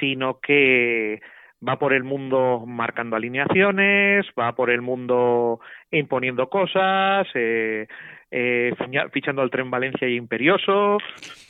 sino 0.00 0.40
que 0.40 1.20
va 1.66 1.78
por 1.78 1.92
el 1.92 2.04
mundo 2.04 2.64
marcando 2.66 3.16
alineaciones, 3.16 4.26
va 4.38 4.54
por 4.54 4.70
el 4.70 4.82
mundo 4.82 5.60
imponiendo 5.92 6.48
cosas, 6.48 7.26
eh, 7.34 7.86
eh, 8.30 8.74
fichando 9.12 9.42
al 9.42 9.50
tren 9.50 9.70
Valencia 9.70 10.08
y 10.08 10.16
Imperioso, 10.16 10.98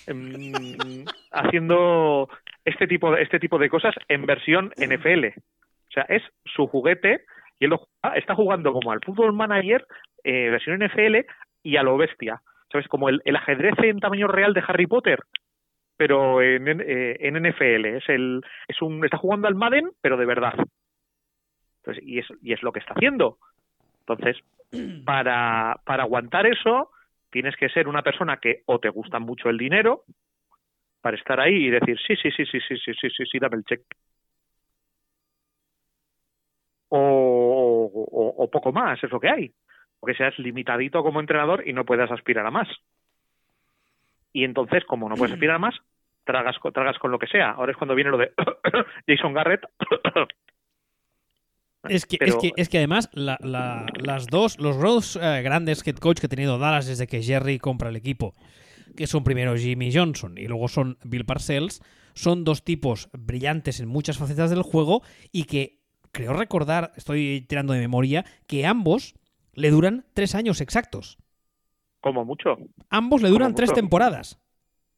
em, 0.07 0.53
haciendo 1.33 2.29
este 2.65 2.87
tipo, 2.87 3.13
de, 3.13 3.23
este 3.23 3.39
tipo 3.39 3.59
de 3.59 3.69
cosas 3.69 3.95
en 4.09 4.27
versión 4.27 4.73
NFL. 4.77 5.27
O 5.27 5.93
sea, 5.93 6.05
es 6.09 6.23
su 6.45 6.67
juguete 6.67 7.25
y 7.59 7.65
él 7.65 7.71
lo, 7.71 7.89
está 8.15 8.35
jugando 8.35 8.73
como 8.73 8.93
al 8.93 9.01
fútbol 9.01 9.33
manager, 9.33 9.87
eh, 10.25 10.51
versión 10.51 10.83
NFL 10.83 11.25
y 11.63 11.77
a 11.77 11.83
lo 11.83 11.97
bestia. 11.97 12.43
¿Sabes? 12.71 12.89
Como 12.89 13.09
el, 13.09 13.21
el 13.25 13.37
ajedrez 13.37 13.75
en 13.83 14.01
tamaño 14.01 14.29
real 14.29 14.55
de 14.55 14.63
Harry 14.67 14.87
Potter 14.87 15.21
pero 16.03 16.43
en, 16.43 16.81
eh, 16.81 17.17
en 17.21 17.37
NFL. 17.37 17.85
Es 17.85 18.09
el, 18.09 18.43
es 18.67 18.83
un, 18.83 19.05
está 19.05 19.19
jugando 19.19 19.47
al 19.47 19.55
Madden, 19.55 19.91
pero 20.01 20.17
de 20.17 20.27
verdad. 20.27 20.55
Entonces, 21.77 22.03
y, 22.05 22.19
es, 22.19 22.27
y 22.41 22.53
es 22.53 22.63
lo 22.65 22.73
que 22.73 22.81
está 22.81 22.95
haciendo. 22.95 23.39
Entonces, 24.07 24.37
para, 25.05 25.81
para 25.85 26.03
aguantar 26.03 26.47
eso, 26.47 26.91
tienes 27.31 27.57
que 27.57 27.69
ser 27.69 27.89
una 27.89 28.03
persona 28.03 28.39
que 28.39 28.63
o 28.67 28.79
te 28.79 28.89
gusta 28.89 29.19
mucho 29.19 29.49
el 29.49 29.59
dinero, 29.59 30.05
para 31.01 31.17
estar 31.17 31.41
ahí 31.41 31.67
y 31.67 31.71
decir, 31.71 31.99
sí, 32.07 32.15
sí, 32.17 32.31
sí, 32.31 32.45
sí, 32.47 32.61
sí, 32.61 32.77
sí, 32.77 32.93
sí, 32.95 33.11
sí, 33.11 33.25
sí, 33.31 33.39
dame 33.39 33.57
el 33.57 33.65
check. 33.65 33.83
O, 36.89 37.91
o, 37.93 38.45
o 38.45 38.51
poco 38.51 38.73
más, 38.73 39.03
es 39.03 39.11
lo 39.11 39.19
que 39.19 39.29
hay. 39.29 39.53
Porque 39.99 40.17
seas 40.17 40.39
limitadito 40.39 41.03
como 41.03 41.21
entrenador 41.21 41.67
y 41.67 41.73
no 41.73 41.85
puedas 41.85 42.11
aspirar 42.11 42.47
a 42.47 42.51
más. 42.51 42.69
Y 44.33 44.45
entonces, 44.45 44.85
como 44.85 45.09
no 45.09 45.17
puedes 45.17 45.35
aspirar 45.35 45.57
a 45.57 45.59
más, 45.59 45.75
tragas, 46.25 46.57
tragas 46.73 46.99
con 46.99 47.11
lo 47.11 47.19
que 47.19 47.27
sea. 47.27 47.51
Ahora 47.51 47.73
es 47.73 47.79
cuando 47.79 47.95
viene 47.95 48.11
lo 48.11 48.19
de 48.19 48.33
Jason 49.07 49.33
Garrett. 49.33 49.63
Es 51.89 52.07
que, 52.07 52.17
es 52.21 52.37
que, 52.37 52.53
es 52.57 52.69
que 52.69 52.79
además 52.79 53.11
la, 53.13 53.39
la, 53.41 53.87
las 54.01 54.27
dos, 54.27 54.59
los 54.59 54.81
dos 54.81 55.17
eh, 55.17 55.43
grandes 55.43 55.85
head 55.87 55.97
coach 55.97 56.21
que 56.21 56.27
ha 56.27 56.29
tenido 56.29 56.59
Dallas 56.59 56.87
desde 56.87 57.09
que 57.09 57.23
Jerry 57.23 57.59
compra 57.59 57.89
el 57.89 57.97
equipo, 57.97 58.35
que 58.97 59.07
son 59.07 59.25
primero 59.25 59.57
Jimmy 59.57 59.93
Johnson 59.93 60.39
y 60.39 60.47
luego 60.47 60.69
son 60.69 60.99
Bill 61.03 61.25
Parcells, 61.25 61.83
son 62.15 62.45
dos 62.45 62.63
tipos 62.63 63.09
brillantes 63.13 63.81
en 63.81 63.89
muchas 63.89 64.17
facetas 64.17 64.51
del 64.51 64.63
juego 64.63 65.03
y 65.33 65.45
que 65.45 65.81
creo 66.13 66.35
recordar, 66.35 66.93
estoy 66.97 67.45
tirando 67.49 67.73
de 67.73 67.81
memoria, 67.81 68.25
que 68.47 68.65
ambos 68.65 69.15
le 69.55 69.71
duran 69.71 70.07
tres 70.15 70.35
años 70.35 70.61
exactos. 70.61 71.19
Como 72.01 72.25
mucho. 72.25 72.57
Ambos 72.91 73.23
le 73.23 73.29
duran 73.29 73.55
tres 73.55 73.73
temporadas. 73.73 74.39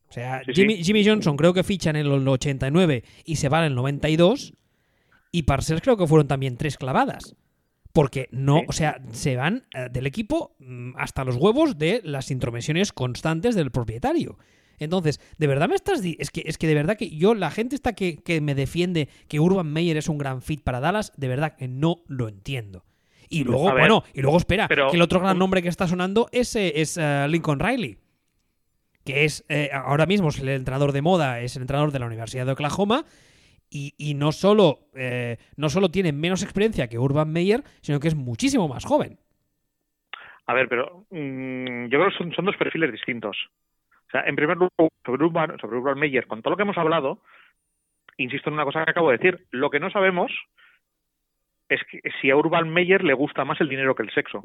O 0.09 0.12
sea, 0.12 0.43
Sí, 0.47 0.53
Jimmy, 0.55 0.76
sí. 0.76 0.85
Jimmy 0.85 1.05
Johnson 1.05 1.37
creo 1.37 1.55
que 1.55 1.62
fichan 1.62 1.97
en 1.97 2.07
el 2.07 2.28
89 2.28 3.05
y 3.24 3.37
se 3.37 3.49
va 3.49 3.61
en 3.61 3.64
el 3.66 3.74
92. 3.74 4.55
Y 5.35 5.43
Parcells 5.43 5.82
creo 5.82 5.97
que 5.97 6.07
fueron 6.07 6.28
también 6.28 6.57
tres 6.57 6.76
clavadas. 6.76 7.35
Porque 7.93 8.28
no, 8.30 8.61
o 8.68 8.72
sea, 8.72 9.01
se 9.11 9.35
van 9.35 9.66
eh, 9.74 9.89
del 9.91 10.07
equipo 10.07 10.55
mm, 10.61 10.93
hasta 10.97 11.24
los 11.24 11.35
huevos 11.35 11.76
de 11.76 12.01
las 12.05 12.30
intromisiones 12.30 12.93
constantes 12.93 13.57
del 13.57 13.72
propietario. 13.72 14.39
Entonces, 14.78 15.18
de 15.37 15.49
verdad 15.49 15.68
me 15.68 15.74
estás. 15.74 16.03
Es 16.05 16.30
que, 16.30 16.45
es 16.47 16.57
que 16.57 16.68
de 16.68 16.74
verdad 16.74 16.97
que 16.97 17.11
yo, 17.11 17.35
la 17.35 17.51
gente 17.51 17.74
está 17.74 17.95
que, 17.95 18.18
que 18.22 18.41
me 18.41 18.55
defiende 18.55 19.09
que 19.26 19.41
Urban 19.41 19.72
Meyer 19.72 19.97
es 19.97 20.09
un 20.09 20.18
gran 20.18 20.41
fit 20.41 20.62
para 20.62 20.78
Dallas, 20.78 21.12
de 21.16 21.26
verdad 21.26 21.57
que 21.57 21.66
no 21.66 22.05
lo 22.07 22.28
entiendo. 22.28 22.85
Y 23.28 23.43
luego, 23.43 23.68
A 23.70 23.74
ver, 23.74 23.82
bueno, 23.82 24.05
y 24.14 24.20
luego 24.20 24.37
espera, 24.39 24.68
pero- 24.68 24.89
que 24.91 24.97
el 24.97 25.03
otro 25.03 25.18
gran 25.18 25.37
nombre 25.37 25.62
que 25.62 25.68
está 25.68 25.89
sonando 25.89 26.28
es, 26.30 26.55
eh, 26.55 26.80
es 26.80 26.97
eh, 26.97 27.26
Lincoln 27.28 27.59
Riley 27.59 27.99
que 29.05 29.24
es 29.24 29.45
eh, 29.49 29.70
ahora 29.72 30.07
mismo 30.07 30.30
es 30.30 30.39
el 30.39 30.49
entrenador 30.49 30.93
de 30.93 31.03
moda, 31.03 31.41
es 31.41 31.57
el 31.57 31.62
entrenador 31.62 31.93
de 31.93 31.99
la 31.99 32.07
Universidad 32.07 32.47
de 32.47 32.53
Oklahoma. 32.53 33.05
Y, 33.76 34.14
no, 34.14 34.30
solo, 34.30 34.78
eh, 34.94 35.36
no 35.56 35.68
solo 35.68 35.88
tiene 35.88 36.12
menos 36.12 36.44
experiencia 36.44 36.88
que 36.88 36.96
Urban 36.96 37.32
Meyer, 37.32 37.64
sino 37.80 37.98
que 37.98 38.06
es 38.06 38.14
muchísimo 38.14 38.68
más 38.68 38.84
joven. 38.84 39.18
A 40.46 40.54
ver, 40.54 40.68
pero 40.68 41.06
mm, 41.10 41.86
yo 41.86 41.98
creo 41.98 42.10
que 42.10 42.34
son, 42.36 42.44
dos 42.44 42.56
perfiles 42.56 42.92
distintos. 42.92 43.36
O 44.06 44.10
sea, 44.12 44.22
en 44.26 44.36
primer 44.36 44.58
lugar, 44.58 44.70
sobre 45.04 45.24
Urban, 45.24 45.58
sobre 45.58 45.78
Urban 45.78 45.98
Meyer, 45.98 46.28
con 46.28 46.40
todo 46.40 46.52
lo 46.52 46.56
que 46.56 46.62
hemos 46.62 46.78
hablado, 46.78 47.18
insisto 48.16 48.48
en 48.48 48.54
una 48.54 48.64
cosa 48.64 48.84
que 48.84 48.92
acabo 48.92 49.10
de 49.10 49.16
decir, 49.16 49.44
lo 49.50 49.70
que 49.70 49.80
no 49.80 49.90
sabemos 49.90 50.30
es 51.68 51.80
que 51.90 52.00
si 52.20 52.30
a 52.30 52.36
Urban 52.36 52.72
Meyer 52.72 53.02
le 53.02 53.14
gusta 53.14 53.44
más 53.44 53.60
el 53.60 53.68
dinero 53.68 53.96
que 53.96 54.04
el 54.04 54.12
sexo. 54.12 54.44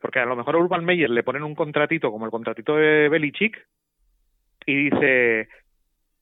Porque 0.00 0.20
a 0.20 0.24
lo 0.24 0.36
mejor 0.36 0.54
a 0.54 0.58
Urban 0.58 0.84
Meyer 0.84 1.10
le 1.10 1.22
ponen 1.22 1.42
un 1.42 1.54
contratito 1.54 2.10
como 2.10 2.24
el 2.24 2.30
contratito 2.30 2.74
de 2.76 3.10
Belichick 3.10 3.66
y 4.64 4.90
dice, 4.90 5.48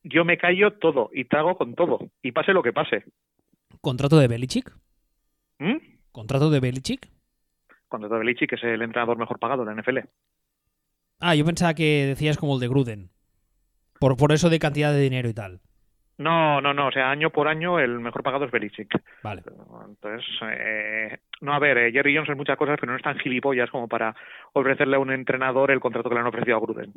yo 0.08 0.24
me 0.24 0.38
callo 0.38 0.72
todo 0.72 1.10
y 1.12 1.24
trago 1.24 1.56
con 1.56 1.74
todo 1.74 1.98
y 2.22 2.32
pase 2.32 2.52
lo 2.52 2.62
que 2.62 2.72
pase. 2.72 3.04
¿Contrato 3.80 4.18
de 4.18 4.28
Belichick? 4.28 4.72
¿Mm? 5.58 5.76
¿Contrato 6.12 6.50
de 6.50 6.60
Belichick? 6.60 7.10
Contrato 7.88 8.14
de 8.14 8.20
Belichick, 8.20 8.50
que 8.50 8.56
es 8.56 8.64
el 8.64 8.82
entrenador 8.82 9.18
mejor 9.18 9.38
pagado 9.38 9.64
de 9.64 9.74
la 9.74 9.80
NFL. 9.80 9.98
Ah, 11.20 11.34
yo 11.34 11.44
pensaba 11.44 11.74
que 11.74 12.06
decías 12.06 12.36
como 12.36 12.54
el 12.54 12.60
de 12.60 12.68
Gruden. 12.68 13.10
Por, 13.98 14.16
por 14.16 14.32
eso 14.32 14.50
de 14.50 14.58
cantidad 14.58 14.92
de 14.92 15.00
dinero 15.00 15.28
y 15.28 15.34
tal. 15.34 15.60
No, 16.18 16.60
no, 16.60 16.72
no. 16.72 16.88
O 16.88 16.92
sea, 16.92 17.10
año 17.10 17.30
por 17.30 17.48
año 17.48 17.78
el 17.78 18.00
mejor 18.00 18.22
pagado 18.22 18.44
es 18.44 18.50
Belichick. 18.50 18.88
Vale. 19.22 19.42
Entonces, 19.88 20.26
eh, 20.42 21.18
no, 21.40 21.52
a 21.52 21.58
ver, 21.58 21.76
eh, 21.78 21.92
Jerry 21.92 22.14
Jones 22.14 22.30
es 22.30 22.36
muchas 22.36 22.56
cosas, 22.56 22.78
pero 22.80 22.92
no 22.92 22.96
es 22.96 23.04
tan 23.04 23.18
gilipollas 23.18 23.70
como 23.70 23.88
para 23.88 24.14
ofrecerle 24.52 24.96
a 24.96 25.00
un 25.00 25.12
entrenador 25.12 25.70
el 25.70 25.80
contrato 25.80 26.08
que 26.08 26.14
le 26.14 26.20
han 26.20 26.26
ofrecido 26.26 26.56
a 26.56 26.60
Gruden. 26.60 26.94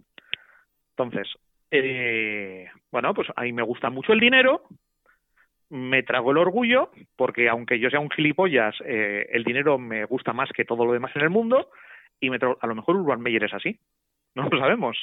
Entonces, 0.91 1.27
eh, 1.71 2.67
bueno, 2.91 3.13
pues 3.13 3.27
a 3.35 3.43
mí 3.43 3.53
me 3.53 3.63
gusta 3.63 3.89
mucho 3.89 4.13
el 4.13 4.19
dinero, 4.19 4.63
me 5.69 6.03
trago 6.03 6.31
el 6.31 6.37
orgullo, 6.37 6.91
porque 7.15 7.47
aunque 7.47 7.79
yo 7.79 7.89
sea 7.89 7.99
un 7.99 8.09
gilipollas, 8.09 8.75
eh, 8.85 9.27
el 9.31 9.43
dinero 9.43 9.77
me 9.77 10.05
gusta 10.05 10.33
más 10.33 10.49
que 10.51 10.65
todo 10.65 10.85
lo 10.85 10.93
demás 10.93 11.15
en 11.15 11.21
el 11.21 11.29
mundo, 11.29 11.69
y 12.19 12.29
me 12.29 12.39
trago, 12.39 12.57
a 12.61 12.67
lo 12.67 12.75
mejor 12.75 12.95
Urban 12.95 13.21
Meyer 13.21 13.43
es 13.43 13.53
así, 13.53 13.79
no 14.35 14.47
lo 14.49 14.59
sabemos. 14.59 14.97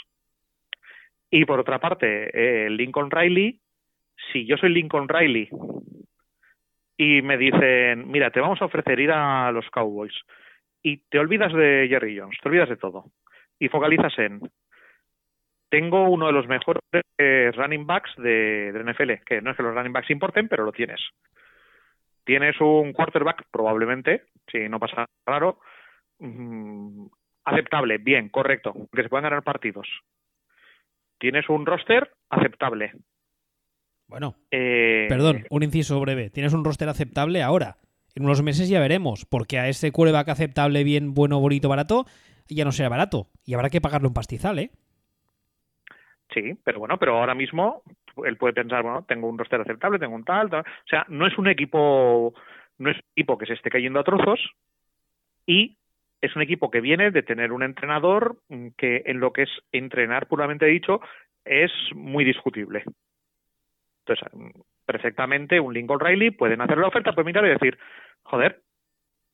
Y 1.30 1.44
por 1.44 1.60
otra 1.60 1.78
parte, 1.78 2.30
eh, 2.32 2.70
Lincoln 2.70 3.10
Riley, 3.10 3.60
si 4.32 4.46
yo 4.46 4.56
soy 4.56 4.70
Lincoln 4.70 5.08
Riley 5.08 5.48
y 6.96 7.20
me 7.22 7.36
dicen, 7.36 8.10
mira, 8.10 8.30
te 8.30 8.40
vamos 8.40 8.62
a 8.62 8.66
ofrecer 8.66 8.98
ir 9.00 9.10
a 9.10 9.50
los 9.52 9.68
Cowboys 9.70 10.14
y 10.82 10.98
te 11.08 11.18
olvidas 11.18 11.52
de 11.52 11.86
Jerry 11.88 12.18
Jones, 12.18 12.38
te 12.40 12.48
olvidas 12.48 12.68
de 12.68 12.76
todo 12.76 13.06
y 13.58 13.68
focalizas 13.68 14.16
en, 14.18 14.40
tengo 15.76 16.08
uno 16.08 16.26
de 16.26 16.32
los 16.32 16.48
mejores 16.48 16.82
eh, 17.18 17.50
running 17.54 17.86
backs 17.86 18.10
de, 18.16 18.72
de 18.72 18.82
NFL, 18.82 19.24
que 19.26 19.42
no 19.42 19.50
es 19.50 19.56
que 19.58 19.62
los 19.62 19.74
running 19.74 19.92
backs 19.92 20.08
importen, 20.08 20.48
pero 20.48 20.64
lo 20.64 20.72
tienes. 20.72 21.00
Tienes 22.24 22.58
un 22.62 22.94
quarterback, 22.94 23.44
probablemente, 23.50 24.22
si 24.50 24.70
no 24.70 24.80
pasa 24.80 25.04
raro, 25.26 25.60
mm, 26.18 27.08
aceptable, 27.44 27.98
bien, 27.98 28.30
correcto, 28.30 28.72
que 28.90 29.02
se 29.02 29.10
puedan 29.10 29.24
ganar 29.24 29.42
partidos. 29.44 29.86
Tienes 31.18 31.46
un 31.50 31.66
roster 31.66 32.10
aceptable. 32.30 32.92
Bueno, 34.08 34.34
Eh, 34.50 35.06
perdón, 35.10 35.44
un 35.50 35.62
inciso 35.62 36.00
breve. 36.00 36.30
Tienes 36.30 36.54
un 36.54 36.64
roster 36.64 36.88
aceptable 36.88 37.42
ahora. 37.42 37.76
En 38.14 38.24
unos 38.24 38.42
meses 38.42 38.70
ya 38.70 38.80
veremos, 38.80 39.26
porque 39.26 39.58
a 39.58 39.68
ese 39.68 39.92
quarterback 39.92 40.30
aceptable, 40.30 40.84
bien, 40.84 41.12
bueno, 41.12 41.38
bonito, 41.38 41.68
barato, 41.68 42.06
ya 42.48 42.64
no 42.64 42.72
será 42.72 42.88
barato. 42.88 43.26
Y 43.44 43.52
habrá 43.52 43.68
que 43.68 43.82
pagarle 43.82 44.08
un 44.08 44.14
pastizal, 44.14 44.58
¿eh? 44.58 44.70
Sí, 46.36 46.54
pero 46.62 46.78
bueno, 46.80 46.98
pero 46.98 47.16
ahora 47.16 47.34
mismo 47.34 47.82
él 48.26 48.36
puede 48.36 48.52
pensar, 48.52 48.82
bueno, 48.82 49.06
tengo 49.08 49.26
un 49.26 49.38
roster 49.38 49.58
aceptable, 49.58 49.98
tengo 49.98 50.14
un 50.14 50.24
tal, 50.24 50.50
tal. 50.50 50.60
O 50.60 50.86
sea, 50.86 51.06
no 51.08 51.26
es 51.26 51.38
un 51.38 51.48
equipo, 51.48 52.34
no 52.76 52.90
es 52.90 52.96
un 52.96 53.04
equipo 53.16 53.38
que 53.38 53.46
se 53.46 53.54
esté 53.54 53.70
cayendo 53.70 54.00
a 54.00 54.04
trozos 54.04 54.38
y 55.46 55.78
es 56.20 56.36
un 56.36 56.42
equipo 56.42 56.70
que 56.70 56.82
viene 56.82 57.10
de 57.10 57.22
tener 57.22 57.52
un 57.52 57.62
entrenador 57.62 58.36
que 58.76 59.02
en 59.06 59.18
lo 59.18 59.32
que 59.32 59.44
es 59.44 59.50
entrenar 59.72 60.26
puramente 60.26 60.66
dicho 60.66 61.00
es 61.42 61.72
muy 61.94 62.22
discutible. 62.22 62.84
Entonces, 64.04 64.28
perfectamente 64.84 65.58
un 65.58 65.72
Lincoln 65.72 66.00
Riley 66.00 66.32
pueden 66.32 66.60
hacer 66.60 66.76
la 66.76 66.88
oferta, 66.88 67.14
pues 67.14 67.24
mirar 67.24 67.46
y 67.46 67.50
decir, 67.50 67.78
joder, 68.24 68.60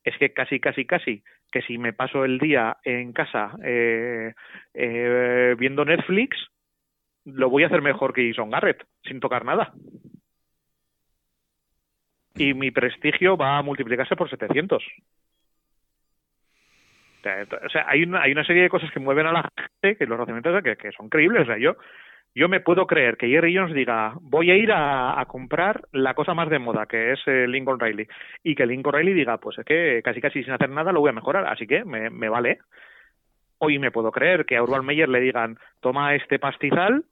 es 0.05 0.17
que 0.19 0.33
casi, 0.33 0.61
casi, 0.61 0.85
casi, 0.85 1.25
que 1.51 1.63
si 1.63 1.79
me 1.79 1.93
paso 1.93 2.25
el 2.25 2.39
día 2.39 2.77
en 2.85 3.13
casa 3.13 3.57
eh, 3.65 4.35
eh, 4.73 5.57
viendo 5.59 5.85
Netflix, 5.85 6.52
lo 7.25 7.51
voy 7.51 7.65
a 7.65 7.67
hacer 7.67 7.83
mejor 7.83 8.13
que 8.13 8.29
Jason 8.29 8.51
Garrett, 8.51 8.85
sin 9.05 9.21
tocar 9.21 9.45
nada. 9.45 9.73
Y 12.35 12.55
mi 12.55 12.71
prestigio 12.71 13.37
va 13.37 13.59
a 13.59 13.63
multiplicarse 13.63 14.17
por 14.17 14.31
700. 14.31 14.83
O 17.65 17.69
sea, 17.69 17.87
hay 17.89 18.03
una, 18.03 18.23
hay 18.23 18.33
una 18.33 18.45
serie 18.45 18.63
de 18.63 18.69
cosas 18.69 18.91
que 18.91 19.01
mueven 19.01 19.27
a 19.27 19.33
la 19.33 19.49
gente, 19.57 19.97
que 19.97 20.07
los 20.07 20.19
razonamientos 20.19 20.63
que, 20.63 20.77
que 20.77 20.93
son 20.93 21.09
creíbles. 21.09 21.43
O 21.43 21.47
sea, 21.47 21.59
yo, 21.59 21.77
yo 22.35 22.49
me 22.49 22.61
puedo 22.61 22.87
creer 22.87 23.17
que 23.17 23.29
Jerry 23.29 23.55
Jones 23.55 23.75
diga, 23.75 24.15
voy 24.21 24.51
a 24.51 24.57
ir 24.57 24.73
a, 24.73 25.21
a 25.21 25.27
comprar 25.27 25.83
la 25.93 26.15
cosa 26.15 26.35
más 26.35 26.49
de 26.49 26.59
moda, 26.59 26.87
que 26.87 27.13
es 27.13 27.21
eh, 27.27 27.47
Lincoln 27.47 27.79
Riley. 27.79 28.09
Y 28.43 28.55
que 28.55 28.67
Lincoln 28.67 28.95
Riley 28.95 29.15
diga, 29.15 29.39
pues 29.39 29.59
es 29.59 29.65
que 29.65 30.01
casi 30.03 30.21
casi 30.21 30.43
sin 30.43 30.53
hacer 30.53 30.71
nada 30.71 30.93
lo 30.93 31.01
voy 31.01 31.11
a 31.11 31.15
mejorar, 31.15 31.47
así 31.47 31.67
que 31.67 31.85
me, 31.85 32.11
me 32.11 32.29
vale. 32.29 32.59
Hoy 33.59 33.79
me 33.79 33.93
puedo 33.93 34.11
creer 34.11 34.45
que 34.45 34.57
a 34.57 34.63
Urban 34.63 34.85
Meyer 34.85 35.09
le 35.09 35.21
digan, 35.21 35.57
toma 35.81 36.17
este 36.17 36.41
pastizal, 36.41 37.05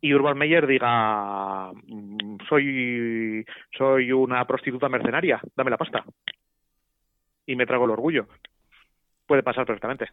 y 0.00 0.14
Urban 0.14 0.38
Meyer 0.38 0.66
diga, 0.66 1.72
"Mm, 1.72 2.38
soy, 2.48 3.44
soy 3.76 4.12
una 4.12 4.44
prostituta 4.46 4.88
mercenaria, 4.88 5.40
dame 5.56 5.70
la 5.70 5.76
pasta. 5.78 6.04
Y 7.46 7.56
me 7.56 7.66
trago 7.66 7.84
el 7.84 7.90
orgullo. 7.90 8.26
Puede 9.26 9.42
pasar 9.42 9.66
perfectamente. 9.66 10.08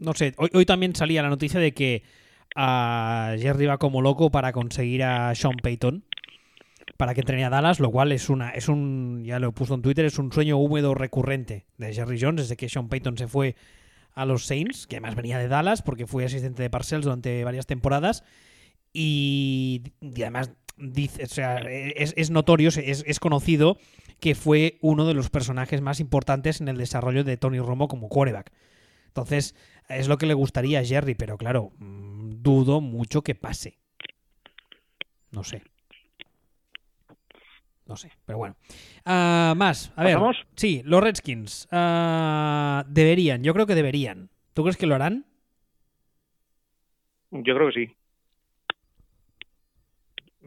No 0.00 0.12
sé, 0.12 0.34
hoy, 0.38 0.50
hoy 0.54 0.64
también 0.66 0.94
salía 0.94 1.22
la 1.22 1.28
noticia 1.28 1.60
de 1.60 1.72
que 1.72 2.02
a 2.54 3.34
Jerry 3.38 3.66
va 3.66 3.78
como 3.78 4.02
loco 4.02 4.30
para 4.30 4.52
conseguir 4.52 5.02
a 5.04 5.34
Sean 5.34 5.56
Payton 5.62 6.04
para 6.96 7.14
que 7.14 7.20
entrene 7.20 7.44
a 7.44 7.50
Dallas, 7.50 7.80
lo 7.80 7.90
cual 7.90 8.12
es 8.12 8.28
una 8.28 8.50
es 8.50 8.68
un 8.68 9.22
ya 9.24 9.38
lo 9.38 9.48
he 9.48 9.52
puesto 9.52 9.74
en 9.74 9.82
Twitter, 9.82 10.04
es 10.04 10.18
un 10.18 10.32
sueño 10.32 10.56
húmedo 10.56 10.94
recurrente 10.94 11.66
de 11.76 11.92
Jerry 11.92 12.18
Jones 12.20 12.42
desde 12.42 12.56
que 12.56 12.68
Sean 12.68 12.88
Payton 12.88 13.16
se 13.18 13.28
fue 13.28 13.54
a 14.14 14.24
los 14.24 14.46
Saints, 14.46 14.86
que 14.86 14.96
además 14.96 15.14
venía 15.14 15.38
de 15.38 15.48
Dallas 15.48 15.82
porque 15.82 16.06
fue 16.06 16.24
asistente 16.24 16.62
de 16.62 16.70
Parcells 16.70 17.04
durante 17.04 17.44
varias 17.44 17.66
temporadas 17.66 18.24
y, 18.92 19.82
y 20.00 20.22
además 20.22 20.52
dice, 20.76 21.24
o 21.24 21.26
sea, 21.26 21.58
es, 21.58 22.14
es 22.16 22.30
notorio, 22.30 22.68
es, 22.68 22.78
es 22.78 23.20
conocido 23.20 23.78
que 24.20 24.34
fue 24.34 24.78
uno 24.80 25.06
de 25.06 25.14
los 25.14 25.30
personajes 25.30 25.80
más 25.80 26.00
importantes 26.00 26.60
en 26.60 26.68
el 26.68 26.76
desarrollo 26.76 27.24
de 27.24 27.36
Tony 27.36 27.60
Romo 27.60 27.88
como 27.88 28.08
quarterback. 28.08 28.52
Entonces, 29.08 29.54
es 29.88 30.08
lo 30.08 30.18
que 30.18 30.26
le 30.26 30.34
gustaría 30.34 30.80
a 30.80 30.84
Jerry, 30.84 31.14
pero 31.14 31.38
claro, 31.38 31.72
mm, 31.78 32.42
dudo 32.42 32.80
mucho 32.80 33.22
que 33.22 33.34
pase. 33.34 33.78
No 35.30 35.44
sé. 35.44 35.62
No 37.86 37.96
sé, 37.96 38.12
pero 38.26 38.38
bueno. 38.38 38.56
Ah, 39.04 39.54
más, 39.56 39.92
a 39.96 40.04
ver. 40.04 40.14
¿Pasamos? 40.14 40.36
Sí, 40.56 40.82
los 40.84 41.02
Redskins. 41.02 41.68
ah, 41.70 42.84
deberían, 42.88 43.42
yo 43.42 43.54
creo 43.54 43.66
que 43.66 43.74
deberían. 43.74 44.30
¿Tú 44.52 44.62
crees 44.62 44.76
que 44.76 44.86
lo 44.86 44.94
harán? 44.94 45.24
Yo 47.30 47.54
creo 47.54 47.68
que 47.68 47.86
sí. 47.86 47.96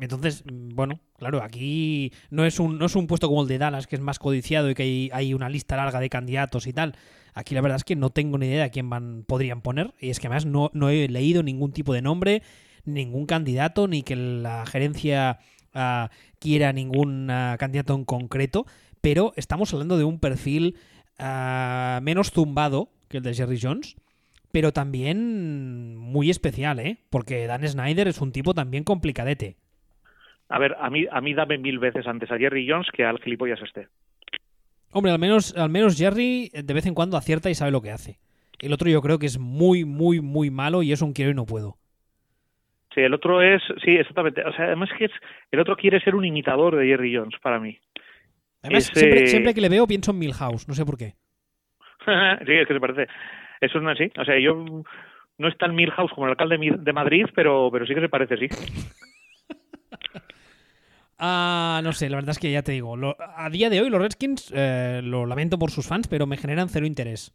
Entonces, 0.02 0.44
mm, 0.46 0.76
bueno, 0.76 1.00
claro, 1.18 1.44
aquí 1.44 2.12
no 2.30 2.46
es 2.46 2.60
un, 2.60 2.78
no 2.78 2.86
es 2.86 2.96
un 2.96 3.08
puesto 3.08 3.28
como 3.28 3.44
el 3.44 3.48
de 3.48 3.58
Dallas, 3.58 3.88
que 3.88 3.96
es 3.96 4.02
más 4.02 4.20
codiciado 4.20 4.70
y 4.70 4.74
que 4.74 4.84
hay, 4.84 5.10
hay 5.14 5.34
una 5.34 5.50
lista 5.50 5.78
larga 5.78 6.00
de 6.00 6.10
candidatos 6.10 6.68
y 6.68 6.74
tal. 6.74 6.96
Aquí 7.34 7.56
la 7.56 7.62
verdad 7.62 7.78
es 7.78 7.84
que 7.84 7.96
no 7.96 8.10
tengo 8.10 8.38
ni 8.38 8.48
idea 8.48 8.64
de 8.64 8.72
quién 8.72 8.90
van, 8.90 9.24
podrían 9.28 9.62
poner. 9.62 9.94
Y 10.00 10.10
es 10.10 10.20
que 10.20 10.28
además 10.28 10.46
no, 10.46 10.72
no 10.74 10.90
he 10.90 11.08
leído 11.08 11.44
ningún 11.44 11.72
tipo 11.72 11.94
de 11.94 12.02
nombre, 12.02 12.42
ningún 12.84 13.26
candidato, 13.26 13.88
ni 13.88 14.02
que 14.02 14.16
la 14.16 14.66
gerencia 14.66 15.40
ah, 15.74 16.10
quiera 16.40 16.74
ningún 16.74 17.30
ah, 17.30 17.56
candidato 17.60 17.96
en 17.96 18.04
concreto. 18.04 18.66
Pero 19.02 19.34
estamos 19.36 19.74
hablando 19.74 19.98
de 19.98 20.04
un 20.04 20.20
perfil 20.20 20.78
ah, 21.20 22.00
menos 22.04 22.32
zumbado 22.32 22.90
que 23.08 23.18
el 23.18 23.24
de 23.24 23.34
Jerry 23.34 23.60
Jones 23.62 23.96
pero 24.52 24.74
también 24.74 25.96
muy 25.96 26.30
especial, 26.30 26.80
¿eh? 26.80 26.98
Porque 27.10 27.48
Dan 27.48 27.68
Snyder 27.68 28.08
es 28.08 28.20
un 28.20 28.32
tipo 28.32 28.54
también 28.54 28.84
complicadete. 28.84 29.56
A 30.52 30.60
ver, 30.60 30.76
a 30.80 30.90
mí, 30.90 31.06
a 31.10 31.22
mí 31.22 31.34
dame 31.34 31.58
mil 31.58 31.80
veces 31.80 32.06
antes 32.06 32.30
a 32.30 32.38
Jerry 32.38 32.68
Jones 32.70 32.88
que 32.92 33.06
al 33.06 33.20
gilipollas 33.20 33.62
este. 33.62 33.88
Hombre, 34.92 35.14
al 35.14 35.20
menos, 35.20 35.56
al 35.56 35.70
menos 35.70 35.98
Jerry 35.98 36.52
de 36.54 36.74
vez 36.74 36.86
en 36.86 36.94
cuando 36.94 37.16
acierta 37.16 37.50
y 37.50 37.56
sabe 37.56 37.72
lo 37.72 37.82
que 37.82 37.92
hace. 37.92 38.20
El 38.60 38.74
otro 38.74 38.90
yo 38.90 39.02
creo 39.02 39.18
que 39.18 39.28
es 39.28 39.40
muy, 39.40 39.86
muy, 39.86 40.20
muy 40.20 40.52
malo 40.52 40.84
y 40.84 40.92
es 40.92 41.02
un 41.02 41.14
quiero 41.14 41.32
y 41.32 41.34
no 41.34 41.46
puedo. 41.46 41.78
Sí, 42.94 43.00
el 43.00 43.14
otro 43.14 43.42
es, 43.42 43.62
sí, 43.84 43.92
exactamente. 43.92 44.44
O 44.44 44.52
sea, 44.52 44.66
además 44.66 44.90
que 44.98 45.06
es, 45.06 45.12
el 45.52 45.62
otro 45.62 45.78
quiere 45.78 46.02
ser 46.02 46.16
un 46.16 46.26
imitador 46.26 46.76
de 46.76 46.86
Jerry 46.86 47.16
Jones 47.16 47.36
para 47.42 47.58
mí. 47.58 47.80
Además, 48.62 48.92
siempre, 48.94 49.28
siempre 49.28 49.54
que 49.54 49.62
le 49.62 49.70
veo 49.70 49.88
pienso 49.88 50.12
en 50.12 50.20
Milhouse, 50.20 50.68
no 50.68 50.74
sé 50.74 50.86
por 50.86 50.98
qué. 50.98 51.14
sí, 52.06 52.52
es 52.52 52.68
que 52.68 52.74
se 52.74 52.80
parece. 52.82 53.08
Eso 53.62 53.80
no 53.80 53.92
es 53.92 54.02
así. 54.02 54.12
O 54.20 54.26
sea, 54.26 54.38
yo 54.38 54.84
no 55.38 55.48
es 55.48 55.58
tan 55.58 55.74
Milhouse 55.74 56.12
como 56.12 56.28
el 56.28 56.32
alcalde 56.32 56.58
de 56.60 56.94
Madrid, 56.94 57.26
pero, 57.34 57.70
pero 57.72 57.86
sí 57.86 57.96
que 57.96 58.02
se 58.02 58.10
parece, 58.10 58.36
sí. 58.36 58.48
Ah, 61.24 61.82
no 61.84 61.94
sé, 61.94 62.10
la 62.10 62.16
verdad 62.16 62.32
es 62.32 62.40
que 62.40 62.52
ya 62.52 62.64
te 62.64 62.72
digo. 62.72 62.96
a 63.20 63.50
día 63.52 63.70
de 63.70 63.80
hoy, 63.80 63.92
los 63.92 64.02
Redskins, 64.02 64.52
eh, 64.56 65.02
lo 65.04 65.28
lamento 65.28 65.60
por 65.60 65.70
sus 65.70 65.88
fans, 65.88 66.08
pero 66.08 66.26
me 66.26 66.36
generan 66.36 66.68
cero 66.68 66.88
interés. 66.88 67.32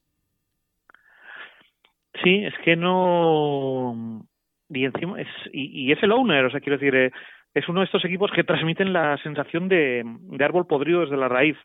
Sí, 2.24 2.44
es 2.44 2.54
que 2.64 2.74
no. 2.74 4.26
Y 4.70 4.86
encima 4.86 5.20
es, 5.20 5.28
y, 5.52 5.92
es 5.92 6.02
el 6.02 6.10
owner, 6.10 6.46
o 6.46 6.50
sea, 6.50 6.58
quiero 6.58 6.78
decir, 6.78 6.96
eh, 6.96 7.12
es 7.54 7.68
uno 7.68 7.78
de 7.78 7.86
estos 7.86 8.04
equipos 8.04 8.32
que 8.34 8.42
transmiten 8.42 8.92
la 8.92 9.18
sensación 9.18 9.68
de, 9.68 10.02
de 10.04 10.44
árbol 10.44 10.66
podrido 10.66 11.02
desde 11.02 11.16
la 11.16 11.28
raíz, 11.28 11.56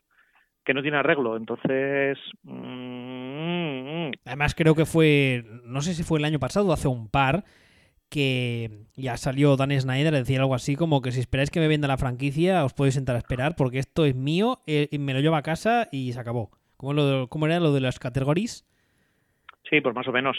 que 0.64 0.74
no 0.74 0.82
tiene 0.82 0.98
arreglo. 0.98 1.36
Entonces. 1.36 2.18
Mm, 2.44 4.10
mm. 4.10 4.12
Además, 4.26 4.54
creo 4.54 4.76
que 4.76 4.86
fue. 4.86 5.42
No 5.64 5.80
sé 5.80 5.92
si 5.94 6.04
fue 6.04 6.20
el 6.20 6.24
año 6.24 6.38
pasado 6.38 6.72
hace 6.72 6.86
un 6.86 7.10
par 7.10 7.42
que 8.12 8.84
ya 8.94 9.16
salió 9.16 9.56
Dan 9.56 9.72
Snyder 9.72 10.14
a 10.14 10.18
decir 10.18 10.38
algo 10.38 10.54
así 10.54 10.76
como 10.76 11.00
que 11.00 11.12
si 11.12 11.20
esperáis 11.20 11.50
que 11.50 11.60
me 11.60 11.66
venda 11.66 11.88
la 11.88 11.96
franquicia 11.96 12.62
os 12.62 12.74
podéis 12.74 12.94
sentar 12.94 13.16
a 13.16 13.18
esperar 13.18 13.54
porque 13.56 13.78
esto 13.78 14.04
es 14.04 14.14
mío 14.14 14.60
eh, 14.66 14.88
y 14.90 14.98
me 14.98 15.14
lo 15.14 15.20
llevo 15.20 15.36
a 15.36 15.42
casa 15.42 15.88
y 15.90 16.12
se 16.12 16.20
acabó. 16.20 16.50
¿Cómo, 16.76 16.92
lo, 16.92 17.28
¿Cómo 17.28 17.46
era 17.46 17.58
lo 17.58 17.72
de 17.72 17.80
las 17.80 17.98
categorías? 17.98 18.68
Sí, 19.70 19.80
pues 19.80 19.94
más 19.94 20.06
o 20.06 20.12
menos. 20.12 20.36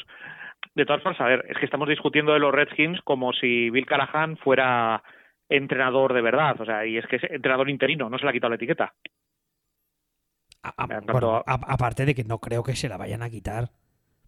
De 0.75 0.85
todas 0.85 1.01
formas, 1.01 1.19
a 1.19 1.25
ver, 1.25 1.45
es 1.49 1.57
que 1.57 1.65
estamos 1.65 1.89
discutiendo 1.89 2.33
de 2.33 2.39
los 2.39 2.53
Redskins 2.53 3.01
como 3.01 3.33
si 3.33 3.71
Bill 3.71 3.87
Callahan 3.87 4.37
fuera 4.37 5.01
entrenador 5.49 6.13
de 6.13 6.21
verdad, 6.21 6.61
o 6.61 6.65
sea, 6.65 6.85
y 6.85 6.97
es 6.97 7.07
que 7.07 7.15
es 7.15 7.23
entrenador 7.23 7.69
interino, 7.69 8.07
no 8.07 8.19
se 8.19 8.23
le 8.23 8.29
ha 8.29 8.33
quitado 8.33 8.51
la 8.51 8.57
etiqueta. 8.57 8.93
aparte 10.61 12.05
de 12.05 12.13
que 12.13 12.23
no 12.23 12.37
creo 12.37 12.63
que 12.63 12.75
se 12.75 12.87
la 12.87 12.97
vayan 12.97 13.23
a 13.23 13.29
quitar. 13.29 13.69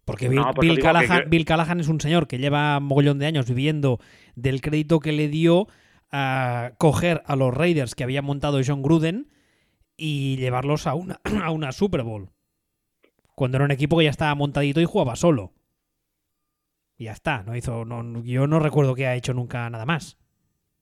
Porque 0.06 0.28
Bill, 0.28 1.44
Callahan, 1.44 1.80
es 1.80 1.88
un 1.88 2.00
señor 2.00 2.28
que 2.28 2.38
lleva 2.38 2.78
un 2.78 2.84
mogollón 2.84 3.18
de 3.18 3.26
años 3.26 3.48
viviendo 3.48 3.98
del 4.36 4.60
crédito 4.60 5.00
que 5.00 5.10
le 5.10 5.26
dio 5.26 5.66
a 6.12 6.70
coger 6.78 7.22
a 7.26 7.34
los 7.34 7.52
Raiders 7.52 7.96
que 7.96 8.04
había 8.04 8.22
montado 8.22 8.60
John 8.64 8.82
Gruden 8.82 9.26
y 9.96 10.36
llevarlos 10.36 10.86
a 10.86 10.94
una, 10.94 11.18
a 11.42 11.50
una 11.50 11.72
Super 11.72 12.04
Bowl. 12.04 12.28
Cuando 13.34 13.58
era 13.58 13.64
un 13.64 13.72
equipo 13.72 13.98
que 13.98 14.04
ya 14.04 14.10
estaba 14.10 14.32
montadito 14.36 14.80
y 14.80 14.84
jugaba 14.84 15.16
solo. 15.16 15.50
Y 16.96 17.06
ya 17.06 17.12
está, 17.12 17.42
no 17.42 17.56
hizo, 17.56 17.84
no, 17.84 18.22
yo 18.22 18.46
no 18.46 18.60
recuerdo 18.60 18.94
que 18.94 19.08
ha 19.08 19.16
hecho 19.16 19.34
nunca 19.34 19.68
nada 19.68 19.86
más. 19.86 20.20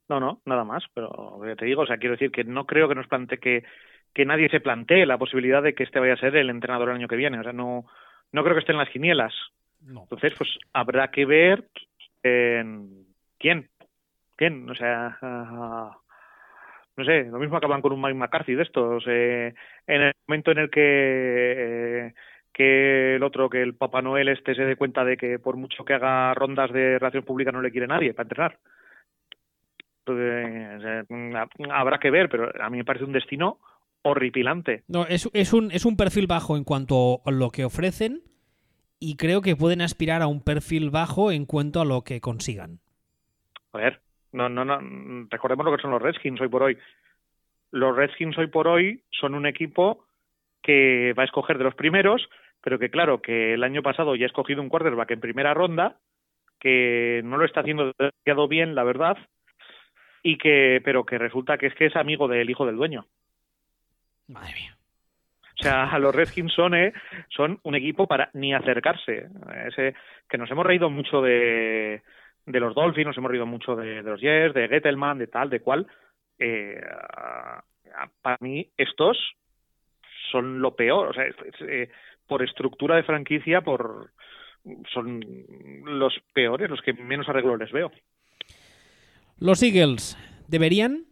No, 0.06 0.20
no, 0.20 0.42
nada 0.44 0.64
más, 0.64 0.84
pero 0.92 1.40
te 1.58 1.64
digo, 1.64 1.82
o 1.82 1.86
sea, 1.86 1.96
quiero 1.96 2.12
decir 2.12 2.30
que 2.30 2.44
no 2.44 2.66
creo 2.66 2.90
que 2.90 2.94
nos 2.94 3.08
plantee 3.08 3.38
que, 3.38 3.64
que 4.12 4.26
nadie 4.26 4.50
se 4.50 4.60
plantee 4.60 5.06
la 5.06 5.16
posibilidad 5.16 5.62
de 5.62 5.74
que 5.74 5.84
este 5.84 5.98
vaya 5.98 6.12
a 6.12 6.18
ser 6.18 6.36
el 6.36 6.50
entrenador 6.50 6.90
el 6.90 6.96
año 6.96 7.08
que 7.08 7.16
viene, 7.16 7.40
o 7.40 7.42
sea, 7.42 7.54
no, 7.54 7.86
no 8.34 8.42
creo 8.42 8.54
que 8.56 8.60
esté 8.60 8.72
en 8.72 8.78
las 8.78 8.88
quinielas. 8.88 9.32
Entonces, 9.86 10.34
pues 10.36 10.50
habrá 10.72 11.08
que 11.12 11.24
ver 11.24 11.68
quién. 12.20 13.68
¿Quién? 14.36 14.68
O 14.68 14.74
sea, 14.74 15.16
no 16.96 17.04
sé, 17.04 17.24
lo 17.26 17.38
mismo 17.38 17.56
acaban 17.56 17.80
con 17.80 17.92
un 17.92 18.00
Mike 18.00 18.14
McCarthy 18.14 18.56
de 18.56 18.64
estos. 18.64 19.04
Eh, 19.06 19.54
en 19.86 20.02
el 20.02 20.12
momento 20.26 20.50
en 20.50 20.58
el 20.58 20.70
que, 20.70 20.82
eh, 22.06 22.14
que 22.52 23.14
el 23.14 23.22
otro, 23.22 23.48
que 23.48 23.62
el 23.62 23.76
Papá 23.76 24.02
Noel 24.02 24.28
este 24.28 24.56
se 24.56 24.64
dé 24.64 24.74
cuenta 24.74 25.04
de 25.04 25.16
que 25.16 25.38
por 25.38 25.56
mucho 25.56 25.84
que 25.84 25.94
haga 25.94 26.34
rondas 26.34 26.72
de 26.72 26.98
relación 26.98 27.22
pública 27.22 27.52
no 27.52 27.62
le 27.62 27.70
quiere 27.70 27.86
nadie 27.86 28.14
para 28.14 28.24
entrenar. 28.24 28.58
Entonces, 30.04 31.06
eh, 31.08 31.68
habrá 31.70 31.98
que 31.98 32.10
ver, 32.10 32.28
pero 32.28 32.50
a 32.60 32.68
mí 32.68 32.78
me 32.78 32.84
parece 32.84 33.04
un 33.04 33.12
destino 33.12 33.60
horripilante. 34.04 34.84
No, 34.86 35.06
es, 35.06 35.28
es, 35.32 35.52
un, 35.52 35.72
es 35.72 35.84
un 35.84 35.96
perfil 35.96 36.26
bajo 36.26 36.56
en 36.56 36.64
cuanto 36.64 37.22
a 37.24 37.30
lo 37.30 37.50
que 37.50 37.64
ofrecen 37.64 38.22
y 39.00 39.16
creo 39.16 39.40
que 39.40 39.56
pueden 39.56 39.80
aspirar 39.80 40.22
a 40.22 40.26
un 40.26 40.44
perfil 40.44 40.90
bajo 40.90 41.32
en 41.32 41.46
cuanto 41.46 41.80
a 41.80 41.84
lo 41.84 42.02
que 42.02 42.20
consigan. 42.20 42.78
A 43.72 43.78
ver, 43.78 44.00
no, 44.32 44.48
no, 44.48 44.64
no, 44.64 44.78
recordemos 45.30 45.64
lo 45.64 45.74
que 45.74 45.82
son 45.82 45.90
los 45.90 46.02
Redskins 46.02 46.40
hoy 46.40 46.48
por 46.48 46.62
hoy. 46.62 46.78
Los 47.70 47.96
Redskins 47.96 48.38
hoy 48.38 48.46
por 48.46 48.68
hoy 48.68 49.02
son 49.10 49.34
un 49.34 49.46
equipo 49.46 50.06
que 50.62 51.12
va 51.18 51.22
a 51.22 51.26
escoger 51.26 51.58
de 51.58 51.64
los 51.64 51.74
primeros, 51.74 52.28
pero 52.60 52.78
que 52.78 52.90
claro, 52.90 53.20
que 53.20 53.54
el 53.54 53.64
año 53.64 53.82
pasado 53.82 54.14
ya 54.16 54.24
ha 54.24 54.26
escogido 54.26 54.62
un 54.62 54.68
quarterback 54.68 55.10
en 55.10 55.20
primera 55.20 55.54
ronda, 55.54 55.98
que 56.60 57.20
no 57.24 57.36
lo 57.36 57.44
está 57.44 57.60
haciendo 57.60 57.92
demasiado 57.98 58.48
bien, 58.48 58.74
la 58.74 58.84
verdad, 58.84 59.18
y 60.22 60.38
que, 60.38 60.80
pero 60.84 61.04
que 61.04 61.18
resulta 61.18 61.58
que 61.58 61.66
es 61.66 61.74
que 61.74 61.86
es 61.86 61.96
amigo 61.96 62.28
del 62.28 62.48
hijo 62.48 62.64
del 62.64 62.76
dueño. 62.76 63.06
Madre 64.28 64.54
mía. 64.54 64.76
O 65.58 65.62
sea, 65.62 65.98
los 65.98 66.14
Redskins 66.14 66.52
son, 66.52 66.74
eh, 66.74 66.92
son 67.28 67.60
un 67.62 67.74
equipo 67.74 68.06
para 68.06 68.30
ni 68.34 68.54
acercarse. 68.54 69.28
Ese, 69.68 69.94
que 70.28 70.38
nos 70.38 70.50
hemos 70.50 70.66
reído 70.66 70.90
mucho 70.90 71.22
de, 71.22 72.02
de 72.46 72.60
los 72.60 72.74
Dolphins, 72.74 73.06
nos 73.06 73.18
hemos 73.18 73.30
reído 73.30 73.46
mucho 73.46 73.76
de, 73.76 74.02
los 74.02 74.20
Jets, 74.20 74.54
de 74.54 74.68
Gettelman, 74.68 75.18
de 75.18 75.26
tal, 75.26 75.50
de 75.50 75.60
cual. 75.60 75.86
Eh, 76.38 76.80
para 78.22 78.38
mí, 78.40 78.68
estos 78.76 79.16
son 80.30 80.60
lo 80.60 80.74
peor. 80.74 81.08
O 81.08 81.12
sea, 81.12 81.24
eh, 81.60 81.90
por 82.26 82.42
estructura 82.42 82.96
de 82.96 83.04
franquicia, 83.04 83.60
por 83.60 84.10
son 84.92 85.20
los 85.84 86.14
peores, 86.32 86.70
los 86.70 86.80
que 86.80 86.94
menos 86.94 87.28
arreglo 87.28 87.56
les 87.56 87.70
veo. 87.70 87.92
Los 89.38 89.62
Eagles 89.62 90.16
deberían 90.48 91.04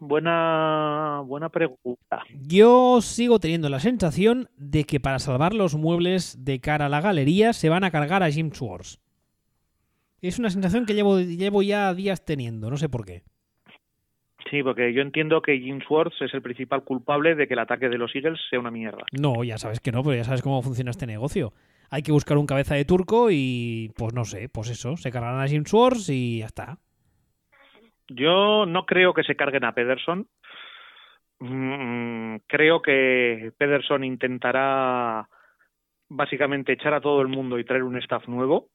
buena, 0.00 1.22
buena 1.24 1.48
pregunta. 1.48 2.24
Yo 2.34 3.00
sigo 3.00 3.38
teniendo 3.38 3.68
la 3.68 3.80
sensación 3.80 4.48
de 4.56 4.84
que 4.84 5.00
para 5.00 5.18
salvar 5.18 5.54
los 5.54 5.76
muebles 5.76 6.44
de 6.44 6.60
cara 6.60 6.86
a 6.86 6.88
la 6.88 7.00
galería 7.00 7.52
se 7.52 7.68
van 7.68 7.84
a 7.84 7.90
cargar 7.90 8.22
a 8.22 8.30
Jim 8.30 8.50
Schwartz. 8.50 8.98
Es 10.20 10.38
una 10.38 10.50
sensación 10.50 10.84
que 10.84 10.94
llevo, 10.94 11.20
llevo 11.20 11.62
ya 11.62 11.94
días 11.94 12.24
teniendo, 12.24 12.70
no 12.70 12.76
sé 12.76 12.88
por 12.88 13.04
qué. 13.04 13.22
Sí, 14.50 14.62
porque 14.62 14.92
yo 14.92 15.02
entiendo 15.02 15.42
que 15.42 15.58
Jim 15.58 15.80
Schwartz 15.80 16.20
es 16.22 16.32
el 16.34 16.42
principal 16.42 16.82
culpable 16.82 17.34
de 17.34 17.46
que 17.46 17.54
el 17.54 17.60
ataque 17.60 17.88
de 17.88 17.98
los 17.98 18.14
Eagles 18.14 18.40
sea 18.50 18.58
una 18.58 18.70
mierda. 18.70 19.04
No, 19.12 19.44
ya 19.44 19.58
sabes 19.58 19.80
que 19.80 19.92
no, 19.92 20.02
pero 20.02 20.16
ya 20.16 20.24
sabes 20.24 20.42
cómo 20.42 20.62
funciona 20.62 20.90
este 20.90 21.06
negocio. 21.06 21.52
Hay 21.90 22.02
que 22.02 22.12
buscar 22.12 22.36
un 22.38 22.46
cabeza 22.46 22.74
de 22.74 22.84
turco 22.84 23.30
y, 23.30 23.92
pues 23.96 24.14
no 24.14 24.24
sé, 24.24 24.48
pues 24.48 24.70
eso, 24.70 24.96
se 24.96 25.10
cargarán 25.10 25.40
a 25.40 25.48
Jim 25.48 25.64
Schwartz 25.64 26.08
y 26.08 26.38
ya 26.38 26.46
está. 26.46 26.78
Yo 28.08 28.66
no 28.66 28.86
creo 28.86 29.14
que 29.14 29.24
se 29.24 29.36
carguen 29.36 29.64
a 29.64 29.72
Pederson. 29.72 30.26
Mm, 31.40 32.36
creo 32.46 32.82
que 32.82 33.52
Pederson 33.58 34.04
intentará 34.04 35.28
básicamente 36.08 36.72
echar 36.72 36.94
a 36.94 37.00
todo 37.00 37.20
el 37.20 37.28
mundo 37.28 37.58
y 37.58 37.64
traer 37.64 37.82
un 37.82 37.98
staff 37.98 38.26
nuevo, 38.28 38.70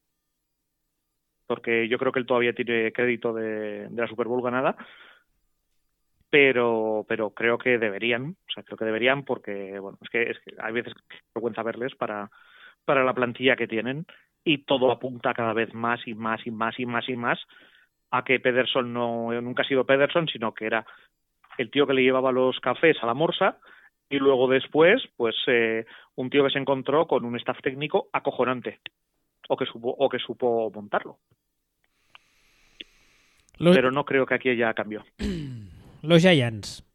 porque 1.47 1.87
yo 1.87 1.97
creo 1.97 2.11
que 2.11 2.19
él 2.19 2.25
todavía 2.25 2.53
tiene 2.53 2.93
crédito 2.93 3.33
de, 3.33 3.89
la 3.91 4.07
Super 4.07 4.27
Bowl 4.27 4.43
ganada, 4.43 4.75
pero 6.29 7.05
pero 7.07 7.31
creo 7.31 7.57
que 7.57 7.77
deberían, 7.77 8.37
o 8.47 8.51
sea, 8.53 8.63
creo 8.63 8.77
que 8.77 8.85
deberían 8.85 9.23
porque 9.23 9.77
bueno, 9.79 9.97
es 10.01 10.09
que, 10.09 10.23
es 10.31 10.39
que 10.39 10.55
hay 10.59 10.73
veces 10.73 10.93
que 10.93 11.17
vergüenza 11.35 11.63
verles 11.63 11.95
para 11.95 12.29
para 12.85 13.03
la 13.03 13.13
plantilla 13.13 13.55
que 13.55 13.67
tienen 13.67 14.05
y 14.43 14.59
todo 14.65 14.91
apunta 14.91 15.33
cada 15.33 15.53
vez 15.53 15.73
más 15.73 16.05
y 16.07 16.15
más 16.15 16.45
y 16.45 16.51
más 16.51 16.79
y 16.79 16.85
más 16.85 17.09
y 17.09 17.15
más 17.15 17.39
a 18.13 18.23
que 18.23 18.39
Pederson 18.39 18.93
no 18.93 19.31
nunca 19.41 19.63
ha 19.63 19.67
sido 19.67 19.85
Pederson, 19.85 20.27
sino 20.27 20.53
que 20.53 20.67
era 20.67 20.85
el 21.57 21.71
tío 21.71 21.87
que 21.87 21.95
le 21.95 22.03
llevaba 22.03 22.31
los 22.31 22.59
cafés 22.59 22.95
a 23.01 23.07
la 23.07 23.15
morsa 23.15 23.57
y 24.07 24.17
luego 24.17 24.47
después, 24.47 25.01
pues 25.17 25.35
eh, 25.47 25.85
un 26.13 26.29
tío 26.29 26.43
que 26.43 26.51
se 26.51 26.59
encontró 26.59 27.07
con 27.07 27.25
un 27.25 27.35
staff 27.37 27.57
técnico 27.63 28.09
acojonante 28.13 28.81
o 29.49 29.57
que 29.57 29.65
supo 29.65 29.95
o 29.97 30.07
que 30.09 30.19
supo 30.19 30.69
montarlo. 30.69 31.17
Los, 33.57 33.75
pero 33.75 33.91
no 33.91 34.05
creo 34.05 34.27
que 34.27 34.35
aquí 34.35 34.49
haya 34.49 34.75
cambio. 34.75 35.03
los 36.03 36.21
Giants. 36.21 36.85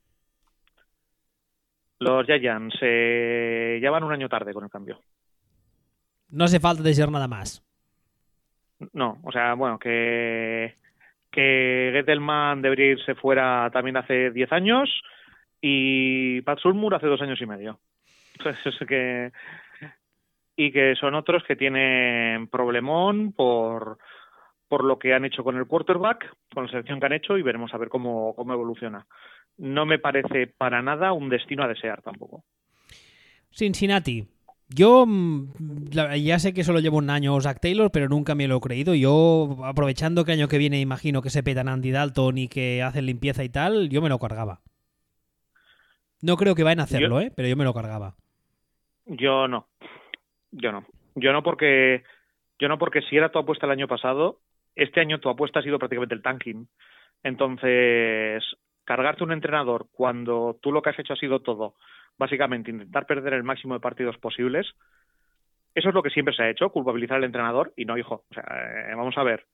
Los 1.98 2.26
Giants 2.26 2.78
eh, 2.80 3.80
ya 3.82 3.90
van 3.90 4.04
un 4.04 4.12
año 4.12 4.28
tarde 4.28 4.54
con 4.54 4.62
el 4.62 4.70
cambio. 4.70 5.00
No 6.28 6.44
hace 6.44 6.60
falta 6.60 6.84
decir 6.84 7.10
nada 7.10 7.26
más. 7.26 7.64
No, 8.92 9.18
o 9.24 9.32
sea, 9.32 9.54
bueno, 9.54 9.76
que, 9.80 10.76
que 11.30 11.90
Gettelman 11.92 12.62
debería 12.62 12.92
irse 12.92 13.14
fuera 13.14 13.70
también 13.72 13.96
hace 13.96 14.30
10 14.30 14.52
años 14.52 15.02
y 15.60 16.40
Pat 16.42 16.58
Sulmur 16.58 16.94
hace 16.94 17.06
dos 17.06 17.20
años 17.20 17.40
y 17.40 17.46
medio. 17.46 17.80
Y 20.60 20.72
que 20.72 20.96
son 20.96 21.14
otros 21.14 21.44
que 21.44 21.54
tienen 21.54 22.48
problemón 22.48 23.32
por, 23.32 23.98
por 24.66 24.82
lo 24.82 24.98
que 24.98 25.14
han 25.14 25.24
hecho 25.24 25.44
con 25.44 25.56
el 25.56 25.66
quarterback, 25.66 26.34
con 26.52 26.64
la 26.64 26.70
selección 26.70 26.98
que 26.98 27.06
han 27.06 27.12
hecho 27.12 27.38
y 27.38 27.42
veremos 27.42 27.72
a 27.72 27.78
ver 27.78 27.88
cómo, 27.88 28.34
cómo 28.34 28.54
evoluciona. 28.54 29.06
No 29.56 29.86
me 29.86 30.00
parece 30.00 30.48
para 30.48 30.82
nada 30.82 31.12
un 31.12 31.28
destino 31.28 31.62
a 31.62 31.68
desear 31.68 32.02
tampoco. 32.02 32.42
Cincinnati. 33.52 34.26
Yo 34.70 35.06
mm, 35.06 35.90
ya 35.90 36.38
sé 36.38 36.52
que 36.52 36.64
solo 36.64 36.80
llevo 36.80 36.98
un 36.98 37.10
año 37.10 37.40
Zach 37.40 37.58
Taylor, 37.60 37.90
pero 37.90 38.08
nunca 38.08 38.34
me 38.34 38.48
lo 38.48 38.58
he 38.58 38.60
creído. 38.60 38.94
Yo, 38.94 39.56
aprovechando 39.64 40.24
que 40.24 40.32
año 40.32 40.48
que 40.48 40.58
viene 40.58 40.80
imagino 40.80 41.22
que 41.22 41.30
se 41.30 41.42
petan 41.42 41.68
Andy 41.68 41.90
Dalton 41.90 42.38
y 42.38 42.48
que 42.48 42.82
hacen 42.82 43.06
limpieza 43.06 43.44
y 43.44 43.48
tal, 43.48 43.88
yo 43.88 44.02
me 44.02 44.08
lo 44.08 44.18
cargaba. 44.18 44.60
No 46.20 46.36
creo 46.36 46.54
que 46.54 46.64
vayan 46.64 46.80
a 46.80 46.84
hacerlo, 46.84 47.20
¿eh? 47.20 47.32
Pero 47.34 47.48
yo 47.48 47.56
me 47.56 47.64
lo 47.64 47.72
cargaba. 47.72 48.16
Yo 49.06 49.48
no. 49.48 49.68
Yo 50.50 50.72
no. 50.72 50.84
Yo 51.14 51.32
no 51.32 51.42
porque 51.42 52.02
yo 52.58 52.68
no 52.68 52.78
porque 52.78 53.02
si 53.02 53.16
era 53.16 53.30
tu 53.30 53.38
apuesta 53.38 53.66
el 53.66 53.72
año 53.72 53.88
pasado, 53.88 54.40
este 54.74 55.00
año 55.00 55.20
tu 55.20 55.28
apuesta 55.28 55.60
ha 55.60 55.62
sido 55.62 55.78
prácticamente 55.78 56.14
el 56.14 56.22
tanking. 56.22 56.68
Entonces, 57.22 58.42
cargarte 58.88 59.22
un 59.22 59.32
entrenador 59.32 59.86
cuando 59.92 60.58
tú 60.62 60.72
lo 60.72 60.80
que 60.80 60.88
has 60.88 60.98
hecho 60.98 61.12
ha 61.12 61.16
sido 61.16 61.40
todo, 61.40 61.74
básicamente 62.16 62.70
intentar 62.70 63.04
perder 63.04 63.34
el 63.34 63.42
máximo 63.42 63.74
de 63.74 63.80
partidos 63.80 64.16
posibles, 64.16 64.66
eso 65.74 65.90
es 65.90 65.94
lo 65.94 66.02
que 66.02 66.08
siempre 66.08 66.34
se 66.34 66.42
ha 66.42 66.48
hecho, 66.48 66.70
culpabilizar 66.70 67.18
al 67.18 67.24
entrenador 67.24 67.74
y 67.76 67.84
no, 67.84 67.98
hijo. 67.98 68.24
O 68.30 68.34
sea, 68.34 68.44
eh, 68.44 68.94
vamos 68.96 69.16
a 69.18 69.22
ver. 69.22 69.44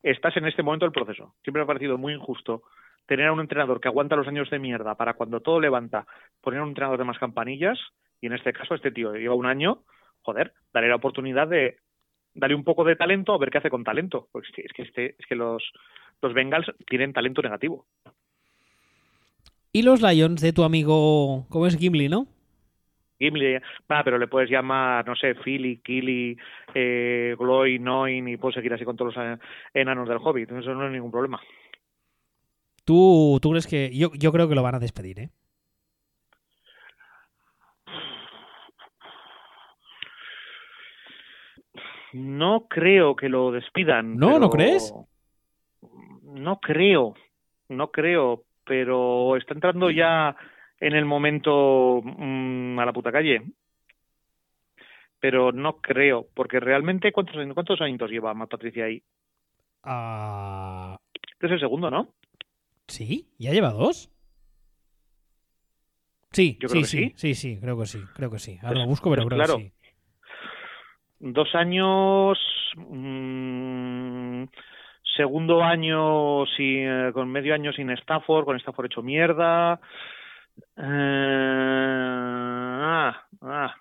Estás 0.00 0.36
en 0.36 0.46
este 0.46 0.62
momento 0.62 0.86
del 0.86 0.92
proceso. 0.92 1.34
Siempre 1.42 1.58
me 1.60 1.64
ha 1.64 1.66
parecido 1.66 1.98
muy 1.98 2.12
injusto 2.14 2.62
tener 3.06 3.26
a 3.26 3.32
un 3.32 3.40
entrenador 3.40 3.80
que 3.80 3.88
aguanta 3.88 4.14
los 4.14 4.28
años 4.28 4.48
de 4.48 4.60
mierda 4.60 4.94
para 4.94 5.14
cuando 5.14 5.40
todo 5.40 5.58
levanta, 5.58 6.06
poner 6.40 6.60
a 6.60 6.62
un 6.62 6.68
entrenador 6.68 6.98
de 6.98 7.04
más 7.04 7.18
campanillas, 7.18 7.80
y 8.20 8.28
en 8.28 8.34
este 8.34 8.52
caso 8.52 8.76
este 8.76 8.92
tío 8.92 9.12
lleva 9.14 9.34
un 9.34 9.46
año, 9.46 9.82
joder, 10.22 10.52
darle 10.72 10.88
la 10.88 10.96
oportunidad 10.96 11.48
de 11.48 11.78
darle 12.32 12.54
un 12.54 12.62
poco 12.62 12.84
de 12.84 12.94
talento 12.94 13.34
a 13.34 13.38
ver 13.38 13.50
qué 13.50 13.58
hace 13.58 13.70
con 13.70 13.82
talento. 13.82 14.28
Pues 14.30 14.46
es 14.48 14.54
que, 14.54 14.62
es 14.62 14.72
que, 14.72 14.82
este- 14.82 15.16
es 15.18 15.26
que 15.26 15.34
los, 15.34 15.62
los 16.22 16.32
Bengals 16.32 16.70
tienen 16.86 17.12
talento 17.12 17.42
negativo. 17.42 17.86
Y 19.72 19.82
los 19.82 20.00
Lions 20.02 20.40
de 20.40 20.52
tu 20.52 20.64
amigo, 20.64 21.46
¿cómo 21.50 21.66
es 21.66 21.76
Gimli, 21.76 22.08
no? 22.08 22.26
Gimli, 23.18 23.54
va, 23.90 24.02
pero 24.04 24.16
le 24.16 24.28
puedes 24.28 24.48
llamar, 24.48 25.06
no 25.06 25.14
sé, 25.16 25.34
Philly, 25.34 25.78
Killy, 25.78 26.36
eh, 26.74 27.34
Gloy, 27.38 27.78
Noin 27.78 28.28
y 28.28 28.36
puedes 28.36 28.54
seguir 28.54 28.72
así 28.72 28.84
con 28.84 28.96
todos 28.96 29.14
los 29.14 29.24
eh, 29.24 29.38
enanos 29.74 30.08
del 30.08 30.18
Hobbit. 30.18 30.50
Eso 30.52 30.74
no 30.74 30.86
es 30.86 30.92
ningún 30.92 31.10
problema. 31.10 31.40
¿Tú, 32.84 33.38
tú 33.42 33.50
crees 33.50 33.66
que.? 33.66 33.90
Yo, 33.92 34.10
yo 34.14 34.32
creo 34.32 34.48
que 34.48 34.54
lo 34.54 34.62
van 34.62 34.76
a 34.76 34.78
despedir, 34.78 35.18
¿eh? 35.18 35.30
No 42.12 42.66
creo 42.68 43.14
que 43.16 43.28
lo 43.28 43.52
despidan. 43.52 44.16
¿No? 44.16 44.38
¿No 44.38 44.48
crees? 44.48 44.94
No 46.22 46.60
creo, 46.60 47.14
no 47.68 47.90
creo, 47.90 48.44
pero 48.68 49.36
está 49.36 49.54
entrando 49.54 49.90
ya 49.90 50.36
en 50.78 50.92
el 50.94 51.04
momento 51.06 52.02
mm, 52.04 52.78
a 52.78 52.84
la 52.86 52.92
puta 52.92 53.10
calle. 53.10 53.42
Pero 55.20 55.50
no 55.50 55.78
creo, 55.80 56.28
porque 56.34 56.60
realmente, 56.60 57.10
¿cuántos, 57.10 57.34
cuántos 57.54 57.80
años 57.80 58.08
lleva 58.10 58.34
Matt 58.34 58.50
Patricia 58.50 58.84
ahí? 58.84 59.02
Ah, 59.82 60.96
Este 61.32 61.46
es 61.46 61.52
el 61.52 61.60
segundo, 61.60 61.90
¿no? 61.90 62.14
¿Sí? 62.86 63.26
¿Ya 63.38 63.50
lleva 63.52 63.70
dos? 63.70 64.10
Sí, 66.30 66.58
Yo 66.60 66.68
sí, 66.68 66.72
creo 66.72 66.82
que 66.82 66.86
sí, 66.88 66.98
sí. 66.98 67.12
sí, 67.16 67.34
sí, 67.34 67.60
creo 67.60 67.78
que 67.78 67.86
sí, 67.86 67.98
creo 68.14 68.30
que 68.30 68.38
sí. 68.38 68.58
Ahora 68.62 68.68
Pues- 68.74 68.78
lo 68.78 68.86
busco, 68.86 69.10
pero 69.10 69.22
pues 69.22 69.34
creo 69.34 69.44
claro. 69.46 69.58
que 69.58 69.64
sí. 69.64 69.72
Dos 71.20 71.52
años, 71.56 72.38
mm, 72.76 74.44
segundo 75.18 75.62
año 75.64 76.46
sin, 76.56 76.86
eh, 76.86 77.10
con 77.12 77.28
medio 77.28 77.52
año 77.52 77.72
sin 77.72 77.90
Stafford, 77.90 78.44
con 78.44 78.56
Stafford 78.56 78.86
hecho 78.86 79.02
mierda. 79.02 79.80
Eh, 80.76 82.08
ah, 82.80 83.26
ah. 83.42 83.74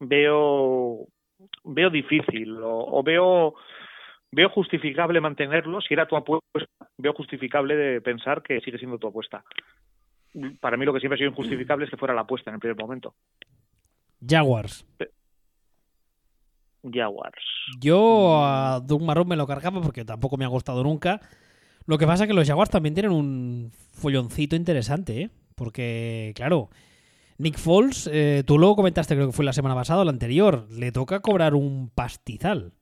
Veo, 0.00 1.06
veo 1.64 1.90
difícil 1.90 2.56
o, 2.62 2.98
o 2.98 3.02
veo, 3.02 3.54
veo 4.32 4.48
justificable 4.48 5.20
mantenerlo. 5.20 5.82
Si 5.82 5.92
era 5.92 6.06
tu 6.06 6.16
apuesta, 6.16 6.88
veo 6.96 7.12
justificable 7.12 7.76
de 7.76 8.00
pensar 8.00 8.42
que 8.42 8.60
sigue 8.60 8.78
siendo 8.78 8.98
tu 8.98 9.08
apuesta. 9.08 9.44
Para 10.60 10.78
mí 10.78 10.86
lo 10.86 10.94
que 10.94 11.00
siempre 11.00 11.16
ha 11.16 11.18
sido 11.18 11.30
injustificable 11.30 11.84
es 11.84 11.90
que 11.90 11.96
fuera 11.96 12.14
la 12.14 12.22
apuesta 12.22 12.50
en 12.50 12.54
el 12.54 12.60
primer 12.60 12.78
momento. 12.78 13.14
Jaguars. 14.26 14.86
Jaguars. 16.92 17.42
Yo 17.80 18.44
a 18.44 18.80
Doug 18.80 19.02
Marrón 19.02 19.28
me 19.28 19.36
lo 19.36 19.46
cargaba 19.46 19.80
porque 19.80 20.04
tampoco 20.04 20.36
me 20.36 20.44
ha 20.44 20.48
gustado 20.48 20.82
nunca. 20.82 21.20
Lo 21.86 21.96
que 21.98 22.06
pasa 22.06 22.24
es 22.24 22.28
que 22.28 22.34
los 22.34 22.46
Jaguars 22.46 22.70
también 22.70 22.94
tienen 22.94 23.12
un 23.12 23.70
folloncito 23.92 24.56
interesante, 24.56 25.22
¿eh? 25.22 25.30
Porque, 25.54 26.32
claro, 26.36 26.68
Nick 27.38 27.56
Foles, 27.58 28.08
eh, 28.12 28.42
tú 28.46 28.58
lo 28.58 28.74
comentaste, 28.76 29.14
creo 29.14 29.26
que 29.28 29.32
fue 29.32 29.44
la 29.44 29.52
semana 29.52 29.74
pasada 29.74 30.02
o 30.02 30.04
la 30.04 30.10
anterior, 30.10 30.66
le 30.70 30.92
toca 30.92 31.20
cobrar 31.20 31.54
un 31.54 31.90
pastizal. 31.94 32.72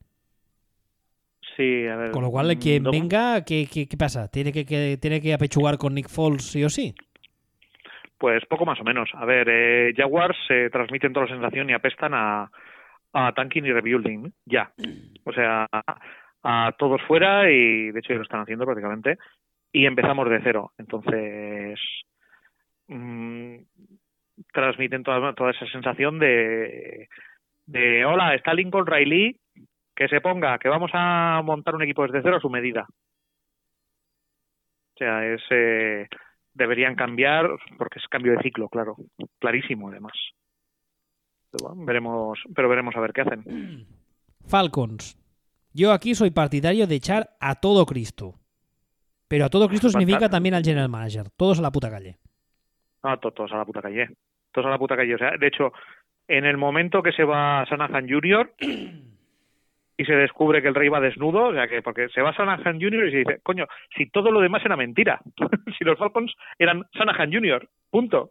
Sí, 1.56 1.86
a 1.86 1.96
ver. 1.96 2.10
Con 2.10 2.22
lo 2.22 2.30
cual, 2.30 2.54
mm, 2.54 2.58
quien 2.60 2.82
venga, 2.84 3.44
¿qué, 3.44 3.66
qué, 3.72 3.88
qué 3.88 3.96
pasa? 3.96 4.28
¿Tiene 4.28 4.52
que, 4.52 4.66
que- 4.66 4.98
¿Tiene 5.00 5.20
que 5.20 5.32
apechugar 5.32 5.78
con 5.78 5.94
Nick 5.94 6.08
Foles 6.08 6.42
sí 6.44 6.62
o 6.64 6.68
sí? 6.68 6.94
Pues 8.18 8.44
poco 8.46 8.64
más 8.66 8.80
o 8.80 8.84
menos. 8.84 9.08
A 9.14 9.24
ver, 9.24 9.46
eh, 9.50 9.92
Jaguars 9.96 10.36
se 10.48 10.70
transmiten 10.70 11.12
toda 11.12 11.26
la 11.26 11.32
sensación 11.32 11.68
y 11.70 11.74
apestan 11.74 12.12
a, 12.14 12.50
a 13.12 13.32
tanking 13.32 13.64
y 13.66 13.72
rebuilding. 13.72 14.32
Ya. 14.44 14.72
O 15.24 15.32
sea, 15.32 15.66
a, 15.70 15.98
a 16.42 16.72
todos 16.78 17.00
fuera 17.02 17.50
y 17.50 17.90
de 17.90 17.98
hecho 17.98 18.12
ya 18.12 18.16
lo 18.16 18.22
están 18.22 18.40
haciendo 18.40 18.64
prácticamente. 18.64 19.18
Y 19.72 19.86
empezamos 19.86 20.28
de 20.30 20.40
cero. 20.42 20.72
Entonces, 20.78 21.78
mm, 22.88 23.56
transmiten 24.52 25.02
toda, 25.02 25.34
toda 25.34 25.50
esa 25.50 25.66
sensación 25.66 26.18
de, 26.18 27.08
de, 27.66 28.04
hola, 28.04 28.34
está 28.34 28.54
Lincoln 28.54 28.86
Riley, 28.86 29.38
que 29.94 30.08
se 30.08 30.20
ponga, 30.20 30.58
que 30.58 30.68
vamos 30.68 30.90
a 30.94 31.42
montar 31.44 31.74
un 31.74 31.82
equipo 31.82 32.02
desde 32.04 32.22
cero 32.22 32.36
a 32.36 32.40
su 32.40 32.50
medida. 32.50 32.86
O 34.94 34.98
sea, 34.98 35.26
es... 35.26 35.42
eh, 35.50 36.06
deberían 36.56 36.94
cambiar 36.94 37.50
porque 37.76 37.98
es 37.98 38.08
cambio 38.08 38.32
de 38.32 38.42
ciclo, 38.42 38.68
claro, 38.68 38.96
clarísimo 39.38 39.90
además. 39.90 40.14
Pero, 41.56 41.68
bueno, 41.68 41.84
veremos, 41.86 42.38
pero 42.54 42.68
veremos 42.68 42.96
a 42.96 43.00
ver 43.00 43.12
qué 43.12 43.20
hacen. 43.22 43.86
Falcons. 44.46 45.18
Yo 45.72 45.92
aquí 45.92 46.14
soy 46.14 46.30
partidario 46.30 46.86
de 46.86 46.94
echar 46.94 47.30
a 47.40 47.56
todo 47.56 47.84
Cristo. 47.86 48.34
Pero 49.28 49.44
a 49.46 49.50
todo 49.50 49.68
Cristo 49.68 49.88
significa 49.88 50.28
también 50.28 50.54
al 50.54 50.62
general 50.64 50.88
manager. 50.88 51.30
Todos 51.36 51.58
a 51.58 51.62
la 51.62 51.72
puta 51.72 51.90
calle. 51.90 52.16
Ah, 53.02 53.16
to- 53.18 53.32
todos 53.32 53.52
a 53.52 53.56
la 53.58 53.64
puta 53.64 53.82
calle, 53.82 54.08
todos 54.52 54.66
a 54.66 54.70
la 54.70 54.78
puta 54.78 54.96
calle. 54.96 55.14
O 55.14 55.18
sea, 55.18 55.32
de 55.38 55.46
hecho, 55.48 55.72
en 56.28 56.44
el 56.44 56.56
momento 56.56 57.02
que 57.02 57.12
se 57.12 57.24
va 57.24 57.64
Sanahan 57.68 58.08
Jr. 58.08 58.54
y 59.98 60.04
se 60.04 60.12
descubre 60.12 60.62
que 60.62 60.68
el 60.68 60.74
rey 60.74 60.88
va 60.88 61.00
desnudo, 61.00 61.46
o 61.48 61.52
sea 61.52 61.66
que 61.68 61.82
porque 61.82 62.08
se 62.10 62.22
va 62.22 62.34
Sanahan 62.34 62.80
Jr. 62.80 63.06
y 63.08 63.10
se 63.10 63.16
dice, 63.18 63.40
coño, 63.42 63.66
si 63.96 64.08
todo 64.10 64.30
lo 64.30 64.40
demás 64.40 64.62
era 64.64 64.76
mentira, 64.76 65.20
si 65.78 65.84
los 65.84 65.98
Falcons 65.98 66.32
eran 66.58 66.84
Sanahan 66.96 67.32
Jr. 67.32 67.68
Punto. 67.90 68.30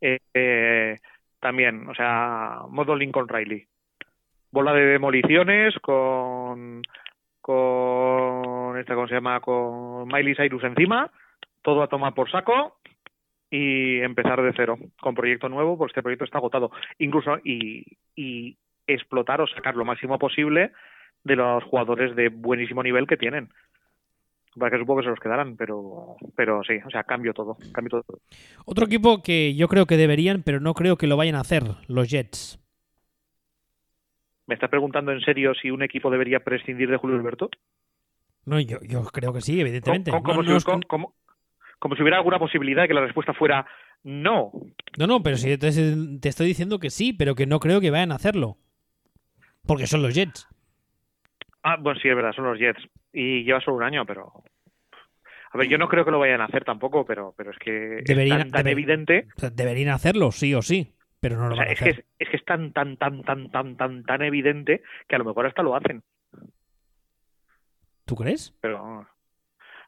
Eh, 0.00 0.18
eh, 0.34 0.98
también, 1.42 1.88
o 1.88 1.94
sea, 1.94 2.60
modo 2.68 2.94
Lincoln 2.94 3.28
Riley. 3.28 3.66
Bola 4.52 4.72
de 4.72 4.86
demoliciones 4.86 5.74
con 5.80 6.82
con 7.40 8.78
esta 8.78 8.94
cómo 8.94 9.08
se 9.08 9.14
llama 9.14 9.40
con 9.40 10.06
Miley 10.06 10.36
Cyrus 10.36 10.62
encima, 10.62 11.10
todo 11.60 11.82
a 11.82 11.88
tomar 11.88 12.14
por 12.14 12.30
saco 12.30 12.76
y 13.50 13.98
empezar 14.00 14.40
de 14.40 14.52
cero 14.54 14.78
con 15.00 15.16
proyecto 15.16 15.48
nuevo, 15.48 15.76
porque 15.76 15.90
este 15.90 16.02
proyecto 16.02 16.24
está 16.24 16.38
agotado. 16.38 16.70
Incluso 16.98 17.38
y, 17.42 17.98
y 18.14 18.56
explotar 18.86 19.40
o 19.40 19.48
sacar 19.48 19.74
lo 19.74 19.84
máximo 19.84 20.20
posible 20.20 20.70
de 21.24 21.34
los 21.34 21.64
jugadores 21.64 22.14
de 22.14 22.28
buenísimo 22.28 22.84
nivel 22.84 23.08
que 23.08 23.16
tienen. 23.16 23.48
Para 24.58 24.70
que 24.70 24.78
supongo 24.78 25.00
que 25.00 25.04
se 25.06 25.10
los 25.10 25.18
quedarán, 25.20 25.56
pero, 25.56 26.16
pero 26.36 26.62
sí, 26.62 26.74
o 26.86 26.90
sea, 26.90 27.04
cambio 27.04 27.32
todo, 27.32 27.56
cambio 27.72 28.02
todo. 28.02 28.18
Otro 28.66 28.84
equipo 28.84 29.22
que 29.22 29.54
yo 29.54 29.66
creo 29.68 29.86
que 29.86 29.96
deberían, 29.96 30.42
pero 30.42 30.60
no 30.60 30.74
creo 30.74 30.96
que 30.96 31.06
lo 31.06 31.16
vayan 31.16 31.36
a 31.36 31.40
hacer, 31.40 31.62
los 31.88 32.08
Jets. 32.10 32.58
¿Me 34.46 34.54
estás 34.54 34.68
preguntando 34.70 35.12
en 35.12 35.20
serio 35.20 35.54
si 35.54 35.70
un 35.70 35.82
equipo 35.82 36.10
debería 36.10 36.40
prescindir 36.40 36.90
de 36.90 36.96
Julio 36.98 37.16
Alberto? 37.16 37.48
No, 38.44 38.60
yo, 38.60 38.78
yo 38.82 39.04
creo 39.04 39.32
que 39.32 39.40
sí, 39.40 39.58
evidentemente. 39.60 40.10
Como, 40.10 40.22
como, 40.22 40.42
No, 40.42 40.52
no, 40.52 40.58
si, 40.60 40.64
como- 40.66 40.82
como- 40.86 41.14
como 41.78 41.96
si 41.96 42.02
hubiera 42.02 42.18
alguna 42.18 42.38
posibilidad 42.38 42.82
de 42.82 42.88
que 42.88 42.94
la 42.94 43.00
respuesta 43.00 43.32
fuera 43.32 43.64
no. 44.04 44.52
no, 44.98 45.06
no, 45.06 45.22
pero 45.22 45.36
si 45.36 45.56
te 45.56 45.68
estoy 46.28 46.46
diciendo 46.46 46.78
que 46.78 46.90
sí, 46.90 47.12
pero 47.12 47.34
que 47.34 47.46
no 47.46 47.58
creo 47.60 47.80
que 47.80 47.90
vayan 47.90 48.12
a 48.12 48.16
hacerlo. 48.16 48.58
Porque 49.66 49.86
son 49.86 50.02
los 50.02 50.12
Jets. 50.14 50.46
Ah, 51.62 51.76
bueno, 51.80 51.98
sí, 52.00 52.08
es 52.08 52.16
verdad, 52.16 52.32
son 52.34 52.44
los 52.44 52.58
Jets. 52.58 52.82
Y 53.12 53.44
lleva 53.44 53.60
solo 53.60 53.76
un 53.78 53.82
año, 53.84 54.04
pero... 54.06 54.32
A 55.54 55.58
ver, 55.58 55.68
yo 55.68 55.76
no 55.76 55.88
creo 55.88 56.04
que 56.04 56.10
lo 56.10 56.18
vayan 56.18 56.40
a 56.40 56.46
hacer 56.46 56.64
tampoco, 56.64 57.04
pero, 57.04 57.34
pero 57.36 57.50
es 57.50 57.58
que 57.58 58.02
Deberían- 58.06 58.46
es 58.46 58.52
tan, 58.52 58.66
evidente... 58.66 59.26
Deberían 59.52 59.90
hacerlo, 59.90 60.32
sí 60.32 60.54
o 60.54 60.62
sí, 60.62 60.94
pero 61.20 61.36
no 61.36 61.48
lo 61.48 61.54
O 61.54 61.56
sea, 61.56 61.64
van 61.66 61.68
a 61.68 61.72
es 61.72 61.78
que 61.80 61.90
es, 61.90 62.04
es 62.18 62.28
que 62.30 62.36
es 62.38 62.44
tan, 62.46 62.72
tan, 62.72 62.96
tan, 62.96 63.22
tan, 63.22 63.50
tan, 63.50 63.76
tan, 63.76 64.02
tan 64.04 64.22
evidente 64.22 64.82
que 65.06 65.14
a 65.14 65.18
lo 65.18 65.26
mejor 65.26 65.46
hasta 65.46 65.62
lo 65.62 65.76
hacen. 65.76 66.02
¿Tú 68.06 68.16
crees? 68.16 68.54
Pero 68.60 69.06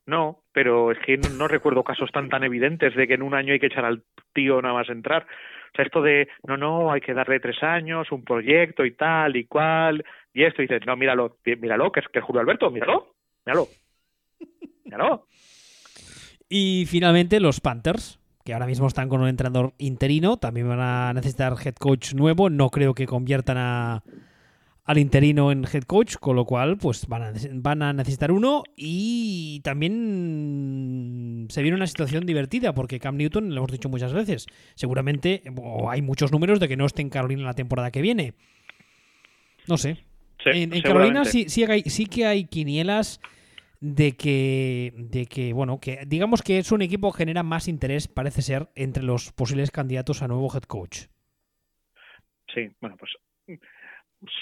no, 0.07 0.43
pero 0.53 0.93
es 0.93 0.99
que 0.99 1.16
no, 1.16 1.31
no 1.31 1.49
recuerdo 1.49 1.83
casos 1.83 2.11
tan 2.12 2.29
tan 2.29 2.45
evidentes 2.45 2.95
de 2.95 3.09
que 3.09 3.14
en 3.14 3.22
un 3.22 3.35
año 3.35 3.53
hay 3.55 3.59
que 3.61 3.66
echar 3.66 3.85
al 3.87 4.03
tío 4.35 4.61
nada 4.61 4.75
más 4.75 4.89
entrar. 4.91 5.22
O 5.72 5.77
sea, 5.77 5.85
esto 5.85 6.03
de 6.03 6.29
no, 6.47 6.57
no, 6.57 6.93
hay 6.93 7.01
que 7.01 7.14
darle 7.14 7.41
tres 7.41 7.62
años, 7.62 8.12
un 8.12 8.22
proyecto 8.22 8.85
y 8.85 8.93
tal 8.93 9.35
y 9.37 9.47
cual, 9.47 10.05
y 10.33 10.45
esto, 10.45 10.62
y 10.62 10.66
dices, 10.66 10.87
no, 10.87 10.95
míralo, 10.97 11.39
míralo, 11.59 11.91
que 11.91 12.01
es, 12.01 12.09
que 12.09 12.18
es 12.18 12.25
Julio 12.25 12.41
Alberto, 12.43 12.70
míralo, 12.70 13.13
míralo, 13.45 13.68
míralo. 14.84 15.28
Y 16.49 16.84
finalmente 16.86 17.40
los 17.40 17.61
Panthers, 17.61 18.18
que 18.45 18.53
ahora 18.53 18.66
mismo 18.66 18.86
están 18.86 19.09
con 19.09 19.20
un 19.20 19.28
entrenador 19.28 19.74
interino, 19.78 20.36
también 20.36 20.68
van 20.68 20.80
a 20.80 21.12
necesitar 21.12 21.55
head 21.64 21.74
coach 21.74 22.14
nuevo. 22.14 22.51
No 22.51 22.70
creo 22.70 22.95
que 22.95 23.07
conviertan 23.07 23.57
a, 23.57 24.05
al 24.84 24.99
interino 24.99 25.51
en 25.51 25.64
head 25.64 25.84
coach, 25.84 26.16
con 26.16 26.36
lo 26.36 26.45
cual 26.45 26.76
pues 26.76 27.07
van 27.07 27.82
a, 27.82 27.92
necesitar 27.92 28.30
uno 28.30 28.62
y 28.76 29.61
también 29.64 31.47
se 31.49 31.62
viene 31.62 31.76
una 31.76 31.86
situación 31.86 32.26
divertida 32.26 32.74
porque 32.74 33.01
Cam 33.01 33.16
Newton, 33.16 33.55
lo 33.55 33.57
hemos 33.57 33.72
dicho 33.72 33.88
muchas 33.88 34.12
veces, 34.12 34.47
seguramente 34.74 35.42
hay 35.88 36.03
muchos 36.03 36.32
números 36.32 36.61
de 36.61 36.68
que 36.68 36.76
no 36.76 36.84
esté 36.84 37.01
en 37.01 37.11
Carolina 37.11 37.45
la 37.45 37.55
temporada 37.55 37.90
que 37.90 38.03
viene. 38.03 38.34
No 39.66 39.78
sé, 39.78 40.05
Sí, 40.45 40.62
en, 40.62 40.74
en 40.74 40.82
Carolina 40.82 41.24
sí, 41.24 41.49
sí, 41.49 41.64
hay, 41.64 41.82
sí 41.82 42.07
que 42.07 42.26
hay 42.26 42.45
quinielas 42.45 43.20
de 43.80 44.16
que, 44.16 44.92
de 44.97 45.26
que, 45.26 45.53
bueno, 45.53 45.78
que 45.80 46.01
digamos 46.07 46.42
que 46.42 46.59
es 46.59 46.72
un 46.72 46.82
equipo 46.82 47.12
que 47.12 47.18
genera 47.18 47.42
más 47.42 47.68
interés, 47.68 48.09
parece 48.09 48.42
ser, 48.42 48.68
entre 48.74 49.03
los 49.03 49.32
posibles 49.32 49.70
candidatos 49.70 50.22
a 50.22 50.28
nuevo 50.28 50.49
head 50.55 50.62
coach. 50.62 51.07
Sí, 52.55 52.70
bueno, 52.80 52.97
pues 52.97 53.11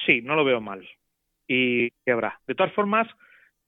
sí, 0.07 0.21
no 0.23 0.37
lo 0.37 0.45
veo 0.45 0.61
mal. 0.61 0.87
¿Y 1.49 1.91
qué 2.05 2.13
habrá? 2.13 2.41
De 2.47 2.55
todas 2.55 2.73
formas, 2.73 3.09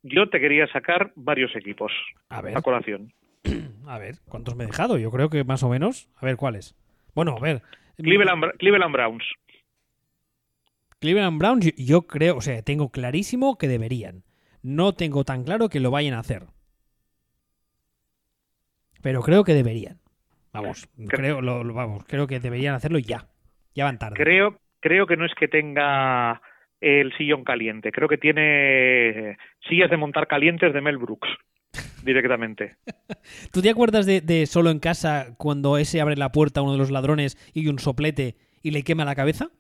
yo 0.02 0.28
te 0.28 0.40
quería 0.40 0.66
sacar 0.68 1.12
varios 1.16 1.54
equipos 1.56 1.92
A 2.28 2.40
ver, 2.40 2.56
a 2.56 2.62
colación. 2.62 3.12
a 3.86 3.98
ver, 3.98 4.16
¿cuántos 4.28 4.54
me 4.54 4.64
he 4.64 4.66
dejado? 4.66 4.98
Yo 4.98 5.10
creo 5.10 5.28
que 5.28 5.44
más 5.44 5.62
o 5.62 5.68
menos. 5.68 6.08
A 6.16 6.26
ver, 6.26 6.36
¿cuáles? 6.36 6.76
Bueno, 7.14 7.36
a 7.36 7.40
ver. 7.40 7.62
Cleveland, 7.96 8.44
Cleveland 8.58 8.92
Browns. 8.92 9.24
Cleveland 11.04 11.38
Browns, 11.38 11.70
yo, 11.76 12.06
creo, 12.06 12.38
o 12.38 12.40
sea, 12.40 12.62
tengo 12.62 12.88
clarísimo 12.88 13.58
que 13.58 13.68
deberían. 13.68 14.24
No 14.62 14.94
tengo 14.94 15.22
tan 15.22 15.44
claro 15.44 15.68
que 15.68 15.78
lo 15.78 15.90
vayan 15.90 16.14
a 16.14 16.20
hacer. 16.20 16.44
Pero 19.02 19.20
creo 19.20 19.44
que 19.44 19.52
deberían. 19.52 20.00
Vamos, 20.54 20.88
Cre- 20.96 21.16
creo, 21.16 21.42
lo, 21.42 21.62
lo- 21.62 21.74
vamos, 21.74 22.04
creo 22.06 22.26
que 22.26 22.40
deberían 22.40 22.74
hacerlo 22.74 22.98
ya. 22.98 23.28
Ya 23.74 23.84
van 23.84 23.98
tarde. 23.98 24.16
Creo, 24.16 24.56
creo 24.80 25.06
que 25.06 25.18
no 25.18 25.26
es 25.26 25.32
que 25.38 25.46
tenga 25.46 26.40
el 26.80 27.12
sillón 27.18 27.44
caliente, 27.44 27.92
creo 27.92 28.08
que 28.08 28.16
tiene 28.16 29.36
sillas 29.68 29.90
de 29.90 29.98
montar 29.98 30.26
calientes 30.26 30.72
de 30.72 30.80
Mel 30.80 30.96
Brooks 30.96 31.28
directamente. 32.02 32.76
¿Tú 33.52 33.60
te 33.60 33.68
acuerdas 33.68 34.06
de, 34.06 34.22
de 34.22 34.46
Solo 34.46 34.70
en 34.70 34.78
casa 34.78 35.34
cuando 35.36 35.76
ese 35.76 36.00
abre 36.00 36.16
la 36.16 36.32
puerta 36.32 36.60
a 36.60 36.62
uno 36.62 36.72
de 36.72 36.78
los 36.78 36.90
ladrones 36.90 37.36
y 37.52 37.68
un 37.68 37.78
soplete 37.78 38.36
y 38.62 38.70
le 38.70 38.84
quema 38.84 39.04
la 39.04 39.14
cabeza? 39.14 39.50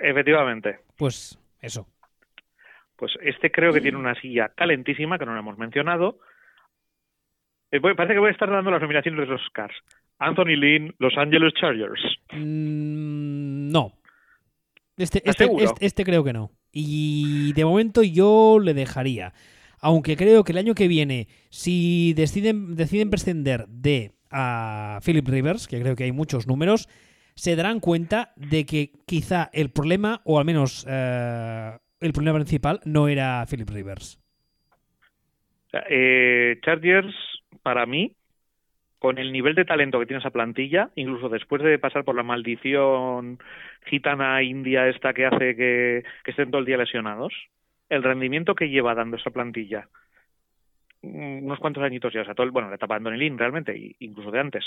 Efectivamente. 0.00 0.80
Pues 0.96 1.38
eso. 1.60 1.86
Pues 2.96 3.12
este 3.22 3.50
creo 3.50 3.72
que 3.72 3.80
tiene 3.80 3.98
una 3.98 4.14
silla 4.20 4.50
calentísima, 4.54 5.18
que 5.18 5.26
no 5.26 5.32
la 5.32 5.40
hemos 5.40 5.58
mencionado. 5.58 6.18
Eh, 7.70 7.80
parece 7.80 8.14
que 8.14 8.18
voy 8.20 8.28
a 8.28 8.32
estar 8.32 8.50
dando 8.50 8.70
las 8.70 8.82
nominaciones 8.82 9.20
de 9.20 9.26
los 9.26 9.40
Oscars. 9.42 9.74
Anthony 10.18 10.56
Lynn, 10.56 10.94
Los 10.98 11.16
Angeles 11.16 11.54
Chargers. 11.54 12.00
Mm, 12.32 13.70
no. 13.70 13.92
Este, 14.96 15.18
¿Estás 15.18 15.48
este, 15.48 15.64
este, 15.64 15.86
este 15.86 16.04
creo 16.04 16.22
que 16.24 16.34
no. 16.34 16.50
Y 16.72 17.52
de 17.54 17.64
momento 17.64 18.02
yo 18.02 18.58
le 18.62 18.74
dejaría. 18.74 19.32
Aunque 19.80 20.16
creo 20.16 20.44
que 20.44 20.52
el 20.52 20.58
año 20.58 20.74
que 20.74 20.88
viene, 20.88 21.28
si 21.48 22.12
deciden, 22.12 22.76
deciden 22.76 23.08
prescindir 23.08 23.64
de 23.66 24.12
a 24.30 25.00
Philip 25.04 25.26
Rivers, 25.26 25.66
que 25.66 25.80
creo 25.80 25.96
que 25.96 26.04
hay 26.04 26.12
muchos 26.12 26.46
números, 26.46 26.86
se 27.40 27.56
darán 27.56 27.80
cuenta 27.80 28.32
de 28.36 28.66
que 28.66 28.90
quizá 29.06 29.48
el 29.54 29.70
problema, 29.70 30.20
o 30.24 30.38
al 30.38 30.44
menos 30.44 30.86
eh, 30.86 31.70
el 32.00 32.12
problema 32.12 32.36
principal, 32.36 32.80
no 32.84 33.08
era 33.08 33.46
Philip 33.50 33.70
Rivers. 33.70 34.20
Eh, 35.88 36.58
Chargers, 36.62 37.14
para 37.62 37.86
mí, 37.86 38.12
con 38.98 39.16
el 39.16 39.32
nivel 39.32 39.54
de 39.54 39.64
talento 39.64 39.98
que 39.98 40.04
tiene 40.04 40.20
esa 40.20 40.28
plantilla, 40.28 40.90
incluso 40.96 41.30
después 41.30 41.62
de 41.62 41.78
pasar 41.78 42.04
por 42.04 42.14
la 42.14 42.22
maldición 42.22 43.38
gitana 43.86 44.42
india 44.42 44.88
esta 44.88 45.14
que 45.14 45.24
hace 45.24 45.56
que, 45.56 46.04
estén 46.26 46.50
todo 46.50 46.60
el 46.60 46.66
día 46.66 46.76
lesionados, 46.76 47.32
el 47.88 48.02
rendimiento 48.02 48.54
que 48.54 48.68
lleva 48.68 48.94
dando 48.94 49.16
esa 49.16 49.30
plantilla, 49.30 49.88
mm, 51.00 51.44
unos 51.46 51.58
cuantos 51.58 51.82
añitos 51.82 52.12
ya, 52.12 52.20
o 52.20 52.24
sea, 52.26 52.34
todo 52.34 52.44
el- 52.44 52.52
bueno, 52.52 52.68
la 52.68 52.74
etapa 52.74 52.94
de 52.94 52.98
Anthony 52.98 53.18
Lynn 53.18 53.38
realmente, 53.38 53.96
incluso 54.00 54.30
de 54.30 54.40
antes, 54.40 54.64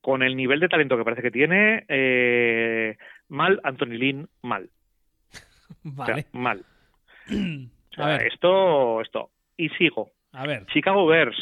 con 0.00 0.22
el 0.22 0.36
nivel 0.36 0.60
de 0.60 0.68
talento 0.68 0.96
que 0.96 1.04
parece 1.04 1.22
que 1.22 1.30
tiene, 1.30 1.84
eh, 1.88 2.96
mal 3.28 3.60
Anthony 3.64 3.96
Lynn, 3.98 4.28
mal. 4.42 4.70
O 5.84 6.04
sea, 6.04 6.14
Vale. 6.14 6.26
mal. 6.32 6.64
O 7.90 7.94
sea, 7.94 8.04
A 8.04 8.18
ver, 8.18 8.26
esto, 8.28 9.00
esto. 9.00 9.30
Y 9.56 9.70
sigo. 9.70 10.12
a 10.32 10.46
ver. 10.46 10.66
Chicago 10.66 11.04
Bears. 11.06 11.36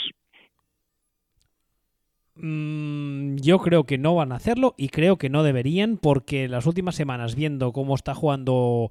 Mm, 2.36 3.36
yo 3.36 3.58
creo 3.58 3.84
que 3.84 3.98
no 3.98 4.14
van 4.14 4.32
a 4.32 4.36
hacerlo 4.36 4.74
y 4.76 4.88
creo 4.88 5.16
que 5.16 5.30
no 5.30 5.42
deberían 5.42 5.96
porque 5.96 6.48
las 6.48 6.66
últimas 6.66 6.94
semanas 6.94 7.34
viendo 7.34 7.72
cómo 7.72 7.94
está 7.94 8.14
jugando 8.14 8.90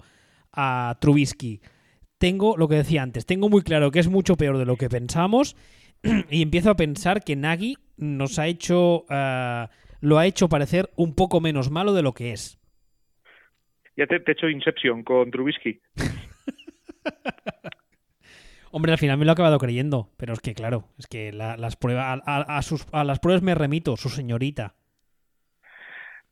a 0.51 0.97
Trubisky, 0.99 1.61
tengo 2.17 2.57
lo 2.57 2.67
que 2.67 2.75
decía 2.75 3.03
antes, 3.03 3.25
tengo 3.25 3.49
muy 3.49 3.61
claro 3.61 3.91
que 3.91 3.99
es 3.99 4.09
mucho 4.09 4.35
peor 4.35 4.57
de 4.57 4.65
lo 4.65 4.77
que 4.77 4.89
pensamos 4.89 5.55
y 6.29 6.41
empiezo 6.41 6.69
a 6.69 6.75
pensar 6.75 7.23
que 7.23 7.35
Nagy 7.35 7.75
nos 7.97 8.39
ha 8.39 8.47
hecho, 8.47 9.05
ah, 9.09 9.69
lo 10.01 10.17
ha 10.17 10.25
hecho 10.25 10.49
parecer 10.49 10.89
un 10.95 11.15
poco 11.15 11.41
menos 11.41 11.71
malo 11.71 11.93
de 11.93 12.01
lo 12.03 12.13
que 12.13 12.31
es. 12.33 12.59
Ya 13.97 14.05
te, 14.07 14.19
te 14.19 14.31
he 14.31 14.33
hecho 14.33 14.49
Inception 14.49 15.03
con 15.03 15.31
Trubisky. 15.31 15.79
Hombre, 18.71 18.91
al 18.91 18.97
final 18.97 19.17
me 19.17 19.23
lo 19.23 19.31
he 19.31 19.33
acabado 19.33 19.57
creyendo, 19.57 20.09
pero 20.17 20.33
es 20.33 20.41
que 20.41 20.53
claro, 20.53 20.89
es 20.99 21.07
que 21.07 21.31
la- 21.31 21.55
las 21.55 21.77
pruebas, 21.77 22.21
a, 22.25 22.35
a- 22.39 22.57
a 22.57 22.61
sus, 22.61 22.85
a 22.91 23.05
las 23.05 23.19
pruebas 23.19 23.41
me 23.41 23.55
remito, 23.55 23.95
su 23.95 24.09
señorita. 24.09 24.75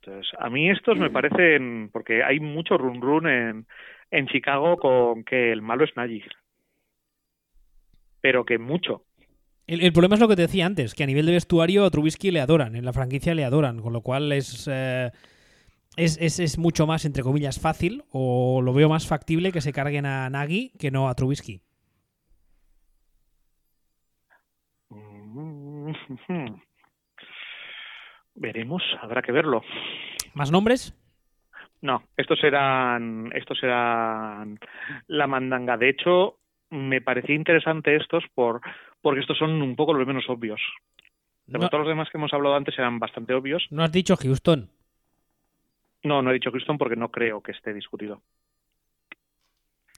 Entonces, 0.02 0.30
a 0.38 0.50
mí 0.50 0.70
estos 0.70 0.98
me 0.98 1.10
parecen, 1.10 1.90
porque 1.94 2.22
hay 2.22 2.42
mucho 2.42 2.78
run 2.78 3.00
run 3.02 3.28
en, 3.30 3.66
en 4.12 4.28
Chicago 4.28 4.76
con 4.76 5.24
que 5.24 5.54
el 5.54 5.62
malo 5.62 5.86
es 5.86 5.96
Nagy. 5.96 6.22
Pero 8.20 8.44
que 8.44 8.58
mucho. 8.58 9.06
El, 9.66 9.82
el 9.82 9.94
problema 9.94 10.16
es 10.16 10.22
lo 10.22 10.28
que 10.28 10.36
te 10.36 10.44
decía 10.44 10.66
antes, 10.66 10.94
que 10.94 11.04
a 11.04 11.08
nivel 11.08 11.26
de 11.26 11.32
vestuario 11.34 11.86
a 11.86 11.90
Trubisky 11.90 12.32
le 12.32 12.42
adoran, 12.42 12.76
en 12.76 12.86
la 12.86 12.94
franquicia 12.94 13.34
le 13.34 13.46
adoran, 13.46 13.80
con 13.82 13.94
lo 13.94 14.02
cual 14.02 14.32
es, 14.32 14.68
eh, 14.72 15.12
es, 15.96 16.18
es, 16.20 16.40
es 16.40 16.58
mucho 16.58 16.86
más, 16.86 17.06
entre 17.06 17.24
comillas, 17.24 17.60
fácil, 17.60 18.04
o 18.12 18.62
lo 18.62 18.74
veo 18.74 18.90
más 18.90 19.08
factible 19.08 19.52
que 19.52 19.62
se 19.62 19.72
carguen 19.72 20.06
a 20.06 20.30
Nagy 20.30 20.74
que 20.78 20.92
no 20.92 21.08
a 21.08 21.16
Trubisky. 21.16 21.62
Mm, 24.90 25.94
Veremos, 28.36 28.84
habrá 29.02 29.22
que 29.22 29.32
verlo. 29.32 29.62
¿Más 30.34 30.52
nombres? 30.52 30.94
No, 31.82 32.04
estos 32.18 32.44
eran, 32.44 33.32
estos 33.36 33.62
eran 33.62 34.58
la 35.08 35.28
mandanga. 35.28 35.78
De 35.78 35.90
hecho, 35.90 36.40
me 36.70 37.02
parecía 37.02 37.36
interesante 37.36 37.96
estos 37.96 38.24
por, 38.34 38.62
porque 39.04 39.20
estos 39.22 39.38
son 39.38 39.62
un 39.62 39.76
poco 39.76 39.94
los 39.94 40.08
menos 40.08 40.24
obvios. 40.30 40.60
Pero 41.46 41.60
No, 41.60 41.70
todos 41.70 41.82
los 41.84 41.90
demás 41.90 42.10
que 42.10 42.18
hemos 42.18 42.34
hablado 42.34 42.56
antes 42.56 42.74
eran 42.80 42.98
bastante 42.98 43.34
obvios. 43.36 43.68
no 43.70 43.84
has 43.84 43.92
dicho 43.92 44.16
Houston. 44.18 44.72
No, 46.04 46.22
no 46.22 46.32
he 46.32 46.34
dicho 46.34 46.52
Houston 46.52 46.78
porque 46.78 46.96
no 46.96 47.12
creo 47.12 47.42
que 47.44 47.52
esté 47.52 47.74
discutido. 47.74 48.24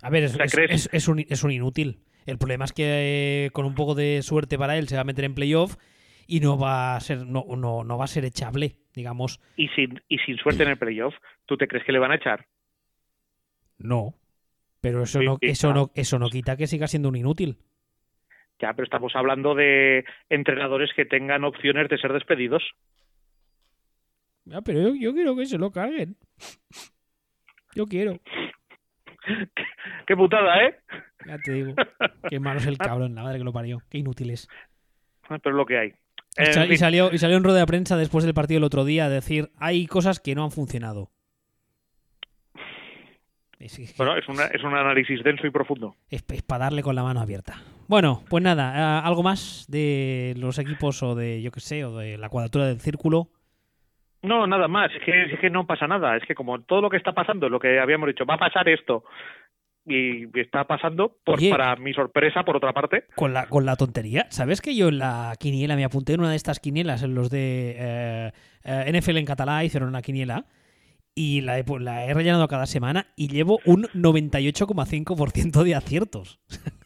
A 0.02 0.10
ver, 0.10 0.24
es, 0.24 0.34
O 0.34 0.36
sea, 0.36 0.46
es- 0.46 0.56
es- 0.58 0.90
es 0.92 1.08
un, 1.08 1.20
es 1.30 1.44
un 1.44 1.52
inútil. 1.52 2.02
El 2.26 2.38
problema 2.38 2.66
es 2.66 2.74
que 2.74 3.46
eh, 3.46 3.50
con 3.52 3.66
un 3.66 3.76
poco 3.76 3.96
de 3.96 4.22
suerte 4.24 4.58
para 4.58 4.78
él 4.78 4.88
se 4.88 4.96
va 4.96 5.02
a 5.02 5.06
meter 5.06 5.26
en 5.26 5.36
playoff 5.36 5.78
y 6.28 6.40
no 6.40 6.58
va 6.58 6.96
a 6.96 7.00
ser, 7.00 7.26
no, 7.28 7.46
no, 7.56 7.84
no 7.84 7.98
va 7.98 8.06
a 8.06 8.08
ser 8.08 8.26
echable, 8.26 8.78
digamos. 8.96 9.40
Y 9.56 9.68
sin, 9.70 10.02
y 10.10 10.18
sin 10.20 10.38
suerte 10.38 10.64
en 10.64 10.70
el 10.70 10.78
playoff, 10.78 11.14
¿tú 11.46 11.56
te 11.58 11.68
crees 11.68 11.86
que 11.86 11.92
le 11.92 12.00
van 12.00 12.12
a 12.12 12.16
echar? 12.16 12.48
No. 13.78 14.16
Pero 14.82 15.04
eso 15.04 15.22
no, 15.22 15.38
eso 15.42 15.74
no, 15.74 15.92
eso 15.96 16.20
no 16.20 16.30
quita 16.30 16.58
que 16.58 16.68
siga 16.68 16.88
siendo 16.88 17.10
un 17.10 17.16
inútil. 17.16 17.58
Ya, 18.62 18.74
pero 18.74 18.84
estamos 18.86 19.14
hablando 19.16 19.54
de 19.56 20.06
entrenadores 20.30 20.92
que 20.96 21.06
tengan 21.06 21.44
opciones 21.44 21.90
de 21.90 21.98
ser 21.98 22.14
despedidos. 22.14 22.64
Ya, 24.46 24.62
pero 24.62 24.82
yo, 24.82 24.96
yo 24.96 25.14
quiero 25.14 25.36
que 25.36 25.46
se 25.46 25.58
lo 25.58 25.72
carguen. 25.72 26.16
Yo 27.76 27.86
quiero. 27.86 28.20
Qué 30.08 30.16
putada, 30.16 30.64
¿eh? 30.66 30.76
Ya 31.28 31.38
te 31.40 31.52
digo. 31.52 31.74
Qué 32.30 32.40
malo 32.40 32.60
es 32.60 32.68
el 32.68 32.78
cabrón, 32.78 33.16
la 33.16 33.24
madre 33.24 33.40
que 33.40 33.44
lo 33.44 33.52
parió. 33.52 33.82
Qué 33.90 33.98
inútil 33.98 34.30
es. 34.30 34.48
Pero 35.28 35.40
es 35.44 35.56
lo 35.56 35.66
que 35.66 35.78
hay. 35.80 35.94
Y, 36.70 36.78
salió, 36.78 37.12
y 37.14 37.18
salió 37.18 37.38
en 37.38 37.44
rueda 37.44 37.60
de 37.60 37.66
prensa 37.66 37.98
después 37.98 38.24
del 38.26 38.34
partido 38.34 38.58
el 38.60 38.64
otro 38.66 38.86
día 38.86 39.06
a 39.06 39.10
decir 39.10 39.50
hay 39.58 39.88
cosas 39.88 40.20
que 40.20 40.36
no 40.36 40.44
han 40.44 40.52
funcionado. 40.52 41.10
Es- 43.60 43.98
Bueno, 43.98 44.16
es, 44.18 44.28
una- 44.28 44.46
es 44.48 44.64
un 44.64 44.74
análisis 44.76 45.24
denso 45.24 45.48
y 45.48 45.50
profundo. 45.50 45.96
es- 46.10 46.24
es 46.30 46.42
para 46.44 46.66
darle 46.66 46.84
con 46.84 46.96
la 46.96 47.04
mano 47.04 47.22
abierta. 47.22 47.56
Bueno, 47.88 48.24
pues 48.30 48.44
nada, 48.44 49.00
algo 49.00 49.22
más 49.22 49.66
de 49.70 50.34
los 50.38 50.58
equipos 50.58 51.04
o 51.04 51.16
de, 51.16 51.42
yo 51.42 51.52
qué 51.52 51.60
sé, 51.60 51.86
o 51.86 51.98
de 51.98 52.18
la 52.18 52.30
cuadratura 52.30 52.66
del 52.66 52.80
círculo. 52.80 53.30
No, 54.24 54.48
nada 54.48 54.68
más. 54.68 54.92
Es 54.94 55.04
que, 55.04 55.34
es 55.34 55.40
que 55.40 55.50
no 55.50 55.68
pasa 55.68 55.88
nada. 55.88 56.18
Es 56.18 56.24
que 56.26 56.34
como 56.34 56.60
todo 56.62 56.82
lo 56.82 56.90
que 56.90 56.98
está 56.98 57.14
pasando, 57.14 57.48
lo 57.48 57.60
que 57.60 57.80
habíamos 57.80 58.08
dicho, 58.08 58.26
va 58.26 58.36
a 58.36 58.40
pasar 58.40 58.68
esto. 58.68 59.04
Y 59.88 60.28
está 60.40 60.64
pasando, 60.64 61.18
por, 61.24 61.38
Oye. 61.38 61.52
para 61.52 61.76
mi 61.76 61.94
sorpresa, 61.94 62.44
por 62.44 62.58
otra 62.58 62.74
parte. 62.74 63.04
Con 63.16 63.34
la, 63.34 63.46
con 63.46 63.66
la 63.66 63.76
tontería. 63.76 64.26
¿Sabes 64.32 64.62
que 64.62 64.76
yo 64.76 64.88
en 64.88 64.98
la 64.98 65.36
quiniela 65.40 65.76
me 65.76 65.86
apunté 65.86 66.14
en 66.14 66.22
una 66.22 66.32
de 66.32 66.38
estas 66.38 66.60
quinielas, 66.60 67.04
en 67.04 67.14
los 67.14 67.30
de 67.30 67.76
eh, 67.78 68.32
eh, 68.64 69.00
NFL 69.00 69.18
en 69.18 69.26
catalá, 69.26 69.64
hicieron 69.64 69.90
una 69.90 70.02
quiniela? 70.02 70.46
Y 71.14 71.42
la 71.42 71.60
he, 71.60 71.66
la 71.80 72.06
he 72.06 72.14
rellenado 72.16 72.48
cada 72.48 72.66
semana 72.66 73.08
y 73.16 73.28
llevo 73.28 73.60
un 73.64 73.84
98,5% 73.94 75.64
de 75.64 75.76
aciertos. 75.76 76.40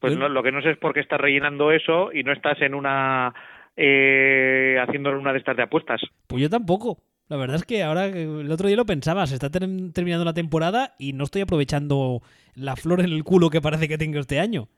Pues 0.00 0.16
no, 0.16 0.28
lo 0.28 0.42
que 0.42 0.52
no 0.52 0.60
sé 0.62 0.70
es 0.72 0.78
por 0.78 0.92
qué 0.94 1.00
estás 1.00 1.20
rellenando 1.20 1.72
eso 1.72 2.12
y 2.12 2.22
no 2.22 2.32
estás 2.32 2.60
en 2.62 2.74
una. 2.74 3.32
Eh, 3.76 4.76
haciendo 4.80 5.10
una 5.18 5.32
de 5.32 5.38
estas 5.38 5.56
de 5.56 5.64
apuestas. 5.64 6.00
Pues 6.28 6.42
yo 6.42 6.48
tampoco. 6.50 6.98
La 7.28 7.36
verdad 7.36 7.56
es 7.56 7.64
que 7.64 7.82
ahora, 7.82 8.06
eh, 8.06 8.22
el 8.22 8.50
otro 8.52 8.68
día 8.68 8.76
lo 8.76 8.84
pensaba, 8.86 9.26
se 9.26 9.34
está 9.34 9.50
ter- 9.50 9.68
terminando 9.92 10.24
la 10.24 10.34
temporada 10.34 10.94
y 10.98 11.12
no 11.14 11.24
estoy 11.24 11.42
aprovechando 11.42 12.20
la 12.54 12.76
flor 12.76 13.00
en 13.00 13.06
el 13.12 13.24
culo 13.24 13.50
que 13.50 13.60
parece 13.62 13.88
que 13.88 13.98
tengo 13.98 14.18
este 14.20 14.38
año. 14.38 14.68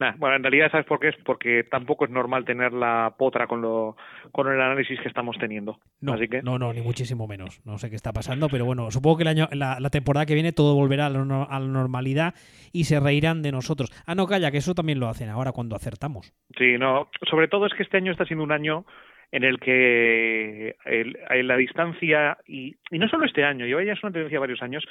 Nah, 0.00 0.14
bueno, 0.16 0.36
en 0.36 0.42
realidad, 0.44 0.70
¿sabes 0.70 0.86
por 0.86 1.00
qué? 1.00 1.08
Es 1.08 1.16
porque 1.24 1.64
tampoco 1.64 2.04
es 2.04 2.10
normal 2.12 2.44
tener 2.44 2.72
la 2.72 3.14
potra 3.18 3.48
con, 3.48 3.60
lo, 3.60 3.96
con 4.30 4.46
el 4.46 4.60
análisis 4.60 5.00
que 5.00 5.08
estamos 5.08 5.36
teniendo. 5.38 5.80
No, 6.00 6.12
Así 6.12 6.28
que. 6.28 6.40
no, 6.40 6.56
no, 6.56 6.72
ni 6.72 6.80
muchísimo 6.82 7.26
menos. 7.26 7.60
No 7.66 7.78
sé 7.78 7.90
qué 7.90 7.96
está 7.96 8.12
pasando, 8.12 8.48
pero 8.48 8.64
bueno, 8.64 8.90
supongo 8.92 9.16
que 9.16 9.22
el 9.24 9.28
año, 9.28 9.48
la, 9.50 9.80
la 9.80 9.90
temporada 9.90 10.24
que 10.24 10.34
viene 10.34 10.52
todo 10.52 10.76
volverá 10.76 11.06
a 11.06 11.10
la, 11.10 11.24
no- 11.24 11.48
a 11.50 11.58
la 11.58 11.66
normalidad 11.66 12.34
y 12.72 12.84
se 12.84 13.00
reirán 13.00 13.42
de 13.42 13.50
nosotros. 13.50 13.90
Ah, 14.06 14.14
no, 14.14 14.26
calla, 14.28 14.52
que 14.52 14.58
eso 14.58 14.72
también 14.74 15.00
lo 15.00 15.08
hacen 15.08 15.30
ahora 15.30 15.50
cuando 15.50 15.74
acertamos. 15.74 16.32
Sí, 16.56 16.78
no. 16.78 17.08
Sobre 17.28 17.48
todo 17.48 17.66
es 17.66 17.74
que 17.74 17.82
este 17.82 17.96
año 17.96 18.12
está 18.12 18.24
siendo 18.24 18.44
un 18.44 18.52
año 18.52 18.84
en 19.32 19.42
el 19.42 19.58
que 19.58 20.76
el- 20.84 21.18
en 21.28 21.48
la 21.48 21.56
distancia, 21.56 22.38
y, 22.46 22.76
y 22.92 22.98
no 22.98 23.08
solo 23.08 23.26
este 23.26 23.44
año, 23.44 23.66
lleva 23.66 23.82
ya 23.82 23.94
es 23.94 24.02
una 24.04 24.12
tendencia 24.12 24.36
de 24.36 24.40
varios 24.40 24.62
años, 24.62 24.84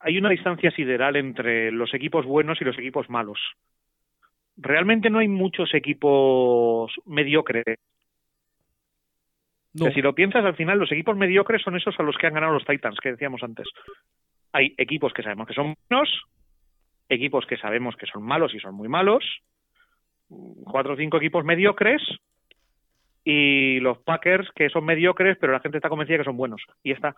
hay 0.00 0.16
una 0.16 0.30
distancia 0.30 0.70
sideral 0.70 1.16
entre 1.16 1.70
los 1.70 1.92
equipos 1.92 2.24
buenos 2.24 2.60
y 2.62 2.64
los 2.64 2.78
equipos 2.78 3.10
malos. 3.10 3.38
Realmente 4.60 5.08
no 5.08 5.20
hay 5.20 5.28
muchos 5.28 5.72
equipos 5.74 6.92
mediocres. 7.06 7.64
No, 9.74 9.86
Que 9.86 9.92
si 9.92 10.02
lo 10.02 10.14
piensas, 10.14 10.44
al 10.44 10.56
final 10.56 10.78
los 10.78 10.90
equipos 10.90 11.16
mediocres 11.16 11.62
son 11.62 11.76
esos 11.76 11.94
a 11.98 12.02
los 12.02 12.16
que 12.16 12.26
han 12.26 12.34
ganado 12.34 12.54
los 12.54 12.64
Titans, 12.64 12.98
que 13.00 13.10
decíamos 13.12 13.42
antes. 13.42 13.66
Hay 14.52 14.74
equipos 14.78 15.12
que 15.12 15.22
sabemos 15.22 15.46
que 15.46 15.54
son 15.54 15.74
buenos, 15.88 16.08
equipos 17.08 17.46
que 17.46 17.56
sabemos 17.58 17.94
que 17.96 18.06
son 18.06 18.22
malos 18.24 18.54
y 18.54 18.58
son 18.58 18.74
muy 18.74 18.88
malos, 18.88 19.24
cuatro 20.64 20.94
o 20.94 20.96
cinco 20.96 21.18
equipos 21.18 21.44
mediocres 21.44 22.02
y 23.24 23.78
los 23.80 23.98
Packers 23.98 24.48
que 24.56 24.70
son 24.70 24.84
mediocres, 24.84 25.36
pero 25.40 25.52
la 25.52 25.60
gente 25.60 25.78
está 25.78 25.88
convencida 25.90 26.18
que 26.18 26.24
son 26.24 26.36
buenos. 26.36 26.62
Y 26.82 26.92
está. 26.92 27.14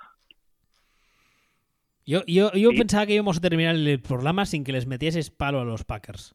yo, 2.05 2.22
yo, 2.26 2.53
yo 2.53 2.70
Sí. 2.70 2.76
pensaba 2.78 3.07
que 3.07 3.14
íbamos 3.14 3.38
a 3.38 3.41
terminar 3.41 3.76
el 3.76 4.01
programa 4.03 4.45
sin 4.45 4.64
que 4.64 4.72
les 4.72 4.86
metieses 4.86 5.30
palo 5.30 5.61
a 5.61 5.64
los 5.64 5.84
Packers. 5.84 6.34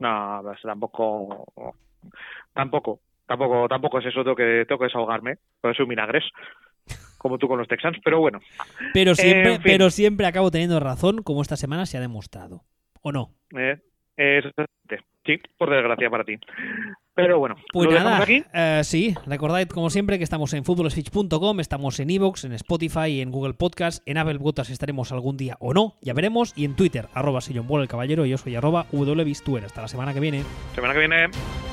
No, 0.00 0.40
pues 0.42 0.58
tampoco, 0.62 1.44
tampoco, 2.52 3.00
tampoco, 3.26 3.68
tampoco 3.68 3.98
es 4.00 4.06
eso. 4.06 4.22
Tengo 4.24 4.34
que, 4.34 4.64
tengo 4.66 4.78
que 4.78 4.86
desahogarme. 4.86 5.36
Pues 5.60 5.76
soy 5.76 5.84
un 5.84 5.90
milagres, 5.90 6.24
como 7.18 7.38
tú 7.38 7.46
con 7.46 7.58
los 7.58 7.68
Texans. 7.68 7.98
Pero 8.02 8.18
bueno, 8.20 8.40
Pero 8.92 9.14
siempre, 9.14 9.54
En 9.54 9.62
fin. 9.62 9.72
pero 9.72 9.90
siempre 9.90 10.26
acabo 10.26 10.50
teniendo 10.50 10.80
razón, 10.80 11.22
como 11.22 11.42
esta 11.42 11.56
semana 11.56 11.86
se 11.86 11.98
ha 11.98 12.00
demostrado. 12.00 12.62
¿O 13.02 13.12
no? 13.12 13.30
eh, 13.56 14.42
sí, 15.24 15.38
por 15.56 15.70
desgracia 15.70 16.10
para 16.10 16.24
ti. 16.24 16.38
Pero 17.22 17.38
bueno, 17.38 17.56
Pues 17.72 17.88
lo 17.90 17.98
nada, 17.98 18.22
aquí. 18.22 18.44
eh, 18.52 18.80
sí, 18.84 19.14
recordad 19.26 19.66
como 19.68 19.90
siempre 19.90 20.18
que 20.18 20.24
estamos 20.24 20.52
en 20.54 20.64
futbolswitch.com, 20.64 21.60
estamos 21.60 21.98
en 22.00 22.10
Evox, 22.10 22.44
en 22.44 22.52
Spotify, 22.52 23.20
en 23.20 23.30
Google 23.30 23.54
Podcast, 23.54 24.02
en 24.06 24.18
Apple 24.18 24.38
Podcast 24.38 24.70
estaremos 24.70 25.12
algún 25.12 25.36
día 25.36 25.56
o 25.60 25.74
no, 25.74 25.94
ya 26.00 26.12
veremos, 26.14 26.52
y 26.56 26.64
en 26.64 26.74
Twitter, 26.74 27.08
arroba 27.14 27.40
Sillon 27.40 27.66
el 27.80 27.88
caballero, 27.88 28.26
y 28.26 28.30
yo 28.30 28.38
soy 28.38 28.56
arroba 28.56 28.86
wbistuer. 28.92 29.64
Hasta 29.64 29.82
la 29.82 29.88
semana 29.88 30.12
que 30.12 30.20
viene. 30.20 30.42
Semana 30.74 30.92
que 30.94 30.98
viene. 31.00 31.69